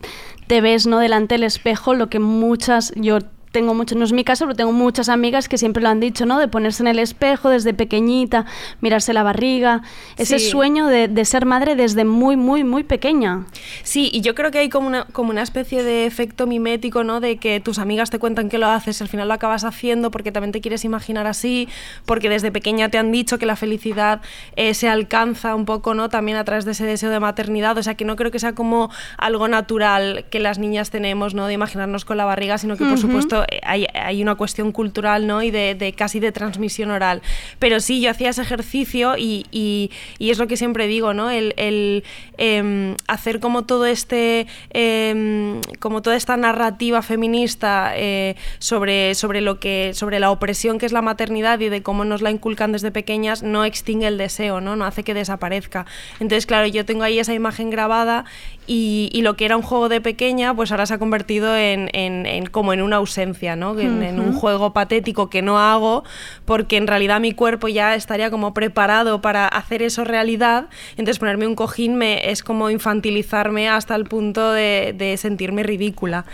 te 0.46 0.60
ves 0.60 0.86
¿no? 0.86 0.98
delante 0.98 1.34
del 1.34 1.44
espejo, 1.44 1.94
lo 1.94 2.08
que 2.08 2.18
muchas, 2.18 2.92
yo 2.96 3.18
tengo 3.52 3.74
mucho, 3.74 3.94
no 3.96 4.04
es 4.04 4.12
mi 4.12 4.22
caso, 4.24 4.44
pero 4.44 4.54
tengo 4.56 4.72
muchas 4.72 5.08
amigas 5.08 5.48
que 5.48 5.58
siempre 5.58 5.82
lo 5.82 5.88
han 5.88 5.98
dicho, 6.00 6.24
¿no? 6.26 6.38
De 6.38 6.46
ponerse 6.48 6.82
en 6.82 6.86
el 6.86 6.98
espejo 7.00 7.48
desde 7.50 7.74
pequeñita, 7.74 8.46
mirarse 8.80 9.12
la 9.12 9.22
barriga, 9.22 9.82
ese 10.16 10.38
Sí. 10.38 10.50
sueño 10.50 10.86
de, 10.86 11.08
de 11.08 11.24
ser 11.24 11.46
madre 11.46 11.74
desde 11.74 12.04
muy, 12.04 12.36
muy, 12.36 12.62
muy 12.64 12.84
pequeña. 12.84 13.46
Sí, 13.82 14.08
y 14.12 14.20
yo 14.20 14.34
creo 14.34 14.50
que 14.50 14.58
hay 14.58 14.68
como 14.68 14.86
una, 14.86 15.04
como 15.06 15.30
una 15.30 15.42
especie 15.42 15.82
de 15.82 16.06
efecto 16.06 16.46
mimético, 16.46 17.02
¿no? 17.04 17.18
De 17.20 17.38
que 17.38 17.58
tus 17.60 17.78
amigas 17.78 18.10
te 18.10 18.18
cuentan 18.18 18.48
que 18.48 18.58
lo 18.58 18.68
haces, 18.68 19.02
al 19.02 19.08
final 19.08 19.26
lo 19.28 19.34
acabas 19.34 19.64
haciendo 19.64 20.10
porque 20.10 20.30
también 20.32 20.52
te 20.52 20.60
quieres 20.60 20.84
imaginar 20.84 21.26
así, 21.26 21.68
porque 22.06 22.28
desde 22.28 22.52
pequeña 22.52 22.88
te 22.88 22.98
han 22.98 23.10
dicho 23.10 23.38
que 23.38 23.46
la 23.46 23.56
felicidad 23.56 24.20
eh, 24.56 24.74
se 24.74 24.88
alcanza 24.88 25.54
un 25.54 25.64
poco, 25.64 25.94
¿no? 25.94 26.08
También 26.08 26.38
a 26.38 26.44
través 26.44 26.64
de 26.64 26.70
ese 26.72 26.84
deseo 26.86 27.10
de 27.10 27.18
maternidad, 27.20 27.76
o 27.76 27.82
sea 27.82 27.94
que 27.94 28.04
no 28.04 28.16
creo 28.16 28.30
que 28.30 28.38
sea 28.38 28.54
como 28.54 28.90
algo 29.18 29.48
natural 29.48 30.24
que 30.30 30.38
las 30.38 30.58
niñas 30.58 30.90
tenemos, 30.90 31.34
¿no? 31.34 31.46
De 31.46 31.54
imaginarnos 31.54 32.04
con 32.04 32.16
la 32.16 32.24
barriga, 32.24 32.56
sino 32.58 32.76
que 32.76 32.84
por 32.84 32.98
supuesto 32.98 33.39
eh, 33.44 33.60
hay, 33.62 34.22
una 34.22 34.34
cuestión 34.34 34.72
cultural, 34.72 35.26
¿no? 35.26 35.42
Y 35.42 35.50
de, 35.50 35.94
casi 35.96 36.20
de 36.20 36.32
transmisión 36.32 36.90
oral. 36.90 37.22
Pero 37.58 37.80
sí, 37.80 38.00
yo 38.00 38.10
hacía 38.10 38.30
ese 38.30 38.42
ejercicio 38.42 39.14
y, 39.16 39.90
es 40.18 40.38
lo 40.38 40.46
que 40.46 40.56
siempre 40.56 40.86
digo, 40.86 41.14
¿no? 41.14 41.30
El, 41.30 41.54
el, 41.56 42.04
em, 42.38 42.96
hacer 43.08 43.40
como 43.40 43.64
todo 43.64 43.86
este, 43.86 44.46
em, 44.70 45.60
como 45.78 46.02
toda 46.02 46.16
esta 46.16 46.36
narrativa 46.36 47.02
feminista 47.02 47.92
eh, 47.96 48.36
sobre, 48.58 49.14
sobre 49.14 49.40
lo 49.40 49.58
que, 49.58 49.92
sobre 49.94 50.20
la 50.20 50.30
opresión 50.30 50.78
que 50.78 50.86
es 50.86 50.92
la 50.92 51.02
maternidad 51.02 51.60
y 51.60 51.68
de 51.68 51.82
cómo 51.82 52.04
nos 52.04 52.22
la 52.22 52.30
inculcan 52.30 52.72
desde 52.72 52.90
pequeñas, 52.90 53.42
no 53.42 53.64
extingue 53.64 54.06
el 54.06 54.18
deseo, 54.18 54.60
¿no? 54.60 54.76
No 54.76 54.84
hace 54.84 55.02
que 55.04 55.14
desaparezca. 55.14 55.86
Entonces, 56.20 56.46
claro, 56.46 56.66
yo 56.66 56.84
tengo 56.84 57.02
ahí 57.02 57.18
esa 57.18 57.34
imagen 57.34 57.70
grabada 57.70 58.24
y, 58.72 59.10
y 59.12 59.22
lo 59.22 59.34
que 59.34 59.46
era 59.46 59.56
un 59.56 59.62
juego 59.62 59.88
de 59.88 60.00
pequeña, 60.00 60.54
pues 60.54 60.70
ahora 60.70 60.86
se 60.86 60.94
ha 60.94 60.98
convertido 60.98 61.56
en, 61.56 61.90
en- 61.92 62.24
en 62.24 62.46
como 62.46 62.72
en 62.72 62.82
una 62.82 62.96
ausencia, 62.96 63.56
¿no? 63.56 63.76
En, 63.80 64.00
en 64.04 64.20
un 64.20 64.32
juego 64.32 64.72
patético 64.72 65.28
que 65.28 65.42
no 65.42 65.58
hago 65.58 66.04
porque 66.44 66.76
en 66.76 66.86
realidad 66.86 67.18
mi 67.20 67.32
cuerpo 67.32 67.66
ya 67.66 67.96
estaría 67.96 68.30
como 68.30 68.54
preparado 68.54 69.20
para 69.20 69.48
hacer 69.48 69.82
eso 69.82 70.04
realidad. 70.04 70.68
Entonces 70.92 71.18
ponerme 71.18 71.48
un 71.48 71.56
cojín 71.56 71.96
me, 71.96 72.30
es 72.30 72.44
como 72.44 72.70
infantilizarme 72.70 73.68
hasta 73.68 73.96
el 73.96 74.04
punto 74.04 74.52
de, 74.52 74.94
de 74.96 75.16
sentirme 75.16 75.64
ridícula. 75.64 76.24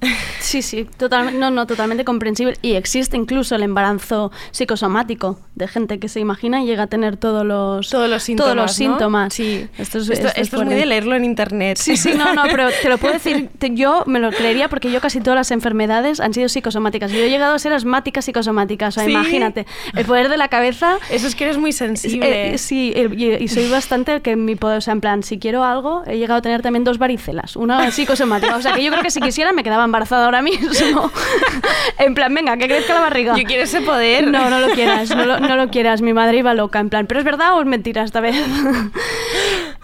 Sí, 0.40 0.62
sí, 0.62 0.86
totalmente, 0.96 1.38
no, 1.38 1.50
no, 1.50 1.66
totalmente 1.66 2.02
comprensible. 2.04 2.56
Y 2.62 2.72
existe 2.72 3.16
incluso 3.16 3.54
el 3.54 3.62
embarazo 3.62 4.32
psicosomático 4.52 5.38
de 5.54 5.68
gente 5.68 5.98
que 5.98 6.08
se 6.08 6.18
imagina 6.18 6.62
y 6.62 6.66
llega 6.66 6.84
a 6.84 6.86
tener 6.86 7.16
todos 7.18 7.44
los, 7.44 7.88
Todos 7.90 8.08
los 8.08 8.22
síntomas. 8.22 8.46
Todos 8.46 8.56
los 8.56 8.70
¿no? 8.70 8.74
síntomas. 8.74 9.34
Sí. 9.34 9.68
Esto 9.78 9.98
es, 9.98 10.08
esto, 10.08 10.28
esto 10.28 10.40
esto 10.40 10.56
es 10.60 10.64
muy 10.64 10.74
de 10.74 10.86
leerlo 10.86 11.14
en 11.14 11.24
internet. 11.24 11.76
Sí, 11.78 11.96
sí, 11.96 12.12
no, 12.16 12.34
no, 12.34 12.44
pero 12.50 12.68
te 12.82 12.88
lo 12.88 12.96
puedo 12.98 13.12
decir, 13.14 13.50
te- 13.58 13.74
yo 13.74 14.02
me 14.06 14.18
lo 14.18 14.30
creería 14.32 14.68
porque 14.68 14.90
yo 14.90 15.00
casi 15.00 15.20
todas 15.20 15.36
las 15.36 15.50
enfermedades 15.50 16.20
han 16.20 16.32
sido 16.32 16.48
psicosomáticas. 16.48 17.12
Yo 17.12 17.18
he 17.18 17.28
llegado 17.28 17.54
a 17.54 17.58
ser 17.58 17.72
asmática 17.74 18.22
psicosomática, 18.22 18.88
o 18.88 18.90
sea, 18.90 19.04
Sí. 19.04 19.10
imagínate, 19.10 19.66
el 19.94 20.06
poder 20.06 20.30
de 20.30 20.38
la 20.38 20.48
cabeza... 20.48 20.96
Eso 21.10 21.26
es 21.26 21.34
que 21.34 21.44
eres 21.44 21.58
muy 21.58 21.72
sensible. 21.72 22.54
Eh, 22.54 22.58
sí, 22.58 22.92
el- 22.96 23.20
y, 23.20 23.34
y 23.34 23.48
soy 23.48 23.68
bastante 23.68 24.22
que 24.22 24.36
mi 24.36 24.56
poder, 24.56 24.78
o 24.78 24.80
sea, 24.80 24.92
en 24.92 25.00
plan, 25.02 25.22
si 25.22 25.38
quiero 25.38 25.64
algo, 25.64 26.02
he 26.06 26.16
llegado 26.16 26.38
a 26.38 26.42
tener 26.42 26.62
también 26.62 26.84
dos 26.84 26.96
varicelas, 26.98 27.56
una 27.56 27.90
psicosomática, 27.90 28.56
o 28.56 28.62
sea, 28.62 28.72
que 28.72 28.82
yo 28.82 28.90
creo 28.90 29.02
que 29.02 29.10
si 29.10 29.20
quisiera 29.20 29.52
me 29.52 29.62
quedaba 29.62 29.89
embarazada 29.90 30.24
ahora 30.24 30.42
mismo. 30.42 31.10
en 31.98 32.14
plan, 32.14 32.34
venga, 32.34 32.56
que 32.56 32.66
crezca 32.66 32.94
la 32.94 33.00
barriga. 33.00 33.36
Yo 33.36 33.44
quiero 33.44 33.64
ese 33.64 33.80
poder. 33.80 34.28
No, 34.28 34.48
no 34.48 34.60
lo 34.60 34.70
quieras, 34.70 35.14
no 35.14 35.26
lo, 35.26 35.40
no 35.40 35.56
lo 35.56 35.68
quieras. 35.68 36.00
Mi 36.00 36.12
madre 36.12 36.38
iba 36.38 36.54
loca, 36.54 36.80
en 36.80 36.88
plan, 36.88 37.06
¿pero 37.06 37.20
es 37.20 37.24
verdad 37.24 37.54
o 37.54 37.60
es 37.60 37.66
mentira 37.66 38.02
esta 38.02 38.20
vez? 38.20 38.36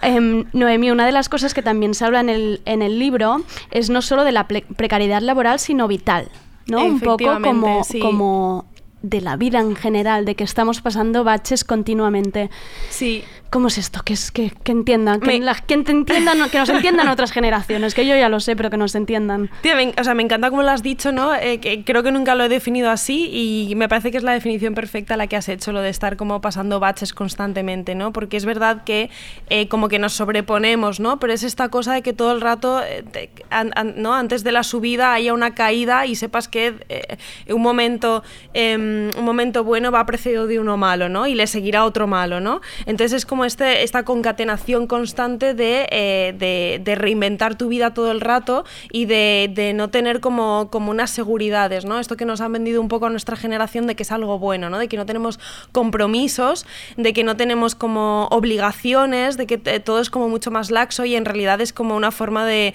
Em, 0.01 0.45
Noemí, 0.53 0.91
una 0.91 1.07
de 1.07 1.11
las 1.11 1.27
cosas 1.27 1.55
que 1.55 1.63
también 1.63 1.95
se 1.95 2.05
habla 2.05 2.19
en 2.19 2.29
el, 2.29 2.61
en 2.65 2.83
el 2.83 2.99
libro 2.99 3.41
es 3.71 3.89
no 3.89 4.03
solo 4.03 4.23
de 4.23 4.31
la 4.31 4.47
precariedad 4.47 5.21
laboral, 5.21 5.59
sino 5.59 5.87
vital, 5.87 6.29
¿no? 6.67 6.85
Un 6.85 6.99
poco 6.99 7.41
como, 7.41 7.83
sí. 7.83 7.99
como 7.99 8.65
de 9.01 9.21
la 9.21 9.37
vida 9.37 9.59
en 9.59 9.75
general, 9.75 10.25
de 10.25 10.35
que 10.35 10.43
estamos 10.43 10.81
pasando 10.81 11.23
baches 11.23 11.63
continuamente. 11.63 12.49
Sí. 12.89 13.23
¿Cómo 13.49 13.69
es 13.69 13.77
esto? 13.77 14.01
Que, 14.03 14.13
es, 14.13 14.29
que, 14.31 14.51
que 14.63 14.73
entiendan, 14.73 15.21
que, 15.21 15.27
Me- 15.27 15.39
la- 15.39 15.55
que 15.55 15.73
entiendan, 15.75 16.49
que 16.49 16.57
nos 16.59 16.67
entiendan 16.69 17.07
otras 17.07 17.31
generaciones, 17.31 17.93
que 17.95 18.05
yo 18.05 18.15
ya 18.17 18.27
lo 18.27 18.39
sé, 18.41 18.55
pero 18.57 18.69
que 18.69 18.75
nos 18.77 18.93
entiendan. 18.93 19.49
Tía, 19.61 19.75
me, 19.75 19.93
o 19.97 20.03
sea, 20.03 20.13
me 20.15 20.23
encanta 20.23 20.49
como 20.49 20.63
lo 20.63 20.71
has 20.71 20.83
dicho, 20.83 21.13
¿no? 21.13 21.33
Eh, 21.33 21.59
que 21.59 21.83
creo 21.85 22.03
que 22.03 22.11
nunca 22.11 22.35
lo 22.35 22.43
he 22.43 22.49
definido 22.49 22.89
así 22.89 23.29
y 23.69 23.73
me 23.75 23.87
parece 23.87 24.11
que 24.11 24.17
es 24.17 24.23
la 24.23 24.33
definición 24.33 24.73
perfecta 24.73 25.15
la 25.15 25.27
que 25.27 25.37
has 25.37 25.47
hecho, 25.47 25.71
lo 25.71 25.79
de 25.79 25.89
estar 25.89 26.17
como 26.17 26.41
pasando 26.41 26.79
baches 26.81 27.13
constantemente, 27.13 27.95
¿no? 27.95 28.11
Porque 28.11 28.35
es 28.35 28.43
verdad 28.45 28.83
que 28.83 29.09
eh, 29.49 29.69
como 29.69 29.87
que 29.87 29.97
nos 29.97 30.11
sobreponemos, 30.13 30.99
¿no? 30.99 31.17
Pero 31.19 31.31
es 31.31 31.43
esta 31.43 31.69
cosa 31.69 31.93
de 31.93 32.01
que 32.01 32.11
todo 32.13 32.33
el 32.33 32.41
rato, 32.41 32.81
eh, 32.83 33.03
te- 33.09 33.29
an- 33.49 33.71
an- 33.75 33.93
¿no? 33.97 34.13
Antes 34.13 34.43
de 34.43 34.51
la 34.51 34.63
subida 34.63 35.13
haya 35.13 35.33
una 35.33 35.55
caída 35.55 36.05
y 36.05 36.15
sepas 36.15 36.49
que 36.49 36.75
eh, 36.89 37.17
un 37.53 37.61
momento 37.61 38.23
em, 38.53 39.09
un 39.17 39.23
momento 39.23 39.63
bueno 39.63 39.91
va 39.91 40.05
precedido 40.05 40.47
de 40.47 40.59
uno 40.59 40.75
malo, 40.75 41.07
¿no? 41.07 41.27
Y 41.27 41.35
le 41.35 41.47
seguirá 41.47 41.85
otro 41.85 42.07
malo, 42.07 42.41
¿no? 42.41 42.59
Entonces 42.85 43.13
es 43.13 43.25
como 43.25 43.36
este, 43.45 43.83
esta 43.83 44.03
concatenación 44.03 44.87
constante 44.87 45.53
de, 45.53 45.87
eh, 45.91 46.35
de- 46.37 46.81
de 46.83 46.95
reinventar 46.95 47.57
tu 47.57 47.67
vida 47.67 47.93
todo 47.93 48.11
el 48.11 48.21
rato 48.21 48.65
y 48.91 49.05
de, 49.05 49.49
de 49.53 49.73
no 49.73 49.89
tener 49.89 50.19
como, 50.19 50.69
como 50.71 50.91
unas 50.91 51.09
seguridades, 51.11 51.85
¿no? 51.85 51.99
Esto 51.99 52.17
que 52.17 52.25
nos 52.25 52.41
han 52.41 52.53
vendido 52.53 52.81
un 52.81 52.87
poco 52.87 53.05
a 53.05 53.09
nuestra 53.09 53.35
generación 53.35 53.87
de 53.87 53.95
que 53.95 54.03
es 54.03 54.11
algo 54.11 54.39
bueno, 54.39 54.69
¿no? 54.69 54.77
De 54.79 54.87
que 54.87 54.97
no 54.97 55.05
tenemos 55.05 55.39
compromisos, 55.71 56.65
de 56.97 57.13
que 57.13 57.23
no 57.23 57.37
tenemos 57.37 57.75
como 57.75 58.27
obligaciones, 58.31 59.37
de 59.37 59.47
que 59.47 59.57
todo 59.79 59.99
es 60.01 60.09
como 60.09 60.27
mucho 60.27 60.51
más 60.51 60.71
laxo 60.71 61.05
y 61.05 61.15
en 61.15 61.25
realidad 61.25 61.61
es 61.61 61.71
como 61.73 61.95
una 61.95 62.11
forma 62.11 62.45
de, 62.45 62.73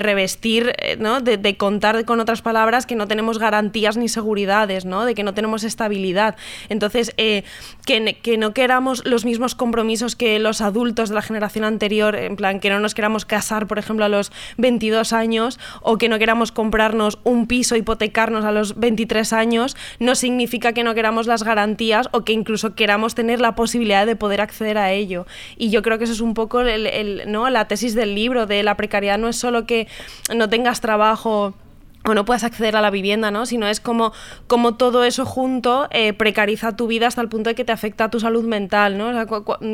revestir, 0.00 0.72
eh, 0.78 0.96
¿no? 0.98 1.20
De, 1.20 1.56
contar 1.56 2.04
con 2.04 2.20
otras 2.20 2.42
palabras 2.42 2.86
que 2.86 2.94
no 2.94 3.06
tenemos 3.08 3.38
garantías 3.38 3.96
ni 3.96 4.08
seguridades, 4.08 4.84
¿no? 4.84 5.04
De 5.04 5.14
que 5.14 5.22
no 5.22 5.34
tenemos 5.34 5.64
estabilidad. 5.64 6.36
Entonces, 6.68 7.12
eh, 7.16 7.44
que, 7.86 8.18
que 8.22 8.38
no 8.38 8.52
queramos 8.54 9.04
los 9.04 9.24
mismos 9.24 9.54
compromisos 9.54 9.99
que 10.16 10.38
los 10.38 10.60
adultos 10.60 11.08
de 11.08 11.14
la 11.14 11.22
generación 11.22 11.64
anterior, 11.64 12.16
en 12.16 12.36
plan, 12.36 12.60
que 12.60 12.70
no 12.70 12.80
nos 12.80 12.94
queramos 12.94 13.24
casar, 13.24 13.66
por 13.66 13.78
ejemplo, 13.78 14.04
a 14.04 14.08
los 14.08 14.32
22 14.58 15.12
años 15.12 15.58
o 15.82 15.98
que 15.98 16.08
no 16.08 16.18
queramos 16.18 16.52
comprarnos 16.52 17.18
un 17.24 17.46
piso, 17.46 17.76
hipotecarnos 17.76 18.44
a 18.44 18.52
los 18.52 18.78
23 18.78 19.32
años, 19.32 19.76
no 19.98 20.14
significa 20.14 20.72
que 20.72 20.84
no 20.84 20.94
queramos 20.94 21.26
las 21.26 21.42
garantías 21.42 22.08
o 22.12 22.22
que 22.24 22.32
incluso 22.32 22.74
queramos 22.74 23.14
tener 23.14 23.40
la 23.40 23.54
posibilidad 23.54 24.06
de 24.06 24.16
poder 24.16 24.40
acceder 24.40 24.78
a 24.78 24.90
ello. 24.92 25.26
Y 25.56 25.70
yo 25.70 25.82
creo 25.82 25.98
que 25.98 26.04
eso 26.04 26.12
es 26.12 26.20
un 26.20 26.34
poco 26.34 26.60
el- 26.60 27.22
¿no? 27.26 27.48
la 27.50 27.66
tesis 27.68 27.94
del 27.94 28.14
libro, 28.14 28.46
de 28.46 28.62
la 28.62 28.76
precariedad 28.76 29.18
no 29.18 29.28
es 29.28 29.36
solo 29.36 29.66
que 29.66 29.86
no 30.34 30.48
tengas 30.48 30.80
trabajo 30.80 31.54
o 32.04 32.14
no 32.14 32.24
puedas 32.24 32.44
acceder 32.44 32.76
a 32.76 32.80
la 32.80 32.90
vivienda, 32.90 33.30
¿no? 33.30 33.44
Sino 33.44 33.66
es 33.68 33.80
como, 33.80 34.12
como 34.46 34.74
todo 34.76 35.04
eso 35.04 35.26
junto 35.26 35.86
eh, 35.90 36.12
precariza 36.14 36.74
tu 36.74 36.86
vida 36.86 37.06
hasta 37.06 37.20
el 37.20 37.28
punto 37.28 37.50
de 37.50 37.54
que 37.54 37.64
te 37.64 37.72
afecta 37.72 38.04
a 38.04 38.10
tu 38.10 38.20
salud 38.20 38.44
mental, 38.44 38.96
¿no? 38.96 39.08
O 39.08 39.12
sea, 39.12 39.26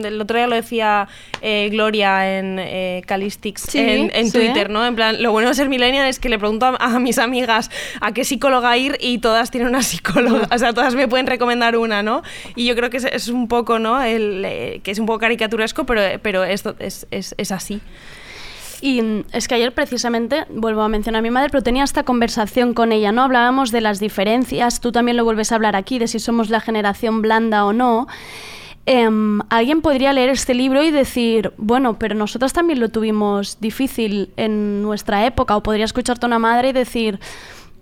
el 0.08 0.20
otro 0.20 0.36
día 0.36 0.46
lo 0.48 0.56
decía 0.56 1.08
eh, 1.40 1.68
Gloria 1.70 2.38
en 2.38 2.58
eh, 2.58 3.02
Calistix 3.06 3.62
Sí, 3.62 3.78
en, 3.78 4.10
en 4.12 4.30
sí. 4.30 4.38
Twitter, 4.38 4.70
¿no? 4.70 4.84
En 4.84 4.96
plan, 4.96 5.22
lo 5.22 5.30
bueno 5.30 5.48
de 5.48 5.54
ser 5.54 5.68
millennial 5.68 6.06
es 6.08 6.18
que 6.18 6.28
le 6.28 6.38
pregunto 6.38 6.66
a, 6.66 6.76
a 6.76 6.98
mis 6.98 7.18
amigas 7.18 7.70
a 8.00 8.12
qué 8.12 8.24
psicóloga 8.24 8.76
ir 8.76 8.98
y 9.00 9.18
todas 9.18 9.50
tienen 9.50 9.68
una 9.68 9.82
psicóloga, 9.82 10.48
o 10.54 10.58
sea, 10.58 10.72
todas 10.72 10.94
me 10.96 11.06
pueden 11.06 11.26
recomendar 11.26 11.76
una, 11.76 12.02
¿no? 12.02 12.22
Y 12.56 12.66
yo 12.66 12.74
creo 12.74 12.90
que 12.90 12.96
es, 12.96 13.04
es 13.04 13.28
un 13.28 13.46
poco, 13.46 13.78
¿no? 13.78 14.02
El, 14.02 14.44
eh, 14.44 14.80
que 14.82 14.90
es 14.90 14.98
un 14.98 15.06
poco 15.06 15.20
caricaturesco, 15.20 15.84
pero, 15.86 16.02
pero 16.22 16.42
esto 16.42 16.74
es, 16.80 17.06
es, 17.10 17.34
es 17.38 17.52
así. 17.52 17.80
Y 18.82 19.02
es 19.32 19.48
que 19.48 19.54
ayer 19.54 19.72
precisamente, 19.72 20.44
vuelvo 20.50 20.82
a 20.82 20.88
mencionar 20.88 21.20
a 21.20 21.22
mi 21.22 21.30
madre, 21.30 21.48
pero 21.50 21.62
tenía 21.62 21.84
esta 21.84 22.02
conversación 22.04 22.74
con 22.74 22.92
ella, 22.92 23.12
¿no? 23.12 23.22
Hablábamos 23.22 23.72
de 23.72 23.80
las 23.80 24.00
diferencias, 24.00 24.80
tú 24.80 24.92
también 24.92 25.16
lo 25.16 25.24
vuelves 25.24 25.52
a 25.52 25.54
hablar 25.54 25.76
aquí, 25.76 25.98
de 25.98 26.08
si 26.08 26.18
somos 26.18 26.50
la 26.50 26.60
generación 26.60 27.22
blanda 27.22 27.64
o 27.64 27.72
no. 27.72 28.06
Em, 28.88 29.40
alguien 29.50 29.80
podría 29.82 30.12
leer 30.12 30.28
este 30.30 30.54
libro 30.54 30.82
y 30.84 30.90
decir, 30.92 31.52
bueno, 31.56 31.98
pero 31.98 32.14
nosotros 32.14 32.52
también 32.52 32.78
lo 32.78 32.88
tuvimos 32.88 33.58
difícil 33.60 34.30
en 34.36 34.82
nuestra 34.82 35.26
época, 35.26 35.56
o 35.56 35.62
podría 35.62 35.84
escucharte 35.86 36.24
a 36.26 36.28
una 36.28 36.38
madre 36.38 36.68
y 36.68 36.72
decir, 36.72 37.18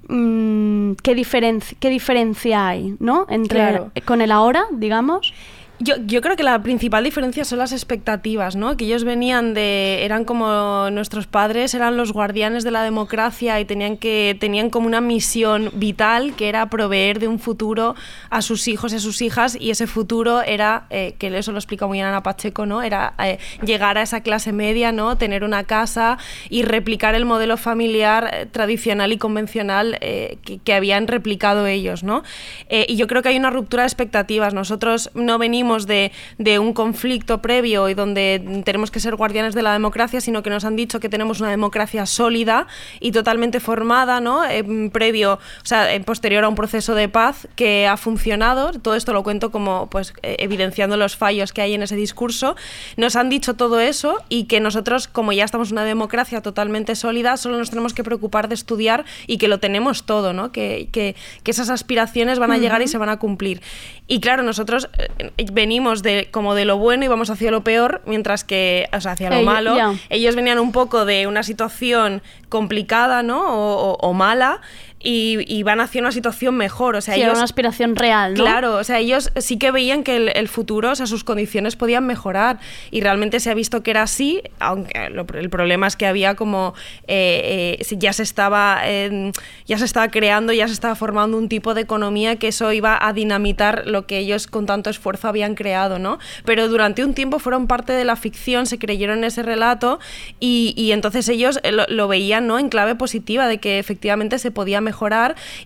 mm, 0.09 0.93
¿qué, 1.03 1.15
diferen- 1.15 1.77
¿qué 1.79 1.91
diferencia 1.91 2.69
hay, 2.69 2.95
¿no? 3.01 3.27
Entre 3.29 3.59
Claro. 3.59 3.91
con 4.07 4.21
el 4.23 4.31
ahora, 4.33 4.65
digamos. 4.71 5.35
Yo, 5.81 5.97
yo 6.07 6.21
creo 6.21 6.37
que 6.37 6.45
la 6.45 6.63
principal 6.63 7.03
diferencia 7.03 7.45
son 7.45 7.59
las 7.59 7.73
expectativas, 7.73 8.55
¿no? 8.55 8.77
Que 8.77 8.85
ellos 8.85 9.03
venían 9.03 9.55
de. 9.55 10.05
eran 10.05 10.25
como 10.25 10.89
nuestros 10.93 11.27
padres, 11.27 11.75
eran 11.75 11.97
los 11.97 12.13
guardianes 12.13 12.63
de 12.63 12.71
la 12.71 12.85
democracia 12.85 13.59
y 13.59 13.65
tenían 13.65 13.97
que. 13.97 14.37
tenían 14.39 14.71
como 14.71 14.87
una 14.87 15.01
misión 15.01 15.73
vital 15.75 16.35
que 16.37 16.49
era 16.49 16.71
proveer 16.71 17.19
de 17.19 17.27
un 17.27 17.41
futuro 17.41 17.97
a 18.31 18.41
sus 18.41 18.69
hijos 18.69 18.93
y 18.93 18.97
a 18.97 18.99
sus 19.01 19.21
hijas. 19.21 19.57
Y 19.61 19.71
ese 19.71 19.89
futuro 19.89 20.43
era, 20.43 20.87
eh, 20.91 21.17
que 21.19 21.37
eso 21.37 21.51
lo 21.51 21.59
explica 21.59 21.89
muy 21.89 21.97
bien 21.97 22.07
Ana 22.07 22.23
Pacheco, 22.23 22.67
¿no? 22.67 22.81
Era 22.81 23.15
eh, 23.19 23.39
llegar 23.65 23.99
a 23.99 24.03
esa 24.03 24.21
clase 24.21 24.53
media, 24.53 24.93
¿no? 24.93 25.19
Tener 25.19 25.43
una 25.43 25.65
casa 25.65 26.19
y 26.51 26.63
replicar 26.63 27.17
el 27.17 27.25
modelo 27.25 27.57
familiar 27.57 28.31
eh, 28.33 28.47
tradicional 28.47 29.13
y 29.13 29.19
convencional 29.19 29.99
eh, 30.01 30.39
que, 30.45 30.59
que 30.59 30.73
habían 30.73 31.09
replicado 31.09 31.67
ellos, 31.67 32.05
¿no? 32.05 32.23
Eh, 32.69 32.87
y 32.89 32.95
yo 32.95 33.09
creo 33.09 33.23
que 33.23 33.31
hay 33.31 33.37
una 33.37 33.51
ruptura 33.51 33.83
de 33.83 33.89
expectativas. 33.89 34.55
Nosotros 34.55 35.11
no 35.15 35.39
venimos 35.39 35.64
de, 35.87 36.13
de 36.39 36.59
un 36.59 36.73
conflicto 36.73 37.43
previo 37.43 37.89
y 37.89 37.95
donde 37.95 38.63
tenemos 38.65 38.91
que 38.91 39.01
ser 39.01 39.17
guardianes 39.17 39.55
de 39.55 39.63
la 39.63 39.73
democracia, 39.73 40.21
sino 40.21 40.43
que 40.43 40.51
nos 40.51 40.65
han 40.65 40.77
dicho 40.77 41.01
que 41.01 41.09
tenemos 41.09 41.41
una 41.41 41.51
democracia 41.51 42.07
sólida 42.07 42.67
y 43.01 43.13
totalmente 43.13 43.61
formada, 43.61 44.21
¿no? 44.21 44.45
Eh, 44.45 44.91
previo, 44.93 45.35
o 45.35 45.67
sea, 45.67 45.93
eh, 45.93 46.01
posterior 46.01 46.45
a 46.45 46.49
un 46.49 46.55
proceso 46.55 46.95
de 46.95 47.09
paz 47.09 47.49
que 47.57 47.87
ha 47.87 47.97
funcionado. 47.97 48.73
Todo 48.73 48.95
esto 48.95 49.13
lo 49.13 49.23
cuento 49.23 49.51
como, 49.51 49.89
pues, 49.89 50.13
eh, 50.23 50.37
evidenciando 50.39 50.97
los 50.97 51.17
fallos 51.17 51.53
que 51.53 51.63
hay 51.63 51.75
en 51.75 51.83
ese 51.83 51.97
discurso. 51.97 52.57
Nos 52.97 53.17
han 53.17 53.29
dicho 53.29 53.55
todo 53.55 53.81
eso 53.81 54.23
y 54.29 54.45
que 54.45 54.61
nosotros, 54.61 55.09
como 55.09 55.33
ya 55.33 55.45
estamos 55.45 55.69
en 55.69 55.75
una 55.75 55.85
democracia 55.85 56.43
totalmente 56.43 56.95
sólida, 56.95 57.37
solo 57.37 57.59
nos 57.59 57.71
tenemos 57.71 57.95
que 57.95 58.05
preocupar 58.05 58.49
de 58.49 58.55
estudiar 58.55 59.05
y 59.27 59.39
que 59.39 59.49
lo 59.49 59.59
tenemos 59.59 60.05
todo, 60.05 60.33
¿no? 60.33 60.53
Que, 60.53 60.89
que, 60.93 61.17
que 61.43 61.51
esas 61.51 61.71
aspiraciones 61.71 62.39
van 62.39 62.53
a 62.53 62.59
llegar 62.59 62.83
y 62.83 62.89
se 62.89 62.99
van 62.99 63.09
a 63.09 63.19
cumplir. 63.19 63.63
Y 64.07 64.21
claro, 64.21 64.43
nosotros 64.43 64.89
eh, 64.99 65.33
venimos 65.55 66.03
de 66.03 66.29
como 66.31 66.55
de 66.55 66.65
lo 66.65 66.77
bueno 66.77 67.05
y 67.05 67.09
vamos 67.09 67.31
hacia 67.31 67.51
lo 67.51 67.63
peor, 67.65 68.03
mientras 68.07 68.45
que, 68.45 68.89
o 68.93 69.01
sea, 69.01 69.13
hacia 69.13 69.31
lo 69.31 69.37
Ell- 69.37 69.45
malo. 69.45 69.77
Ellos 70.11 70.35
venían 70.37 70.59
un 70.59 70.73
poco 70.73 71.05
de 71.05 71.27
una 71.27 71.43
situación 71.43 72.23
complicada, 72.49 73.23
¿no? 73.23 73.41
O, 73.55 73.93
o- 73.93 73.97
o 74.01 74.13
mala. 74.13 74.61
Y, 75.07 75.39
y 75.47 75.63
van 75.65 75.81
hacia 75.81 76.01
una 76.01 76.13
situación 76.13 76.57
mejor. 76.57 76.97
O 76.97 77.01
sea, 77.03 77.15
Sí, 77.15 77.21
era 77.21 77.29
ellos, 77.29 77.39
una 77.39 77.45
aspiración 77.45 77.95
real, 77.95 78.33
¿no? 78.35 78.43
Claro, 78.45 78.77
o 78.77 78.85
sea, 78.85 78.99
ellos 79.01 79.31
sí 79.37 79.59
que 79.59 79.71
veían 79.71 80.03
que 80.03 80.17
el, 80.17 80.31
el 80.35 80.49
futuro, 80.49 80.91
o 80.93 80.95
sea, 80.95 81.05
sus 81.07 81.25
condiciones 81.25 81.77
podían 81.77 82.07
mejorar 82.07 82.59
y 82.91 83.03
realmente 83.03 83.39
se 83.39 83.51
ha 83.51 83.55
visto 83.55 83.83
que 83.83 83.91
era 83.91 84.01
así, 84.03 84.41
aunque 84.61 85.11
lo- 85.11 85.27
el 85.35 85.51
problema 85.51 85.87
es 85.87 85.97
que 85.97 86.07
había 86.07 86.35
como 86.37 86.73
eh, 87.07 87.77
eh, 87.79 87.97
ya 87.99 88.15
se 88.15 88.23
estaba 88.23 88.81
eh, 88.87 89.31
ya 89.67 89.77
se 89.77 89.85
estaba 89.85 90.09
creando, 90.11 90.55
ya 90.55 90.67
se 90.69 90.73
estaba 90.73 90.95
formando 90.95 91.37
un 91.37 91.51
tipo 91.51 91.75
de 91.75 91.83
economía 91.83 92.37
que 92.37 92.49
eso 92.49 92.73
iba 92.73 92.99
a 92.99 93.13
dinamitar 93.13 93.83
lo 93.87 94.07
que 94.07 94.17
ellos 94.19 94.47
con 94.47 94.65
tanto 94.65 94.89
esfuerzo 94.89 95.29
habían 95.29 95.55
creado, 95.55 95.99
¿no? 95.99 96.19
Pero 96.47 96.67
durante 96.69 97.05
un 97.05 97.13
tiempo 97.13 97.39
fueron 97.41 97.67
parte 97.67 97.93
de 97.93 98.07
la 98.07 98.17
ficción, 98.17 98.65
se 98.65 98.79
creyeron 98.79 99.23
ese 99.23 99.43
relato 99.43 99.99
y, 100.41 100.73
y 100.79 100.93
entonces 100.93 101.29
ellos 101.29 101.61
eh, 101.63 101.73
lo, 101.73 101.85
lo 101.89 102.09
veían, 102.09 102.47
¿no? 102.47 102.59
En 102.59 102.71
clave 102.71 102.95
positiva 102.95 103.49
de 103.49 103.59
que 103.59 103.79
efectivamente 103.79 104.39
se 104.39 104.51
podía 104.51 104.81
mejorar 104.81 104.94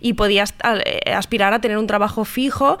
y 0.01 0.13
podías 0.13 0.53
eh, 0.85 1.13
aspirar 1.13 1.53
a 1.53 1.61
tener 1.61 1.77
un 1.77 1.87
trabajo 1.87 2.25
fijo 2.25 2.79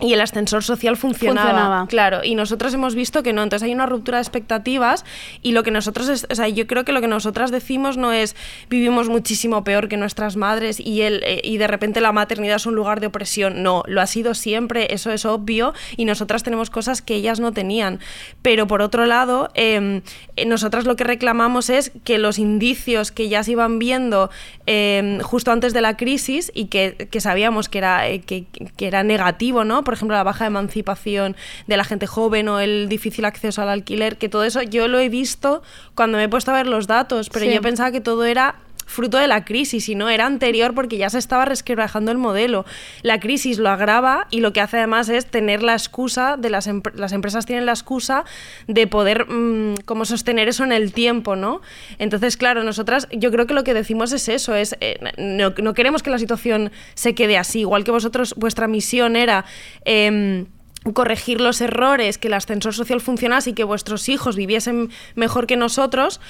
y 0.00 0.12
el 0.12 0.20
ascensor 0.20 0.62
social 0.64 0.96
funcionaba, 0.96 1.48
Funcionaba. 1.50 1.86
Claro, 1.88 2.20
y 2.24 2.34
nosotros 2.34 2.72
hemos 2.74 2.94
visto 2.94 3.22
que 3.22 3.32
no. 3.32 3.42
Entonces 3.42 3.66
hay 3.66 3.74
una 3.74 3.86
ruptura 3.86 4.18
de 4.18 4.22
expectativas 4.22 5.04
y 5.42 5.52
lo 5.52 5.62
que 5.62 5.70
nosotros, 5.70 6.08
es- 6.08 6.26
o 6.30 6.34
sea, 6.34 6.48
yo 6.48 6.66
creo 6.66 6.84
que 6.84 6.92
lo 6.92 7.00
que 7.00 7.06
nosotras 7.08 7.50
decimos 7.50 7.96
no 7.96 8.12
es 8.12 8.36
vivimos 8.68 9.08
muchísimo 9.08 9.64
peor 9.64 9.88
que 9.88 9.96
nuestras 9.96 10.36
madres 10.36 10.80
y, 10.80 11.02
el, 11.02 11.22
eh, 11.24 11.40
y 11.44 11.58
de 11.58 11.66
repente 11.66 12.00
la 12.00 12.12
maternidad 12.12 12.56
es 12.56 12.66
un 12.66 12.74
lugar 12.74 13.00
de 13.00 13.08
opresión. 13.08 13.62
No, 13.62 13.82
lo 13.86 14.00
ha 14.00 14.06
sido 14.06 14.34
siempre, 14.34 14.92
eso 14.94 15.10
es 15.12 15.24
obvio 15.24 15.74
y 15.96 16.04
nosotras 16.04 16.42
tenemos 16.42 16.70
cosas 16.70 17.02
que 17.02 17.14
ellas 17.14 17.40
no 17.40 17.52
tenían. 17.52 18.00
Pero 18.42 18.66
por 18.66 18.82
otro 18.82 19.06
lado, 19.06 19.50
eh, 19.54 20.02
eh, 20.36 20.46
nosotras 20.46 20.84
lo 20.86 20.96
que 20.96 21.04
reclamamos 21.04 21.70
es 21.70 21.92
que 22.04 22.18
los 22.18 22.38
indicios 22.38 23.12
que 23.12 23.28
ya 23.28 23.42
se 23.42 23.52
iban 23.52 23.78
viendo 23.78 24.30
eh, 24.66 25.18
justo 25.22 25.50
antes 25.52 25.72
de 25.72 25.80
la 25.80 25.96
crisis 25.96 26.50
y 26.54 26.66
que, 26.66 27.08
que 27.10 27.20
sabíamos 27.20 27.68
que 27.68 27.78
era, 27.78 28.08
eh, 28.08 28.20
que, 28.20 28.44
que 28.76 28.86
era 28.86 29.02
negativo, 29.02 29.64
¿no? 29.64 29.82
Por 29.90 29.96
ejemplo, 29.96 30.16
la 30.16 30.22
baja 30.22 30.46
emancipación 30.46 31.34
de 31.66 31.76
la 31.76 31.82
gente 31.82 32.06
joven 32.06 32.46
o 32.48 32.60
el 32.60 32.88
difícil 32.88 33.24
acceso 33.24 33.60
al 33.60 33.68
alquiler, 33.68 34.18
que 34.18 34.28
todo 34.28 34.44
eso 34.44 34.62
yo 34.62 34.86
lo 34.86 35.00
he 35.00 35.08
visto 35.08 35.62
cuando 35.96 36.16
me 36.16 36.22
he 36.24 36.28
puesto 36.28 36.52
a 36.52 36.54
ver 36.54 36.68
los 36.68 36.86
datos, 36.86 37.28
pero 37.28 37.44
Sí. 37.44 37.52
yo 37.52 37.60
pensaba 37.60 37.90
que 37.90 38.00
todo 38.00 38.24
era 38.24 38.54
fruto 38.90 39.18
de 39.18 39.28
la 39.28 39.44
crisis 39.44 39.88
y 39.88 39.94
no 39.94 40.10
era 40.10 40.26
anterior 40.26 40.74
porque 40.74 40.98
ya 40.98 41.08
se 41.08 41.18
estaba 41.18 41.44
resquebrajando 41.44 42.10
el 42.10 42.18
modelo. 42.18 42.66
La 43.02 43.20
crisis 43.20 43.58
lo 43.58 43.70
agrava 43.70 44.26
y 44.30 44.40
lo 44.40 44.52
que 44.52 44.60
hace 44.60 44.78
además 44.78 45.08
es 45.08 45.26
tener 45.26 45.62
la 45.62 45.72
excusa 45.72 46.36
de 46.36 46.50
las, 46.50 46.68
empre- 46.68 46.94
las 46.94 47.12
empresas 47.12 47.46
tienen 47.46 47.66
la 47.66 47.72
excusa 47.72 48.24
de 48.66 48.86
poder 48.86 49.26
mm, 49.30 49.76
como 49.84 50.04
sostener 50.04 50.48
eso 50.48 50.64
en 50.64 50.72
el 50.72 50.92
tiempo, 50.92 51.36
¿no? 51.36 51.60
Entonces, 51.98 52.36
claro, 52.36 52.64
nosotras 52.64 53.08
yo 53.12 53.30
creo 53.30 53.46
que 53.46 53.54
lo 53.54 53.64
que 53.64 53.74
decimos 53.74 54.12
es 54.12 54.28
eso, 54.28 54.54
es 54.54 54.76
eh, 54.80 54.98
no, 55.16 55.54
no 55.56 55.74
queremos 55.74 56.02
que 56.02 56.10
la 56.10 56.18
situación 56.18 56.72
se 56.94 57.14
quede 57.14 57.38
así, 57.38 57.60
igual 57.60 57.84
que 57.84 57.92
vosotros 57.92 58.34
vuestra 58.36 58.66
misión 58.66 59.14
era 59.14 59.44
em, 59.84 60.46
corregir 60.94 61.40
los 61.40 61.60
errores, 61.60 62.18
que 62.18 62.28
el 62.28 62.34
ascensor 62.34 62.74
social 62.74 63.00
funcionase 63.00 63.50
y 63.50 63.52
que 63.52 63.64
vuestros 63.64 64.08
hijos 64.08 64.34
viviesen 64.34 64.90
mejor 65.14 65.46
que 65.46 65.56
nosotros, 65.56 66.20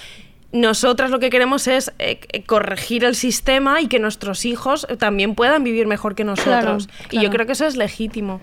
nosotras 0.52 1.10
lo 1.10 1.20
que 1.20 1.30
queremos 1.30 1.68
es 1.68 1.92
eh, 1.98 2.20
eh, 2.32 2.42
corregir 2.42 3.04
el 3.04 3.14
sistema 3.14 3.80
y 3.80 3.86
que 3.86 3.98
nuestros 4.00 4.44
hijos 4.44 4.86
también 4.98 5.34
puedan 5.34 5.62
vivir 5.62 5.86
mejor 5.86 6.14
que 6.14 6.24
nosotros. 6.24 6.86
Claro, 6.86 7.08
Y 7.10 7.22
yo 7.22 7.30
creo 7.30 7.46
que 7.46 7.52
eso 7.52 7.66
es 7.66 7.76
legítimo. 7.76 8.40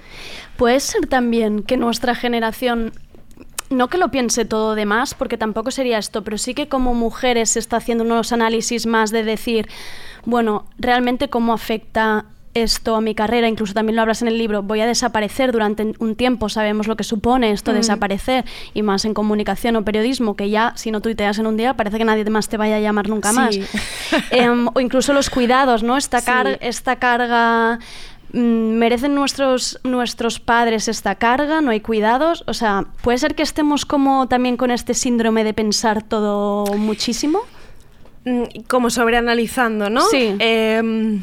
Puede 0.55 0.79
ser 0.79 1.07
también 1.07 1.63
que 1.63 1.75
nuestra 1.75 2.15
generación, 2.15 2.93
no 3.69 3.89
que 3.89 3.97
lo 3.97 4.09
piense 4.09 4.45
todo 4.45 4.75
de 4.75 4.85
más, 4.85 5.13
porque 5.15 5.37
tampoco 5.37 5.69
sería 5.71 5.97
esto, 5.97 6.23
pero 6.23 6.37
sí 6.37 6.53
que 6.53 6.69
como 6.69 6.93
mujeres 6.93 7.51
se 7.51 7.59
está 7.59 7.77
haciendo 7.77 8.05
unos 8.05 8.31
análisis 8.31 8.85
más 8.85 9.11
de 9.11 9.23
decir, 9.23 9.67
bueno, 10.23 10.65
realmente 10.79 11.29
cómo 11.29 11.51
afecta 11.51 12.25
esto 12.63 12.95
a 12.95 13.01
mi 13.01 13.15
carrera, 13.15 13.47
incluso 13.47 13.73
también 13.73 13.95
lo 13.95 14.01
hablas 14.01 14.21
en 14.21 14.27
el 14.27 14.37
libro, 14.37 14.61
voy 14.63 14.81
a 14.81 14.85
desaparecer 14.85 15.51
durante 15.51 15.93
un 15.99 16.15
tiempo, 16.15 16.49
sabemos 16.49 16.87
lo 16.87 16.95
que 16.95 17.03
supone 17.03 17.51
esto 17.51 17.71
Mm. 17.71 17.75
desaparecer, 17.75 18.45
y 18.73 18.81
más 18.83 19.05
en 19.05 19.13
comunicación 19.13 19.75
o 19.75 19.83
periodismo, 19.83 20.35
que 20.35 20.49
ya 20.49 20.73
si 20.75 20.91
no 20.91 21.01
tuiteas 21.01 21.39
en 21.39 21.47
un 21.47 21.57
día 21.57 21.75
parece 21.75 21.97
que 21.97 22.05
nadie 22.05 22.25
más 22.29 22.49
te 22.49 22.57
vaya 22.57 22.77
a 22.77 22.79
llamar 22.79 23.09
nunca 23.09 23.31
más. 23.33 23.55
Sí. 23.55 23.63
Em, 24.31 24.67
o 24.73 24.79
incluso 24.79 25.13
los 25.13 25.29
cuidados, 25.29 25.83
¿no? 25.83 25.97
Esta, 25.97 26.19
Sí. 26.19 26.25
car- 26.25 26.57
esta 26.61 26.95
carga... 26.97 27.79
mm, 28.33 28.39
¿Merecen 28.77 29.15
nuestros, 29.15 29.79
nuestros 29.83 30.39
padres 30.39 30.87
esta 30.89 31.15
carga? 31.15 31.61
¿No 31.61 31.71
hay 31.71 31.79
cuidados? 31.79 32.43
O 32.47 32.53
sea, 32.53 32.85
¿puede 33.01 33.17
ser 33.17 33.35
que 33.35 33.43
estemos 33.43 33.85
como 33.85 34.27
también 34.27 34.57
con 34.57 34.69
este 34.71 34.93
síndrome 34.93 35.43
de 35.45 35.53
pensar 35.53 36.03
todo 36.03 36.65
muchísimo? 36.75 37.39
Mm, 38.25 38.43
como 38.67 38.89
sobreanalizando, 38.89 39.89
¿no? 39.89 40.01
Sí. 40.11 40.35
Em, 40.39 41.21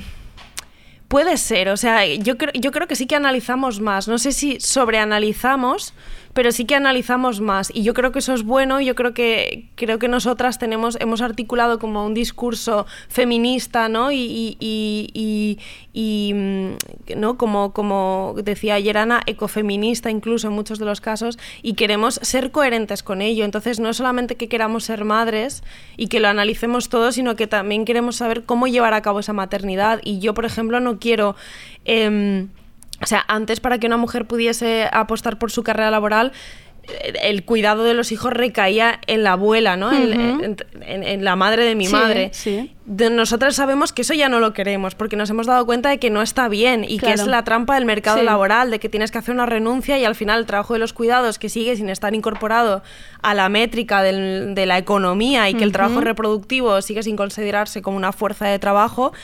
puede 1.14 1.36
ser, 1.36 1.68
o 1.68 1.76
sea, 1.76 2.04
yo, 2.06 2.36
creo- 2.36 2.50
yo 2.54 2.72
creo 2.72 2.88
que 2.88 2.96
sí 2.96 3.06
que 3.06 3.14
analizamos 3.14 3.78
más. 3.78 4.08
No 4.08 4.18
sé 4.18 4.32
si 4.32 4.58
sobreanalizamos, 4.58 5.94
pero 6.34 6.52
sí 6.52 6.64
que 6.66 6.74
analizamos 6.74 7.40
más. 7.40 7.70
Y 7.72 7.82
yo 7.84 7.94
creo 7.94 8.12
que 8.12 8.18
eso 8.18 8.34
es 8.34 8.42
bueno. 8.42 8.80
Yo 8.80 8.94
creo 8.94 9.14
que 9.14 9.68
creo 9.76 9.98
que 9.98 10.08
nosotras 10.08 10.58
tenemos, 10.58 10.98
hemos 11.00 11.22
articulado 11.22 11.78
como 11.78 12.04
un 12.04 12.12
discurso 12.12 12.86
feminista, 13.08 13.88
¿no? 13.88 14.12
Y, 14.12 14.56
y- 14.60 15.08
y- 15.14 15.58
y- 15.92 16.34
mm, 16.34 17.16
¿no? 17.16 17.38
Como, 17.38 17.72
como 17.72 18.34
decía 18.42 18.74
ayer 18.74 18.98
Ana, 18.98 19.22
ecofeminista 19.26 20.10
incluso 20.10 20.48
en 20.48 20.54
muchos 20.54 20.78
de 20.78 20.84
los 20.84 21.00
casos, 21.00 21.38
y 21.62 21.74
queremos 21.74 22.16
ser 22.22 22.50
coherentes 22.50 23.02
con 23.02 23.22
ello. 23.22 23.44
Entonces, 23.44 23.78
no 23.80 23.94
solamente 23.94 24.36
que 24.36 24.48
queramos 24.48 24.84
ser 24.84 25.04
madres 25.04 25.62
y 25.96 26.08
que 26.08 26.18
lo 26.20 26.28
analicemos 26.28 26.88
todo, 26.88 27.12
sino 27.12 27.36
que 27.36 27.46
también 27.46 27.84
queremos 27.84 28.16
saber 28.16 28.42
cómo 28.44 28.66
llevar 28.66 28.92
a 28.94 29.02
cabo 29.02 29.20
esa 29.20 29.32
maternidad. 29.32 30.00
Y 30.04 30.18
yo, 30.18 30.34
por 30.34 30.44
ejemplo, 30.44 30.80
no 30.80 30.98
quiero... 30.98 31.36
em, 31.84 32.48
o 33.04 33.06
sea, 33.06 33.24
antes 33.28 33.60
para 33.60 33.78
que 33.78 33.86
una 33.86 33.96
mujer 33.96 34.26
pudiese 34.26 34.88
apostar 34.92 35.38
por 35.38 35.50
su 35.52 35.62
carrera 35.62 35.90
laboral, 35.90 36.32
eh, 36.86 37.14
el 37.22 37.44
cuidado 37.44 37.84
de 37.84 37.94
los 37.94 38.12
hijos 38.12 38.32
recaía 38.32 39.00
en 39.06 39.22
la 39.22 39.32
abuela, 39.32 39.76
¿no? 39.76 39.90
En- 39.92 40.34
Ujú. 40.34 40.44
en, 40.44 40.56
en- 40.82 41.02
en 41.02 41.24
la 41.24 41.34
madre 41.36 41.64
de 41.64 41.74
mi 41.74 41.86
Sí, 41.86 41.92
madre. 41.92 42.28
sí. 42.32 42.70
Nosotras 42.86 43.56
sabemos 43.56 43.94
que 43.94 44.02
eso 44.02 44.12
ya 44.12 44.28
no 44.28 44.38
lo 44.40 44.52
queremos, 44.52 44.94
porque 44.94 45.16
nos 45.16 45.30
hemos 45.30 45.46
dado 45.46 45.64
cuenta 45.64 45.88
de 45.88 45.98
que 45.98 46.10
no 46.10 46.20
está 46.20 46.48
bien 46.48 46.84
y 46.84 46.98
que 46.98 47.06
Claro. 47.06 47.22
es 47.22 47.26
la 47.26 47.42
trampa 47.42 47.76
del 47.76 47.86
mercado 47.86 48.18
Sí. 48.18 48.24
laboral, 48.26 48.70
de 48.70 48.78
que 48.78 48.90
tienes 48.90 49.10
que 49.10 49.16
hacer 49.16 49.34
una 49.34 49.46
renuncia 49.46 49.96
y 49.98 50.04
al 50.04 50.14
final 50.14 50.40
el 50.40 50.46
trabajo 50.46 50.74
de 50.74 50.78
los 50.80 50.92
cuidados, 50.92 51.38
que 51.38 51.48
sigue 51.48 51.74
sin 51.76 51.88
estar 51.88 52.14
incorporado 52.14 52.82
a 53.22 53.32
la 53.32 53.48
métrica 53.48 54.02
del- 54.02 54.54
de 54.54 54.66
la 54.66 54.76
economía 54.76 55.48
y 55.48 55.54
que 55.54 55.64
el 55.64 55.72
trabajo 55.72 56.02
reproductivo 56.02 56.82
sigue 56.82 57.02
sin 57.02 57.16
considerarse 57.16 57.80
como 57.80 57.96
una 57.96 58.12
fuerza 58.12 58.46
de 58.46 58.58
trabajo, 58.58 59.14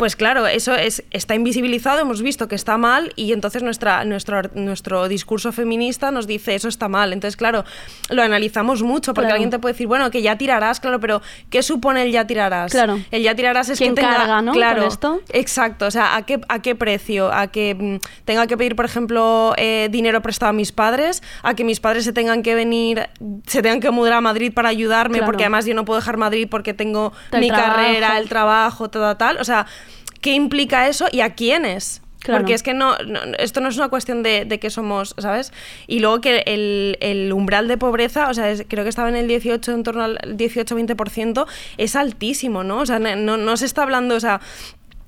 pues 0.00 0.16
claro, 0.16 0.46
eso 0.46 0.74
es, 0.74 1.02
está 1.10 1.34
invisibilizado, 1.34 2.00
hemos 2.00 2.22
visto 2.22 2.48
que 2.48 2.54
está 2.54 2.78
mal 2.78 3.12
y 3.16 3.34
entonces 3.34 3.62
nuestra, 3.62 4.02
nuestro, 4.06 4.40
nuestro 4.54 5.08
discurso 5.08 5.52
feminista 5.52 6.10
nos 6.10 6.26
dice 6.26 6.54
eso 6.54 6.68
está 6.68 6.88
mal. 6.88 7.12
Entonces, 7.12 7.36
claro, 7.36 7.66
lo 8.08 8.22
analizamos 8.22 8.82
mucho 8.82 9.12
porque 9.12 9.26
Claro. 9.26 9.34
alguien 9.34 9.50
te 9.50 9.58
puede 9.58 9.74
decir, 9.74 9.86
bueno, 9.88 10.10
que 10.10 10.22
ya 10.22 10.38
tirarás, 10.38 10.80
claro, 10.80 11.00
pero 11.00 11.20
¿qué 11.50 11.62
supone 11.62 12.02
el 12.04 12.12
ya 12.12 12.26
tirarás? 12.26 12.72
Claro. 12.72 12.98
El 13.10 13.22
ya 13.22 13.34
tirarás 13.34 13.68
es 13.68 13.76
¿Quién 13.76 13.94
que 13.94 14.00
tenga, 14.00 14.16
carga, 14.16 14.40
no, 14.40 14.52
claro, 14.52 14.86
esto? 14.86 15.20
Exacto, 15.34 15.84
o 15.84 15.90
sea, 15.90 16.16
¿a 16.16 16.22
qué, 16.24 16.40
a 16.48 16.62
qué 16.62 16.74
precio? 16.74 17.30
¿A 17.30 17.48
que 17.48 17.74
mm, 17.74 17.96
tenga 18.24 18.46
que 18.46 18.56
pedir, 18.56 18.74
por 18.76 18.86
ejemplo, 18.86 19.52
eh, 19.58 19.88
dinero 19.90 20.22
prestado 20.22 20.48
a 20.48 20.52
mis 20.54 20.72
padres? 20.72 21.22
¿A 21.42 21.52
que 21.52 21.62
mis 21.64 21.78
padres 21.78 22.04
se 22.04 22.14
tengan 22.14 22.42
que 22.42 22.54
venir, 22.54 23.06
se 23.46 23.60
tengan 23.60 23.80
que 23.80 23.90
mudar 23.90 24.14
a 24.14 24.20
Madrid 24.22 24.50
para 24.54 24.70
ayudarme? 24.70 25.18
Claro. 25.18 25.26
Porque 25.30 25.42
además 25.44 25.66
yo 25.66 25.74
no 25.74 25.84
puedo 25.84 26.00
dejar 26.00 26.16
Madrid 26.16 26.48
porque 26.50 26.72
tengo 26.72 27.12
El 27.32 27.40
mi 27.40 27.48
trabajo. 27.48 27.74
carrera, 27.74 28.18
el 28.18 28.30
trabajo, 28.30 28.88
todo 28.88 29.14
tal. 29.18 29.36
O 29.36 29.44
sea, 29.44 29.66
¿qué 30.20 30.32
implica 30.34 30.88
eso 30.88 31.06
y 31.10 31.20
a 31.20 31.34
quiénes? 31.34 32.02
Claro. 32.20 32.40
Porque 32.40 32.52
es 32.52 32.62
que 32.62 32.74
no, 32.74 32.98
no- 32.98 33.20
esto 33.38 33.62
no 33.62 33.68
es 33.70 33.76
una 33.78 33.88
cuestión 33.88 34.22
de, 34.22 34.44
de 34.44 34.60
que 34.60 34.68
somos, 34.68 35.14
¿sabes? 35.16 35.52
Y 35.86 36.00
luego 36.00 36.20
que 36.20 36.42
el, 36.46 36.98
el 37.00 37.32
umbral 37.32 37.66
de 37.66 37.78
pobreza, 37.78 38.28
o 38.28 38.34
sea, 38.34 38.50
es- 38.50 38.64
creo 38.68 38.84
que 38.84 38.90
estaba 38.90 39.08
en 39.08 39.16
el 39.16 39.26
18, 39.26 39.72
en 39.72 39.82
torno 39.82 40.02
al 40.04 40.18
18-20%, 40.36 41.46
es 41.78 41.96
altísimo, 41.96 42.62
¿no? 42.62 42.80
O 42.80 42.86
sea, 42.86 42.98
no, 42.98 43.36
no 43.38 43.56
se 43.56 43.64
está 43.64 43.82
hablando, 43.84 44.16
o 44.16 44.20
sea, 44.20 44.40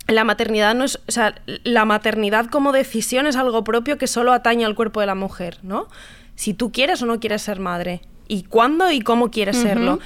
la 0.08 0.24
maternidad 0.24 0.74
no 0.74 0.84
es, 0.84 1.00
o 1.06 1.12
sea, 1.12 1.34
la 1.64 1.84
maternidad 1.84 2.46
como 2.46 2.72
decisión 2.72 3.26
es 3.26 3.36
algo 3.36 3.62
propio 3.62 3.98
que 3.98 4.06
solo 4.06 4.32
atañe 4.32 4.64
al 4.64 4.74
cuerpo 4.74 5.00
de 5.00 5.06
la 5.06 5.14
mujer, 5.14 5.58
¿no? 5.62 5.88
Si 6.34 6.54
tú 6.54 6.72
quieres 6.72 7.02
o 7.02 7.06
no 7.06 7.20
quieres 7.20 7.42
ser 7.42 7.60
madre, 7.60 8.00
y 8.26 8.44
cuándo 8.44 8.90
y 8.90 9.00
cómo 9.02 9.30
quieres 9.30 9.56
Ujú. 9.58 9.66
serlo. 9.66 9.98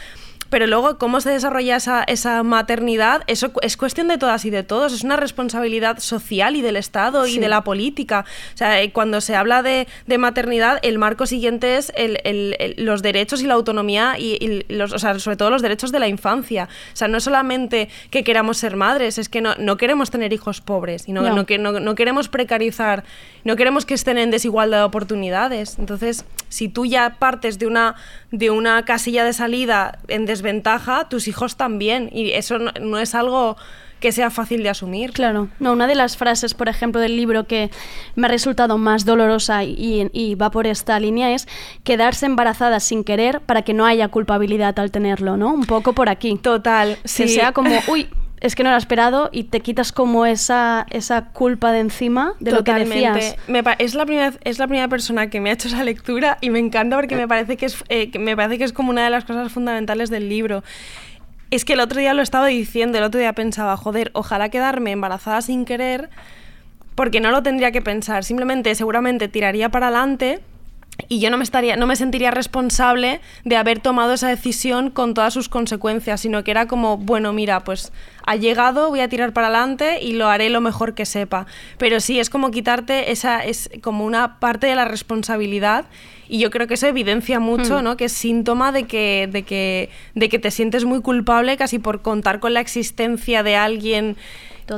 Pero 0.49 0.67
luego, 0.67 0.97
cómo 0.99 1.21
se 1.21 1.31
desarrolla 1.31 1.77
esa, 1.77 2.05
esa 2.05 2.43
maternidad, 2.43 3.23
eso 3.27 3.51
es 3.63 3.77
cuestión 3.77 4.09
de 4.09 4.17
todas 4.19 4.45
y 4.45 4.51
de 4.51 4.63
todos. 4.63 4.93
Es 4.93 5.03
una 5.03 5.17
responsabilidad 5.17 5.99
social 5.99 6.57
y 6.57 6.63
del 6.63 6.77
Estado 6.77 7.27
y 7.27 7.33
Sí. 7.33 7.39
de 7.41 7.49
la 7.49 7.63
política. 7.63 8.25
O 8.55 8.57
sea, 8.57 8.81
eh, 8.81 8.93
cuando 8.93 9.21
se 9.21 9.35
habla 9.35 9.63
de, 9.63 9.89
de 10.07 10.19
maternidad, 10.19 10.79
el 10.83 10.99
marco 10.99 11.27
siguiente 11.27 11.77
es 11.77 11.93
el- 11.97 12.21
el- 12.25 12.57
el- 12.59 12.75
los 12.85 13.03
derechos 13.03 13.43
y 13.43 13.47
la 13.47 13.55
autonomía 13.55 14.15
y, 14.19 14.37
y 14.41 14.65
los, 14.73 14.93
o 14.93 14.99
sea, 14.99 15.19
sobre 15.19 15.37
todo 15.37 15.51
los 15.51 15.63
derechos 15.63 15.91
de 15.93 15.99
la 15.99 16.09
infancia. 16.09 16.69
O 16.93 16.97
sea, 16.97 17.09
no 17.09 17.19
solamente 17.21 17.89
que 18.11 18.23
queramos 18.25 18.57
ser 18.59 18.77
madres, 18.77 19.19
es 19.19 19.29
que 19.29 19.41
no, 19.41 19.55
no 19.57 19.77
queremos 19.77 20.11
tener 20.11 20.33
hijos 20.33 20.61
pobres 20.61 21.09
y 21.09 21.13
no, 21.13 21.23
No. 21.23 21.45
no- 21.59 21.81
no 21.81 21.95
queremos 21.95 22.29
precarizar, 22.29 23.05
no 23.45 23.57
queremos 23.57 23.85
que 23.85 23.95
estén 23.95 24.19
en 24.19 24.31
desigualdad 24.31 24.79
de 24.79 24.85
oportunidades. 24.85 25.79
Entonces, 25.79 26.25
si 26.49 26.69
tú 26.69 26.87
ya 26.87 27.17
partes 27.19 27.59
de 27.59 27.67
una, 27.67 27.95
de 28.31 28.51
una 28.51 28.85
casilla 28.85 29.25
de 29.25 29.33
salida 29.33 29.99
en 30.09 30.27
desventaja, 30.37 31.09
tus 31.09 31.29
hijos 31.29 31.57
también. 31.57 32.11
Y 32.13 32.33
eso 32.33 32.59
no, 32.59 32.73
no 32.81 32.99
es 32.99 33.15
algo 33.15 33.57
que 34.01 34.13
sea 34.13 34.31
fácil 34.31 34.63
de 34.63 34.69
asumir. 34.69 35.13
Claro, 35.13 35.49
no, 35.59 35.73
una 35.73 35.87
de 35.87 35.95
las 35.95 36.17
frases, 36.17 36.55
por 36.55 36.69
ejemplo, 36.69 37.01
del 37.01 37.17
libro 37.17 37.47
que 37.47 37.71
me 38.15 38.27
ha 38.27 38.31
resultado 38.31 38.77
más 38.79 39.05
dolorosa 39.05 39.65
y, 39.65 40.11
y 40.13 40.35
va 40.35 40.51
por 40.51 40.67
esta 40.67 41.01
línea 41.01 41.33
es 41.33 41.49
quedarse 41.83 42.27
embarazada 42.27 42.81
sin 42.81 43.05
querer 43.05 43.41
para 43.41 43.63
que 43.63 43.73
no 43.73 43.87
haya 43.87 44.09
culpabilidad 44.09 44.79
al 44.79 44.91
tenerlo, 44.91 45.37
¿no? 45.37 45.53
Un 45.53 45.65
poco 45.65 45.95
por 45.95 46.09
aquí. 46.09 46.37
Total, 46.37 46.99
Que 47.03 47.09
sí. 47.09 47.29
sea 47.29 47.53
como, 47.53 47.71
uy, 47.89 48.09
es 48.41 48.55
que 48.55 48.63
no 48.63 48.71
lo 48.71 48.77
he 48.77 48.79
esperado 48.79 49.31
y 49.33 49.45
te 49.45 49.61
quitas 49.61 49.93
como 49.93 50.27
esa, 50.27 50.87
esa 50.91 51.27
culpa 51.27 51.73
de 51.73 51.81
encima 51.81 52.35
de 52.39 52.53
lo 52.53 52.65
que 52.65 52.73
decías. 52.75 53.37
Me 53.49 53.63
es, 53.79 53.95
la 53.95 54.05
primera, 54.05 54.33
es 54.45 54.59
la 54.59 54.67
primera 54.67 54.89
persona 54.89 55.31
que 55.31 55.41
me 55.41 55.51
ha 55.51 55.55
hecho 55.55 55.69
esa 55.69 55.85
lectura 55.85 56.37
y 56.41 56.51
me 56.51 56.59
encanta 56.59 56.97
porque 56.97 57.17
me 57.17 57.27
parece 57.27 57.57
que 57.57 57.67
es, 57.67 57.83
eh, 57.89 58.11
que 58.11 58.19
me 58.19 58.37
parece 58.37 58.59
que 58.59 58.65
es 58.65 58.73
como 58.73 58.91
una 58.91 59.05
de 59.05 59.11
las 59.11 59.25
cosas 59.25 59.53
fundamentales 59.53 60.11
del 60.11 60.29
libro. 60.29 60.63
Es 61.51 61.65
que 61.65 61.75
el 61.75 61.81
otro 61.81 62.01
día 62.01 62.13
lo 62.13 62.23
estaba 62.23 62.47
diciendo, 62.47 62.99
el 62.99 63.05
otro 63.05 63.21
día 63.21 63.33
pensaba, 63.33 63.77
joder, 63.77 64.11
ojalá 64.15 64.49
quedarme 64.49 64.91
embarazada 64.91 65.41
sin 65.41 65.65
querer, 65.65 66.11
porque 66.95 67.21
no 67.21 67.31
lo 67.31 67.43
tendría 67.43 67.71
que 67.71 67.81
pensar. 67.81 68.25
Simplemente, 68.25 68.75
seguramente 68.75 69.29
tiraría 69.29 69.71
para 69.71 69.87
adelante 69.87 70.41
y 71.09 71.21
yo 71.21 71.31
no 71.31 71.37
me 71.37 71.45
estaría, 71.45 71.77
no 71.77 71.87
me 71.87 71.95
sentiría 71.95 72.31
responsable 72.31 73.21
de 73.45 73.57
haber 73.57 73.81
tomado 73.81 74.15
esa 74.15 74.29
decisión 74.29 74.91
con 74.91 75.15
todas 75.15 75.35
sus 75.35 75.49
consecuencias, 75.49 76.21
sino 76.21 76.43
que 76.43 76.51
era 76.51 76.67
como, 76.67 76.97
bueno, 76.97 77.33
mira, 77.33 77.61
pues 77.65 77.93
ha 78.27 78.35
llegado, 78.37 78.89
voy 78.89 79.01
a 79.01 79.09
tirar 79.09 79.33
para 79.33 79.49
adelante 79.49 80.03
y 80.03 80.15
lo 80.15 80.29
haré 80.29 80.51
lo 80.51 80.61
mejor 80.61 80.95
que 80.95 81.05
sepa. 81.05 81.47
Pero 81.79 82.01
sí, 82.01 82.19
es 82.19 82.31
como 82.31 82.51
quitarte 82.51 83.13
esa, 83.13 83.45
es 83.45 83.71
como 83.83 84.05
una 84.05 84.41
parte 84.41 84.67
de 84.67 84.75
la 84.75 84.85
responsabilidad. 84.85 85.85
Y 86.29 86.39
yo 86.39 86.51
creo 86.51 86.67
que 86.67 86.75
eso 86.75 86.89
evidencia 86.89 87.39
mucho, 87.39 87.81
Hmm. 87.81 87.85
¿no? 87.85 87.97
Que 87.97 88.07
es 88.07 88.13
síntoma 88.13 88.73
de 88.73 88.85
que, 88.85 89.29
de 89.31 89.43
que, 89.45 89.91
de 90.15 90.29
que 90.29 90.39
te 90.39 90.51
sientes 90.51 90.85
muy 90.85 91.03
culpable 91.03 91.57
casi 91.57 91.79
por 91.79 92.03
contar 92.03 92.41
con 92.41 92.53
la 92.53 92.61
existencia 92.61 93.43
de 93.43 93.55
alguien 93.55 94.17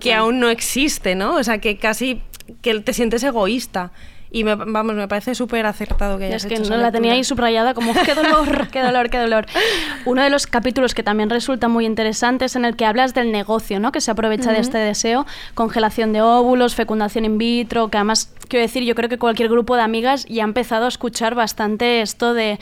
que 0.01 0.13
aún 0.13 0.41
no 0.41 0.51
existe, 0.51 1.15
¿no? 1.15 1.37
O 1.37 1.45
sea, 1.45 1.59
que 1.59 1.79
casi 1.79 2.21
que 2.61 2.79
te 2.81 2.93
sientes 2.93 3.23
egoísta. 3.23 3.93
Y 4.31 4.45
me, 4.45 4.55
vamos, 4.55 4.95
me 4.95 5.09
parece 5.09 5.35
súper 5.35 5.65
acertado 5.65 6.19
que 6.19 6.27
hayas 6.27 6.45
Es 6.45 6.49
que 6.49 6.55
hecho 6.55 6.69
no 6.69 6.77
esa 6.77 6.83
la 6.83 6.93
tenía 6.93 7.13
ahí 7.13 7.25
subrayada 7.25 7.73
como 7.73 7.95
qué 7.95 8.15
dolor, 8.15 8.69
qué 8.73 8.83
dolor, 8.83 9.09
qué 9.09 9.19
dolor. 9.19 9.47
Uno 10.05 10.23
de 10.23 10.31
los 10.31 10.47
capítulos 10.47 10.95
que 10.95 11.03
también 11.03 11.31
resulta 11.31 11.69
muy 11.69 11.87
interesante 11.87 12.45
es 12.45 12.57
en 12.57 12.65
el 12.65 12.77
que 12.77 12.85
hablas 12.85 13.15
del 13.15 13.33
negocio, 13.33 13.81
¿no? 13.81 13.91
Que 13.91 14.01
se 14.01 14.11
aprovecha 14.11 14.53
de 14.53 14.61
este 14.61 14.79
deseo, 14.79 15.27
congelación 15.55 16.13
de 16.13 16.21
óvulos, 16.21 16.75
fecundación 16.75 17.25
in 17.25 17.39
vitro, 17.39 17.89
que 17.89 17.97
además 17.97 18.31
quiero 18.49 18.63
decir, 18.63 18.83
yo 18.83 18.95
creo 18.95 19.09
que 19.09 19.19
cualquier 19.19 19.49
grupo 19.49 19.77
de 19.77 19.83
amigas 19.83 20.27
ya 20.27 20.43
ha 20.43 20.47
empezado 20.47 20.85
a 20.85 20.89
escuchar 20.89 21.35
bastante 21.35 22.03
esto 22.03 22.35
de 22.35 22.59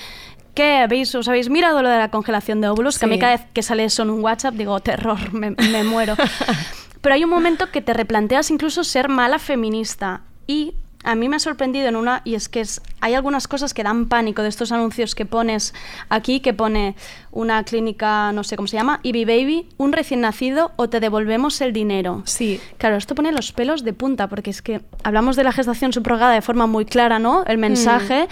¿Qué? 0.55 0.79
¿Habéis, 0.79 1.15
¿Os 1.15 1.29
habéis 1.29 1.51
mirado 1.51 1.83
lo 1.83 1.91
de 1.91 1.99
la 1.99 2.11
congelación 2.11 2.63
de 2.63 2.69
óvulos? 2.69 2.99
Que 2.99 3.05
a 3.05 3.09
mí 3.09 3.19
cada 3.19 3.37
vez 3.37 3.47
que 3.53 3.63
sale 3.63 3.85
eso 3.85 4.03
en 4.05 4.09
un 4.09 4.25
WhatsApp 4.25 4.55
digo, 4.55 4.81
terror, 4.81 5.35
me, 5.35 5.51
me 5.51 5.85
muero. 5.85 6.17
Pero 7.03 7.15
hay 7.15 7.25
un 7.25 7.31
momento 7.31 7.71
que 7.71 7.83
te 7.83 7.93
replanteas 7.93 8.51
incluso 8.51 8.83
ser 8.83 9.11
mala 9.11 9.39
feminista. 9.39 10.23
Y 10.47 10.73
a 11.07 11.15
mí 11.15 11.29
me 11.31 11.37
ha 11.37 11.39
sorprendido 11.39 11.89
en 11.89 11.97
una, 11.97 12.21
y 12.25 12.35
es 12.35 12.49
que 12.51 12.61
es- 12.61 12.83
hay 13.01 13.15
algunas 13.15 13.49
cosas 13.49 13.73
que 13.73 13.83
dan 13.83 14.07
pánico 14.07 14.43
de 14.43 14.49
estos 14.49 14.73
anuncios 14.73 15.15
que 15.15 15.25
pones 15.25 15.73
aquí, 16.09 16.41
que 16.41 16.53
pone 16.53 16.95
una 17.31 17.63
clínica, 17.65 18.33
no 18.33 18.45
sé 18.45 18.57
cómo 18.57 18.67
se 18.69 18.77
llama, 18.77 19.01
Ivy 19.03 19.25
Baby, 19.25 19.69
un 19.79 19.93
recién 19.93 20.21
nacido 20.21 20.73
o 20.77 20.89
te 20.89 21.01
devolvemos 21.01 21.61
el 21.61 21.73
dinero. 21.73 22.23
Sí. 22.27 22.61
Claro, 22.79 22.97
esto 22.97 23.15
pone 23.15 23.33
los 23.33 23.53
pelos 23.53 23.85
de 23.85 23.93
punta, 23.93 24.29
porque 24.29 24.51
es 24.51 24.61
que 24.63 24.83
hablamos 25.05 25.37
de 25.37 25.45
la 25.45 25.53
gestación 25.53 25.93
subrogada 25.93 26.33
de 26.35 26.43
forma 26.43 26.67
muy 26.67 26.85
clara, 26.85 27.19
¿no? 27.19 27.45
El 27.47 27.59
mensaje. 27.59 28.29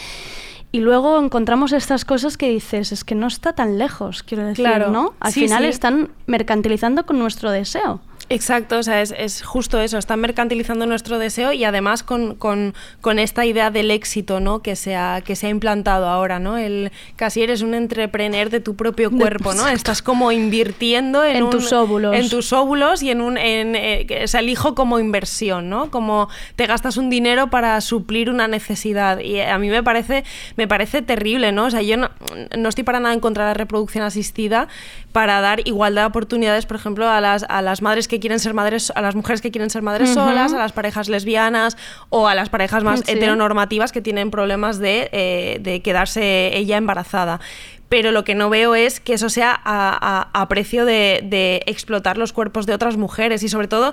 Y 0.73 0.81
luego 0.81 1.21
encontramos 1.23 1.73
estas 1.73 2.05
cosas 2.05 2.37
que 2.37 2.49
dices, 2.49 2.91
es 2.91 3.05
que 3.05 3.15
no 3.15 3.29
está 3.29 3.53
tan 3.53 3.79
lejos, 3.79 4.25
quiero 4.25 4.45
decir, 4.45 4.65
Claro. 4.65 4.91
¿no? 4.91 5.15
Al 5.21 5.33
Sí, 5.33 5.43
final 5.43 5.63
sí. 5.63 5.69
están 5.69 6.11
mercantilizando 6.27 7.07
con 7.07 7.21
nuestro 7.21 7.53
deseo. 7.53 8.01
Exacto, 8.31 8.79
o 8.79 8.83
sea, 8.83 9.03
es, 9.03 9.15
es 9.17 9.43
justo 9.43 9.79
eso, 9.81 9.99
están 9.99 10.19
mercantilizando 10.21 10.87
nuestro 10.87 11.19
deseo 11.19 11.53
y 11.53 11.65
además 11.65 12.03
con, 12.03 12.35
con- 12.37 12.73
con 13.03 13.19
esta 13.19 13.45
idea 13.45 13.71
del 13.71 13.91
éxito, 13.91 14.41
¿no? 14.41 14.63
Que 14.63 14.77
se 14.77 14.97
ha, 14.97 15.21
que 15.21 15.37
se 15.37 15.47
ha 15.47 15.51
implantado 15.51 16.07
ahora, 16.09 16.39
¿no? 16.39 16.57
El 16.57 16.91
casi 17.17 17.43
eres 17.43 17.61
un 17.61 17.75
entrepreneur 17.75 18.49
de 18.49 18.61
tu 18.61 18.77
propio 18.77 19.11
cuerpo, 19.11 19.51
¿no? 19.53 19.61
exacto. 19.61 19.77
Estás 19.77 20.03
como 20.03 20.33
invirtiendo 20.33 21.23
en, 21.23 21.37
En 21.37 21.43
un- 21.45 21.51
tus 21.51 21.73
óvulos. 21.73 22.15
En 22.17 22.31
tus 22.31 22.53
óvulos 22.55 23.03
y 23.03 23.11
en 23.11 23.21
un 23.21 23.37
en, 23.37 23.77
eh, 23.77 24.07
que- 24.07 24.25
o 24.25 24.29
sea, 24.29 24.41
el 24.41 24.49
hijo 24.49 24.75
como 24.75 24.99
inversión, 24.99 25.69
¿no? 25.69 25.91
Como 25.91 26.29
te 26.57 26.67
gastas 26.67 26.97
un 26.97 27.11
dinero 27.11 27.51
para 27.51 27.81
suplir 27.83 28.31
una 28.31 28.49
necesidad 28.49 29.19
y 29.21 29.41
a 29.41 29.59
mí 29.59 29.69
me 29.69 29.83
parece 29.83 30.25
me 30.57 30.67
parece 30.67 31.03
terrible, 31.03 31.53
¿no? 31.53 31.67
O 31.67 31.71
sea, 31.71 31.83
yo 31.83 31.97
no, 31.99 32.11
no 32.57 32.69
estoy 32.71 32.85
para 32.85 33.01
nada 33.01 33.13
en 33.15 33.21
contra 33.21 33.45
de 33.45 33.51
la 33.51 33.55
reproducción 33.55 34.03
asistida 34.05 34.69
para 35.13 35.41
dar 35.41 35.61
igualdad 35.69 36.03
de 36.03 36.07
oportunidades, 36.07 36.67
por 36.67 36.77
ejemplo, 36.77 37.09
a 37.09 37.21
las, 37.21 37.45
a 37.49 37.61
las 37.63 37.83
madres 37.83 38.09
que 38.09 38.14
quieren 38.21 38.39
ser 38.41 38.55
madres, 38.55 38.93
a 38.95 39.01
las 39.03 39.15
mujeres 39.15 39.41
que 39.41 39.51
quieren 39.51 39.71
ser 39.71 39.83
madres 39.83 40.11
solas, 40.15 40.53
a 40.53 40.59
las 40.59 40.73
parejas 40.73 41.09
lesbianas 41.09 41.77
o 42.11 42.29
a 42.29 42.35
las 42.35 42.49
parejas 42.49 42.85
más 42.85 43.01
Sí. 43.01 43.13
heteronormativas 43.13 43.93
que 43.93 44.01
tienen 44.01 44.31
problemas 44.31 44.79
de, 44.79 45.09
eh, 45.13 45.59
de 45.61 45.83
quedarse 45.83 46.57
ella 46.57 46.77
embarazada. 46.77 47.41
Pero 47.89 48.11
lo 48.13 48.25
que 48.25 48.35
no 48.35 48.49
veo 48.51 48.75
es 48.75 48.99
que 48.99 49.13
eso 49.15 49.29
sea 49.29 49.53
a, 49.53 50.29
a- 50.33 50.41
a 50.43 50.49
precio 50.49 50.85
de, 50.85 51.21
de 51.25 51.63
explotar 51.67 52.17
los 52.19 52.33
cuerpos 52.33 52.67
de 52.67 52.75
otras 52.75 52.97
mujeres 52.97 53.43
y 53.43 53.49
sobre 53.49 53.69
todo 53.69 53.93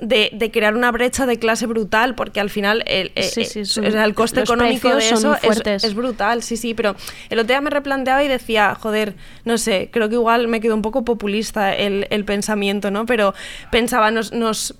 de, 0.00 0.30
de 0.32 0.50
crear 0.50 0.74
una 0.74 0.90
brecha 0.92 1.26
de 1.26 1.38
clase 1.38 1.66
brutal, 1.66 2.14
porque 2.14 2.40
al 2.40 2.50
final 2.50 2.82
el, 2.86 3.12
eh, 3.14 3.22
Sí, 3.22 3.42
eh, 3.42 3.64
sí, 3.64 3.64
sea, 3.64 4.04
el 4.04 4.14
coste 4.14 4.40
los 4.40 4.48
económico 4.48 4.94
de 4.94 5.08
eso 5.08 5.36
es 5.42 5.94
brutal, 5.94 6.42
sí, 6.42 6.56
sí, 6.56 6.74
pero 6.74 6.96
el 7.30 7.38
otro 7.38 7.48
día 7.48 7.60
me 7.60 7.70
replanteaba 7.70 8.22
y 8.22 8.28
decía, 8.28 8.74
joder, 8.74 9.14
no 9.44 9.58
sé, 9.58 9.88
creo 9.92 10.08
que 10.08 10.16
igual 10.16 10.48
me 10.48 10.60
quedó 10.60 10.74
un 10.74 10.82
poco 10.82 11.04
populista 11.04 11.74
el, 11.74 12.06
el 12.10 12.24
pensamiento, 12.24 12.90
¿no? 12.90 13.06
Pero 13.06 13.34
pensaba, 13.70 14.10
nos, 14.10 14.32
nos 14.32 14.74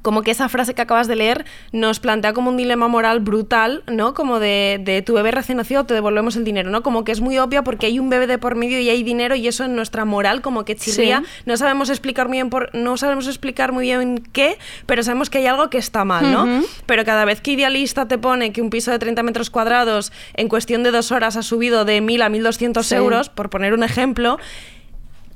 como 0.00 0.22
que 0.22 0.30
esa 0.30 0.48
frase 0.48 0.74
que 0.74 0.82
acabas 0.82 1.06
de 1.06 1.16
leer 1.16 1.44
nos 1.70 2.00
plantea 2.00 2.32
como 2.32 2.50
un 2.50 2.56
dilema 2.56 2.88
moral 2.88 3.20
brutal, 3.20 3.84
¿no? 3.86 4.14
Como 4.14 4.40
de, 4.40 4.80
de 4.82 5.02
tu 5.02 5.12
bebé 5.14 5.30
recién 5.30 5.58
nacido 5.58 5.84
te 5.84 5.94
devolvemos 5.94 6.34
el 6.36 6.44
dinero, 6.44 6.70
¿no? 6.70 6.82
Como 6.82 7.04
que 7.04 7.12
es 7.12 7.20
muy 7.20 7.38
obvia 7.38 7.62
porque 7.62 7.86
hay 7.86 7.98
un 7.98 8.08
bebé 8.08 8.26
de 8.26 8.38
por 8.38 8.54
medio 8.56 8.80
y 8.80 8.88
hay 8.88 9.02
dinero 9.02 9.34
y 9.36 9.46
eso 9.46 9.64
en 9.64 9.76
nuestra 9.76 10.04
moral 10.04 10.40
como 10.40 10.64
que 10.64 10.74
chirría. 10.76 11.20
Sí. 11.20 11.42
No 11.46 11.56
sabemos 11.56 11.90
explicar 11.90 12.28
muy 12.28 12.38
bien 12.38 12.48
por, 12.50 12.74
no 12.74 12.96
sabemos 12.96 13.26
explicar 13.26 13.72
muy 13.72 13.84
bien 13.84 14.22
qué, 14.32 14.58
pero 14.86 15.02
sabemos 15.02 15.28
que 15.30 15.38
hay 15.38 15.46
algo 15.46 15.68
que 15.70 15.78
está 15.78 16.04
mal, 16.04 16.32
¿no? 16.32 16.62
Pero 16.86 17.04
cada 17.04 17.24
vez 17.24 17.40
que 17.40 17.52
Idealista 17.52 18.08
te 18.08 18.18
pone 18.18 18.52
que 18.52 18.62
un 18.62 18.70
piso 18.70 18.90
de 18.90 18.98
30 18.98 19.22
metros 19.22 19.50
cuadrados 19.50 20.10
en 20.34 20.48
cuestión 20.48 20.82
de 20.82 20.90
dos 20.90 21.12
horas 21.12 21.36
ha 21.36 21.42
subido 21.42 21.84
de 21.84 22.00
1.000 22.02 22.22
a 22.22 22.28
1.200 22.30 22.82
Sí. 22.82 22.94
euros, 22.94 23.28
por 23.28 23.50
poner 23.50 23.74
un 23.74 23.82
ejemplo, 23.82 24.38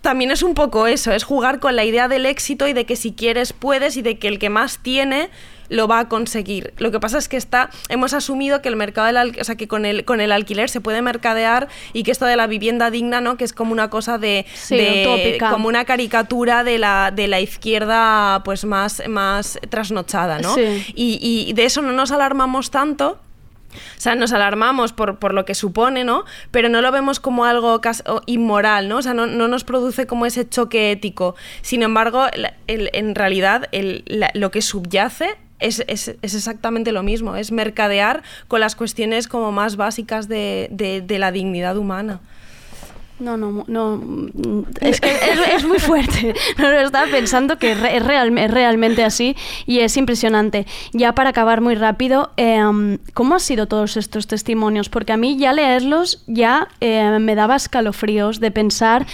también 0.07 0.31
es 0.31 0.43
un 0.45 0.55
poco 0.55 0.87
eso, 0.87 1.11
es 1.11 1.25
jugar 1.25 1.59
con 1.59 1.75
la 1.75 1.85
idea 1.85 2.07
del 2.07 2.27
éxito 2.27 2.69
y 2.69 2.73
de 2.73 2.87
que 2.87 2.95
si 2.95 3.13
quieres 3.13 3.53
puedes 3.53 3.97
y 3.97 4.03
de 4.03 4.19
que 4.19 4.29
el 4.29 4.39
que 4.39 4.51
más 4.51 4.79
tiene 4.79 5.31
lo 5.69 5.89
va 5.89 5.99
a 5.99 6.09
conseguir. 6.09 6.73
Lo 6.79 6.93
que 6.93 7.01
pasa 7.01 7.19
es 7.19 7.29
que 7.29 7.37
está 7.37 7.71
hemos 7.89 8.15
asumido 8.15 8.63
que 8.63 8.69
el 8.69 8.77
mercado 8.77 9.09
del 9.09 9.17
al- 9.17 9.37
o 9.41 9.43
sea, 9.43 9.57
que 9.57 9.67
con 9.67 9.85
el 9.85 10.05
con 10.05 10.21
el 10.21 10.31
alquiler 10.31 10.71
se 10.71 10.81
puede 10.81 11.03
mercadear 11.03 11.67
y 11.93 12.05
que 12.05 12.13
esto 12.13 12.25
de 12.25 12.37
la 12.37 12.47
vivienda 12.47 12.93
digna, 12.93 13.21
¿no? 13.21 13.37
que 13.37 13.43
es 13.43 13.53
como 13.53 13.73
una 13.73 13.91
cosa 13.91 14.17
de, 14.17 14.47
Sí, 14.55 14.77
de- 14.77 15.39
como 15.51 15.67
una 15.67 15.85
caricatura 15.85 16.63
de 16.63 16.79
la 16.79 17.11
de 17.13 17.27
la 17.27 17.41
izquierda 17.41 18.43
pues 18.45 18.65
más 18.65 19.03
más 19.09 19.59
trasnochada, 19.69 20.39
¿no? 20.39 20.55
Sí. 20.55 20.85
Y, 20.95 21.19
y 21.49 21.53
de 21.53 21.65
eso 21.65 21.83
no 21.83 21.91
nos 21.93 22.13
alarmamos 22.13 22.71
tanto. 22.71 23.19
O 23.77 24.01
sea, 24.01 24.15
nos 24.15 24.33
alarmamos 24.33 24.93
por, 24.93 25.19
por 25.19 25.35
lo 25.35 25.45
que 25.45 25.55
supone, 25.55 26.05
¿no? 26.05 26.25
Pero 26.51 26.69
no 26.69 26.81
lo 26.83 26.91
vemos 26.93 27.21
como 27.21 27.45
algo 27.45 27.81
inmoral, 28.27 28.89
¿no? 28.89 28.99
O 28.99 29.03
sea, 29.03 29.15
no, 29.15 29.27
no 29.27 29.49
nos 29.49 29.65
produce 29.65 30.07
como 30.07 30.27
ese 30.27 30.49
choque 30.49 30.91
ético. 30.93 31.35
Sin 31.63 31.83
embargo, 31.83 32.27
en 32.67 33.15
realidad, 33.15 33.69
lo 34.35 34.51
que 34.51 34.63
subyace 34.63 35.37
es, 35.59 35.83
es- 35.89 36.15
es 36.21 36.35
exactamente 36.35 36.93
lo 36.93 37.03
mismo. 37.03 37.37
Es 37.37 37.51
mercadear 37.53 38.23
con 38.49 38.61
las 38.61 38.77
cuestiones 38.77 39.29
como 39.29 39.53
más 39.53 39.77
básicas 39.77 40.29
de- 40.29 40.69
de 40.71 41.19
la 41.19 41.33
dignidad 41.33 41.77
humana. 41.77 42.21
No, 43.19 43.37
no, 43.37 43.65
no. 43.67 43.97
mm, 43.97 44.63
Es 44.81 45.01
que 45.01 45.11
es, 45.11 45.41
es 45.57 45.65
muy 45.67 45.79
fuerte. 45.79 46.35
No, 46.59 46.71
no, 46.71 46.79
estaba 46.81 47.07
pensando 47.11 47.59
que 47.59 47.73
es, 47.73 47.81
re- 47.81 47.97
es 47.97 48.05
real- 48.05 48.37
es 48.39 48.51
realmente 48.51 49.05
así 49.05 49.37
y 49.67 49.81
es 49.81 49.97
impresionante. 49.97 50.67
Ya 50.93 51.15
para 51.15 51.31
acabar 51.31 51.61
muy 51.61 51.75
rápido, 51.77 52.33
em, 52.37 52.99
¿cómo 53.15 53.35
han 53.35 53.41
sido 53.41 53.67
todos 53.67 53.97
estos 53.97 54.27
testimonios? 54.27 54.89
Porque 54.89 55.13
a 55.13 55.17
mí 55.17 55.37
ya 55.39 55.53
leerlos 55.53 56.23
ya 56.27 56.69
eh, 56.81 57.19
me 57.21 57.35
daba 57.35 57.57
escalofríos 57.57 58.39
de 58.41 58.51
pensar 58.51 59.07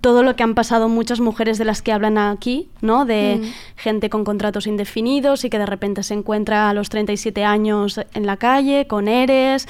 todo 0.00 0.22
lo 0.22 0.34
que 0.34 0.42
han 0.42 0.54
pasado 0.54 0.88
muchas 0.88 1.20
mujeres 1.20 1.58
de 1.58 1.66
las 1.66 1.82
que 1.82 1.92
hablan 1.92 2.16
aquí, 2.16 2.70
¿no? 2.80 3.04
De 3.04 3.38
Mm. 3.42 3.52
gente 3.76 4.08
con 4.10 4.24
contratos 4.24 4.66
indefinidos 4.66 5.44
y 5.44 5.50
que 5.50 5.58
de 5.58 5.66
repente 5.66 6.02
se 6.04 6.14
encuentra 6.14 6.70
a 6.70 6.72
los 6.74 6.88
37 6.88 7.44
años 7.44 8.00
en 8.14 8.24
la 8.26 8.36
calle 8.38 8.86
con 8.86 9.08
eres. 9.08 9.68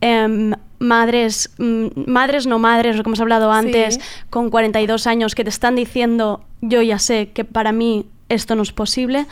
Em, 0.00 0.52
madres, 0.82 1.50
mm, 1.58 1.86
madres 2.06 2.46
no 2.46 2.58
madres, 2.58 2.96
lo 2.96 3.02
que 3.02 3.08
hemos 3.08 3.20
hablado 3.20 3.50
antes, 3.52 3.94
Sí. 3.94 4.00
con 4.30 4.50
42 4.50 5.06
años 5.06 5.34
que 5.34 5.44
te 5.44 5.50
están 5.50 5.74
diciendo, 5.76 6.44
yo 6.60 6.82
ya 6.82 6.98
sé 6.98 7.30
que 7.32 7.44
para 7.44 7.72
mí 7.72 8.06
esto 8.28 8.54
no 8.54 8.62
es 8.62 8.72
posible. 8.72 9.26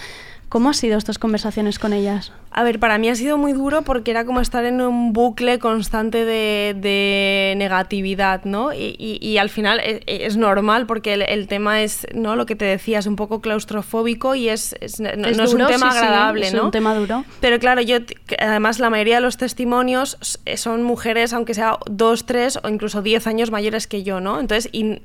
¿Cómo 0.49 0.69
han 0.69 0.75
sido 0.75 0.99
estas 0.99 1.19
conversaciones 1.19 1.79
con 1.79 1.93
ellas? 1.93 2.33
A 2.53 2.65
ver, 2.65 2.81
para 2.81 2.99
mí 2.99 3.09
ha 3.09 3.15
sido 3.15 3.39
muy 3.39 3.53
duro 3.53 3.83
porque 3.83 4.11
era 4.11 4.25
como 4.25 4.41
estar 4.41 4.65
en 4.65 4.81
un 4.81 5.13
bucle 5.13 5.61
constante 5.61 6.25
de, 6.25 6.75
de 6.77 7.55
negatividad, 7.57 8.45
¿no? 8.45 8.73
Y, 8.73 8.97
y- 8.99 9.19
y 9.25 9.39
al 9.39 9.51
final 9.51 9.79
e- 9.79 10.03
e- 10.07 10.27
es, 10.27 10.37
normal 10.37 10.87
porque 10.87 11.15
el, 11.15 11.23
el 11.23 11.47
tema 11.47 11.81
es, 11.83 12.09
¿no? 12.13 12.35
Lo 12.35 12.47
que 12.47 12.57
te 12.57 12.65
decía, 12.65 12.99
es 12.99 13.07
un 13.07 13.15
poco 13.15 13.41
claustrofóbico 13.41 14.35
y 14.35 14.49
es, 14.49 14.75
es- 14.81 14.99
no, 14.99 15.11
no 15.17 15.29
Es 15.29 15.39
es 15.39 15.51
duro, 15.53 15.65
un 15.67 15.71
tema 15.71 15.93
sí, 15.93 15.99
sí, 15.99 16.05
agradable, 16.05 16.47
es 16.49 16.55
¿no? 16.55 16.65
un 16.65 16.71
tema 16.73 16.95
duro. 16.97 17.25
Pero 17.41 17.61
claro, 17.61 17.83
yo 17.83 17.99
además 18.41 18.81
la 18.81 18.91
mayoría 18.91 19.15
de 19.17 19.21
los 19.21 19.37
testimonios 19.37 20.19
s- 20.21 20.57
son 20.57 20.83
mujeres, 20.83 21.33
aunque 21.33 21.55
sea 21.55 21.79
dos, 21.89 22.27
tres 22.27 22.59
o 22.65 22.69
incluso 22.69 23.01
diez 23.01 23.29
años 23.29 23.53
mayores 23.53 23.87
que 23.87 24.03
yo, 24.03 24.21
¿no? 24.21 24.41
Entonces, 24.41 24.69
in- 24.73 25.03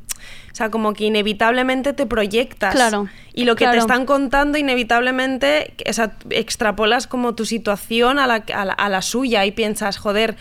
o 0.52 0.56
sea, 0.56 0.72
como 0.72 0.94
que 0.94 1.04
inevitablemente 1.04 1.94
te 1.94 2.06
proyectas. 2.08 2.74
Claro, 2.74 3.08
Y 3.34 3.44
lo 3.44 3.56
que 3.56 3.66
claro. 3.66 3.74
te 3.74 3.80
están 3.80 4.06
contando, 4.06 4.58
inevitablemente, 4.58 5.74
o 5.88 5.92
sea, 5.94 6.14
extrapolas 6.30 7.06
como 7.06 7.35
tu 7.36 7.46
situación 7.46 8.20
a 8.20 8.28
la, 8.28 8.44
a 8.54 8.66
la, 8.66 8.74
a 8.74 8.90
la 8.90 9.02
suya 9.02 9.46
y 9.46 9.52
piensas, 9.52 9.98
joder. 9.98 10.36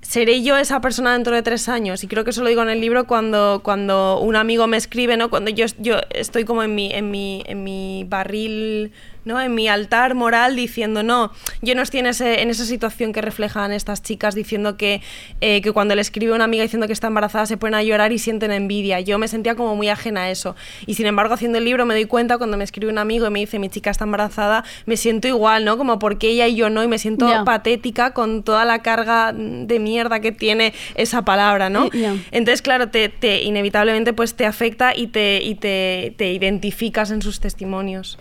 ¿Seré 0.00 0.42
yo 0.42 0.56
esa 0.56 0.80
persona 0.80 1.12
dentro 1.12 1.34
de 1.34 1.42
tres 1.42 1.68
años? 1.68 2.02
Y 2.02 2.08
creo 2.08 2.24
que 2.24 2.30
eso 2.30 2.42
lo 2.42 2.48
digo 2.48 2.60
en 2.62 2.70
el 2.70 2.80
libro 2.80 3.06
cuando, 3.06 3.60
cuando 3.62 4.18
un 4.18 4.34
amigo 4.34 4.66
me 4.66 4.76
escribe, 4.76 5.16
¿no? 5.16 5.30
Cuando 5.30 5.50
yo, 5.50 5.66
yo 5.78 5.98
estoy 6.10 6.44
como 6.44 6.64
en 6.64 6.74
mi, 6.74 6.92
en 6.92 7.10
mi, 7.12 7.44
en 7.46 7.62
mi 7.62 8.04
barril, 8.08 8.92
¿no? 9.24 9.40
En 9.40 9.54
mi 9.54 9.68
altar 9.68 10.14
moral 10.14 10.56
diciendo, 10.56 11.02
no, 11.02 11.32
yo 11.60 11.74
no 11.74 11.82
estoy 11.82 12.00
en, 12.00 12.06
ese, 12.06 12.42
en 12.42 12.50
esa 12.50 12.64
situación 12.64 13.12
que 13.12 13.20
reflejan 13.20 13.72
estas 13.72 14.02
chicas 14.02 14.34
diciendo 14.34 14.76
que, 14.76 15.00
eh, 15.40 15.60
que 15.62 15.72
cuando 15.72 15.94
le 15.94 16.00
escribe 16.02 16.32
una 16.32 16.44
amiga 16.44 16.62
diciendo 16.62 16.86
que 16.86 16.92
está 16.92 17.06
embarazada 17.06 17.46
se 17.46 17.56
ponen 17.56 17.74
a 17.74 17.82
llorar 17.82 18.12
y 18.12 18.18
sienten 18.18 18.50
envidia. 18.52 19.00
Yo 19.00 19.18
me 19.18 19.28
sentía 19.28 19.54
como 19.54 19.76
muy 19.76 19.88
ajena 19.88 20.22
a 20.22 20.30
eso. 20.30 20.56
Y 20.86 20.94
sin 20.94 21.06
embargo, 21.06 21.34
haciendo 21.34 21.58
el 21.58 21.64
libro 21.64 21.86
me 21.86 21.94
doy 21.94 22.06
cuenta 22.06 22.38
cuando 22.38 22.56
me 22.56 22.64
escribe 22.64 22.90
un 22.90 22.98
amigo 22.98 23.26
y 23.26 23.30
me 23.30 23.40
dice, 23.40 23.58
mi 23.58 23.68
chica 23.68 23.90
está 23.90 24.04
embarazada, 24.04 24.64
me 24.86 24.96
siento 24.96 25.28
igual, 25.28 25.64
¿no? 25.64 25.78
Como 25.78 25.98
porque 25.98 26.28
ella 26.28 26.46
y 26.48 26.56
yo 26.56 26.70
no, 26.70 26.82
y 26.82 26.88
me 26.88 26.98
siento 26.98 27.26
patética 27.44 28.12
con 28.14 28.42
toda 28.42 28.64
la 28.64 28.82
carga 28.82 29.32
de 29.32 29.78
mierda 29.78 30.20
que 30.20 30.32
tiene 30.32 30.72
esa 30.94 31.24
palabra, 31.24 31.70
¿no? 31.70 31.90
Ya. 31.92 32.16
Entonces, 32.32 32.62
claro, 32.62 32.88
te, 32.88 33.08
te- 33.08 33.42
inevitablemente 33.42 34.12
pues 34.12 34.34
te 34.34 34.46
afecta 34.46 34.96
y 34.96 35.06
te, 35.06 35.42
y 35.42 35.54
te, 35.54 36.14
te 36.16 36.32
identificas 36.32 37.10
en 37.10 37.22
sus 37.22 37.40
testimonios. 37.40 38.18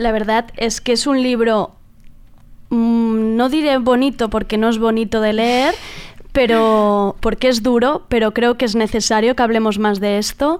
La 0.00 0.12
verdad 0.12 0.46
es 0.56 0.80
que 0.80 0.92
es 0.92 1.06
un 1.06 1.22
libro, 1.22 1.72
mm, 2.70 3.36
no 3.36 3.50
diré 3.50 3.76
bonito 3.76 4.30
porque 4.30 4.56
no 4.56 4.70
es 4.70 4.78
bonito 4.78 5.20
de 5.20 5.34
leer, 5.34 5.74
pero 6.32 7.16
porque 7.20 7.48
es 7.48 7.62
duro, 7.62 8.06
pero 8.08 8.32
creo 8.32 8.56
que 8.56 8.64
es 8.64 8.74
necesario 8.74 9.36
que 9.36 9.42
hablemos 9.42 9.78
más 9.78 10.00
de 10.00 10.16
esto. 10.16 10.58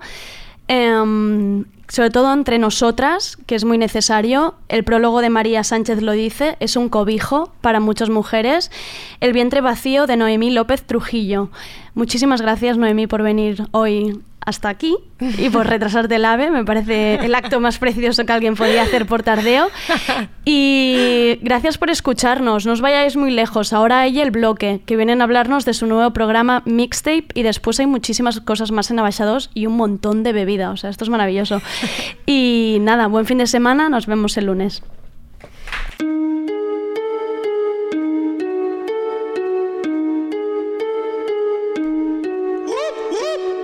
Em, 0.68 1.64
sobre 1.88 2.11
todo 2.11 2.30
entre 2.34 2.59
nosotras, 2.59 3.38
que 3.47 3.55
es 3.55 3.64
muy 3.64 3.78
necesario. 3.78 4.57
El 4.68 4.84
prólogo 4.84 5.22
de 5.22 5.30
María 5.30 5.64
Sánchez 5.64 6.03
lo 6.03 6.12
dice, 6.12 6.59
es 6.61 6.76
un 6.76 6.91
cobijo 6.91 7.51
para 7.62 7.80
muchas 7.80 8.11
mujeres. 8.11 8.70
El 9.20 9.32
vientre 9.32 9.62
vacío 9.62 10.07
de 10.07 10.18
Noemí 10.18 10.51
López 10.51 10.82
Trujillo. 10.82 11.49
Muchísimas 11.95 12.41
gracias, 12.41 12.78
Noemí, 12.78 13.07
por 13.07 13.22
venir 13.22 13.64
hoy 13.72 14.20
hasta 14.45 14.68
aquí 14.68 14.97
y 15.20 15.51
por 15.51 15.66
retrasarte 15.68 16.16
el 16.16 16.24
ave. 16.24 16.51
Me 16.51 16.64
parece 16.64 17.16
el 17.16 17.34
acto 17.34 17.61
más 17.61 17.78
precioso 17.78 18.24
que 18.24 18.32
alguien 18.32 18.55
podía 18.55 18.82
hacer 18.82 19.07
por 19.07 19.22
tardeo. 19.22 19.68
Y 20.45 21.38
gracias 21.43 21.78
por 21.78 21.91
escucharnos. 21.91 22.66
No 22.66 22.72
os 22.72 22.80
vayáis 22.80 23.16
muy 23.16 23.30
lejos. 23.30 23.72
Ahora 23.72 24.01
hay 24.01 24.20
el 24.20 24.30
bloque, 24.30 24.80
que 24.86 24.97
vienen 24.97 25.20
a 25.20 25.24
hablarnos 25.24 25.64
de 25.64 25.74
su 25.74 25.86
nuevo 25.86 26.11
programa 26.12 26.62
Mixtape 26.64 27.26
y 27.34 27.43
después 27.43 27.78
hay 27.80 27.86
muchísimas 27.86 28.41
cosas 28.41 28.72
más 28.72 28.91
en 28.91 28.99
Abaixados 28.99 29.51
y 29.55 29.66
un 29.66 29.76
montón 29.76 30.22
de 30.22 30.32
bebida. 30.32 30.70
O 30.70 30.76
sea, 30.76 30.91
esto 30.91 31.05
es 31.05 31.11
maravilloso. 31.11 31.61
Y 32.26 32.78
nada, 32.82 33.09
buen 33.09 33.26
fin 33.26 33.38
de 33.38 33.47
semana. 33.49 33.88
Nos 33.88 34.07
vemos 34.07 34.36
el 34.36 34.47
lunes. 34.47 34.82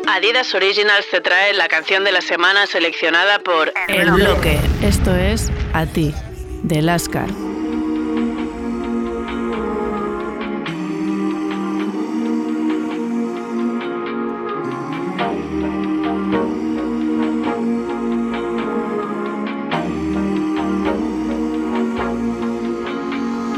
Adidas 0.09 0.55
Originals 0.55 1.07
te 1.11 1.21
trae 1.21 1.53
la 1.53 1.69
canción 1.69 2.05
de 2.05 2.13
la 2.13 2.21
semana 2.21 2.67
seleccionada 2.67 3.41
por 3.41 3.73
El 3.89 4.11
Bloque. 4.13 4.59
Esto 4.83 5.15
es 5.15 5.51
A 5.73 5.85
ti, 5.85 6.15
de 6.63 6.81
Lascar. 6.81 7.29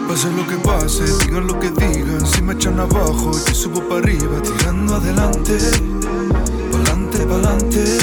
Pase 0.08 0.30
lo 0.32 0.46
que 0.46 0.56
pase, 0.56 1.04
digan 1.24 1.46
lo 1.46 1.60
que 1.60 1.70
digan, 1.70 1.87
me 2.48 2.54
echan 2.54 2.80
abajo, 2.80 3.30
yo 3.46 3.54
subo 3.54 3.86
para 3.86 4.00
arriba, 4.00 4.40
tirando 4.40 4.94
adelante, 4.94 5.58
pa'lante, 6.72 7.18
pa'lante. 7.26 7.98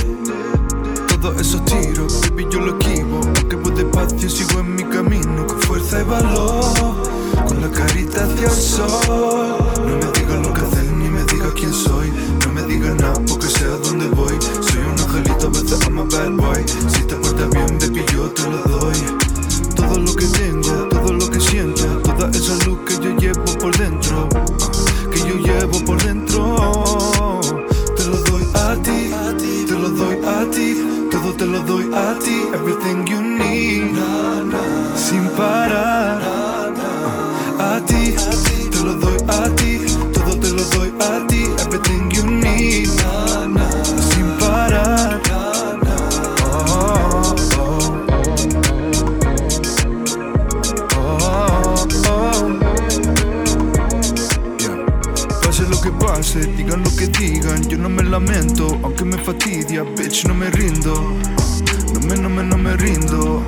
Todos 1.07 1.41
esos 1.41 1.65
tiros, 1.65 2.21
baby, 2.29 2.47
yo 2.51 2.59
lo 2.59 2.77
esquivo, 2.77 3.21
aunque 3.23 3.55
voy 3.55 3.73
despacio, 3.73 4.29
sigo 4.29 4.59
en 4.59 4.75
mi 4.75 4.83
camino, 4.83 5.47
con 5.47 5.59
fuerza 5.61 5.99
y 5.99 6.03
valor, 6.03 6.63
con 7.47 7.59
la 7.59 7.71
carita 7.71 8.23
hacia 8.23 8.45
el 8.45 8.51
sol. 8.51 9.57
No 9.83 9.97
me 9.97 10.19
digan 10.19 10.43
lo 10.43 10.53
que 10.53 10.61
hacer, 10.61 10.85
ni 10.93 11.09
me 11.09 11.23
diga 11.23 11.51
quién 11.55 11.73
soy, 11.73 12.13
no 12.45 12.53
me 12.53 12.61
digan 12.71 12.97
nada, 12.97 13.19
porque 13.27 13.47
sé 13.47 13.65
a 13.65 13.77
dónde 13.77 14.07
voy. 14.09 14.37
Soy 14.61 14.77
un 14.77 14.99
angelito, 14.99 15.49
veces 15.49 15.79
I'm 15.87 15.97
a 15.97 16.03
bad 16.03 16.31
boy, 16.33 16.63
si 16.93 17.01
te 17.01 17.15
portas 17.15 17.49
bien, 17.49 17.79
baby, 17.79 18.05
yo 18.13 18.29
te 18.29 18.43
lo 18.43 18.61
doy. 18.77 18.95
Todo 19.75 19.97
lo 19.97 20.15
que 20.15 20.27
tengo, 20.27 20.87
todo 20.89 21.13
lo 21.13 21.29
que 21.29 21.39
siento, 21.39 21.83
toda 22.03 22.29
esa 22.29 22.53
luz 22.65 22.79
que 22.85 22.93
yo 22.95 23.15
llevo 23.17 23.43
por 23.59 23.75
dentro, 23.77 24.04
llevo 25.65 25.85
por 25.85 26.01
dentro. 26.03 27.41
Te 27.97 28.05
lo 28.05 28.17
doy 28.17 28.43
a 28.53 28.75
ti, 28.81 29.65
te 29.67 29.73
lo 29.73 29.89
doy 29.89 30.17
a 30.25 30.51
ti, 30.51 31.07
todo 31.11 31.33
te 31.33 31.45
lo 31.45 31.59
doy 31.61 31.91
a 31.93 32.19
ti, 32.19 32.41
everything 32.53 33.05
you 33.07 33.21
need, 33.21 33.95
sin 34.95 35.27
parar. 35.37 36.34
Digan 56.65 56.83
lo 56.83 56.95
que 56.95 57.07
digan, 57.07 57.61
yo 57.69 57.77
no 57.77 57.89
me 57.89 58.03
lamento, 58.03 58.79
aunque 58.81 59.05
me 59.05 59.17
fastidia, 59.17 59.83
bitch, 59.83 60.25
no 60.25 60.33
me 60.33 60.49
rindo. 60.49 61.13
No 61.93 61.99
me, 62.07 62.15
no 62.17 62.29
me, 62.29 62.43
no 62.43 62.57
me 62.57 62.75
rindo. 62.75 63.43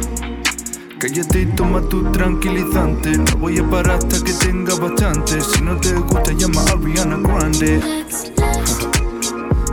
Cállate 0.99 1.41
y 1.41 1.45
toma 1.47 1.81
tu 1.81 2.11
tranquilizante. 2.11 3.17
No 3.17 3.37
voy 3.39 3.57
a 3.57 3.69
parar 3.69 3.97
hasta 3.97 4.23
que 4.23 4.33
tenga 4.33 4.75
bastante. 4.75 5.41
Si 5.41 5.61
no 5.61 5.77
te 5.77 5.93
gusta, 5.93 6.31
llama 6.33 6.61
a 6.61 6.73
Ariana 6.73 7.17
Grande. 7.17 7.79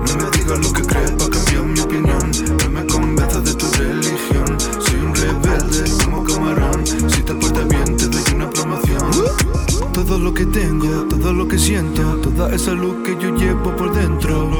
No 0.07 0.17
me 0.17 0.31
digas 0.39 0.59
lo 0.59 0.73
que 0.73 0.83
crees 0.83 1.11
para 1.13 1.31
cambiar 1.31 1.65
mi 1.65 1.81
opinión. 1.81 2.31
No 2.63 2.71
me 2.71 2.87
convenzas 2.87 3.45
de 3.45 3.55
tu 3.55 3.67
religión. 3.73 4.59
Soy 4.81 5.01
un 5.01 5.15
rebelde 5.15 5.91
como 6.03 6.25
camarón. 6.25 6.87
Si 6.87 7.23
te 7.23 7.35
portas 7.35 7.69
bien, 7.69 7.97
te 7.97 8.07
doy 8.07 8.23
una 8.35 8.49
promoción. 8.51 9.64
Todo 9.95 10.19
lo 10.19 10.35
que 10.35 10.45
tengo, 10.45 11.05
todo 11.09 11.33
lo 11.33 11.47
que 11.47 11.57
siento, 11.57 12.03
toda 12.17 12.53
esa 12.53 12.73
luz 12.73 12.97
que 13.05 13.13
yo 13.13 13.35
llevo 13.37 13.75
por 13.77 13.95
dentro, 13.95 14.51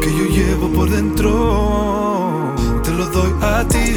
que 0.00 0.10
yo 0.16 0.24
llevo 0.26 0.68
por 0.68 0.88
dentro, 0.88 2.54
te 2.84 2.92
lo 2.92 3.06
doy 3.06 3.32
a 3.42 3.64
ti, 3.66 3.96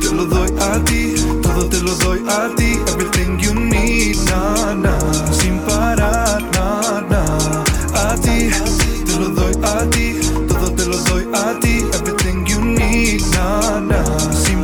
te 0.00 0.12
lo 0.12 0.24
doy 0.24 0.50
a 0.60 0.84
ti, 0.84 1.14
todo 1.40 1.66
te 1.68 1.80
lo 1.80 1.94
doy 1.94 2.22
a 2.28 2.52
ti, 2.56 2.78
everything 2.92 3.38
you 3.38 3.54
need, 3.54 4.16
na, 4.28 4.74
na, 4.74 4.98
sin 5.32 5.58
parar, 5.60 6.42
na, 6.52 7.00
na, 7.08 7.24
a 7.94 8.16
ti, 8.16 8.50
te 9.06 9.16
lo 9.16 9.28
doy 9.28 9.54
a 9.62 9.88
ti, 9.90 10.16
todo 10.48 10.72
te 10.72 10.86
lo 10.86 10.96
doy 11.04 11.24
a 11.32 11.58
ti, 11.60 11.84
everything 11.94 12.44
you 12.46 12.60
need, 12.60 13.22
na, 13.32 13.80
na, 13.80 14.04
sin. 14.34 14.59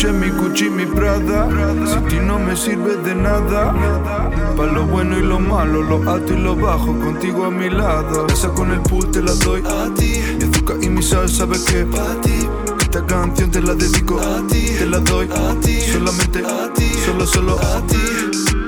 Gucci, 0.00 0.12
mi 0.14 0.30
Gucci, 0.30 0.70
mi 0.70 0.86
Prada. 0.86 1.46
Si 1.84 2.00
ti 2.08 2.20
no 2.20 2.38
me 2.38 2.56
sirve 2.56 2.96
de 3.04 3.14
nada. 3.14 3.74
Para 4.56 4.72
lo 4.72 4.86
bueno 4.86 5.18
y 5.18 5.22
lo 5.22 5.38
malo, 5.38 5.82
lo 5.82 6.10
alto 6.10 6.32
y 6.32 6.38
lo 6.38 6.56
bajo, 6.56 6.98
contigo 6.98 7.44
a 7.44 7.50
mi 7.50 7.68
lado. 7.68 8.26
Esa 8.28 8.48
con 8.48 8.70
el 8.70 8.80
pool 8.80 9.10
te 9.10 9.20
la 9.20 9.34
doy 9.34 9.60
a 9.60 9.92
ti. 9.92 10.22
Mi 10.38 10.44
azúcar 10.44 10.78
y 10.80 10.88
mi 10.88 11.02
sal, 11.02 11.28
sabes 11.28 11.64
que 11.64 11.84
para 11.84 12.18
ti. 12.22 12.48
Esta 12.80 13.04
canción 13.04 13.50
te 13.50 13.60
la 13.60 13.74
dedico 13.74 14.18
a 14.18 14.40
ti. 14.46 14.70
Te 14.78 14.86
la 14.86 15.00
doy 15.00 15.28
a 15.30 15.54
ti. 15.60 15.82
Solamente 15.82 16.38
a 16.46 16.72
ti. 16.72 16.94
Solo, 17.04 17.26
solo 17.26 17.58
a 17.58 17.82
ti. 17.86 17.98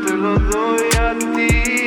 Te 0.06 0.14
la 0.14 0.34
doy 0.34 0.82
a 1.00 1.18
ti. 1.18 1.81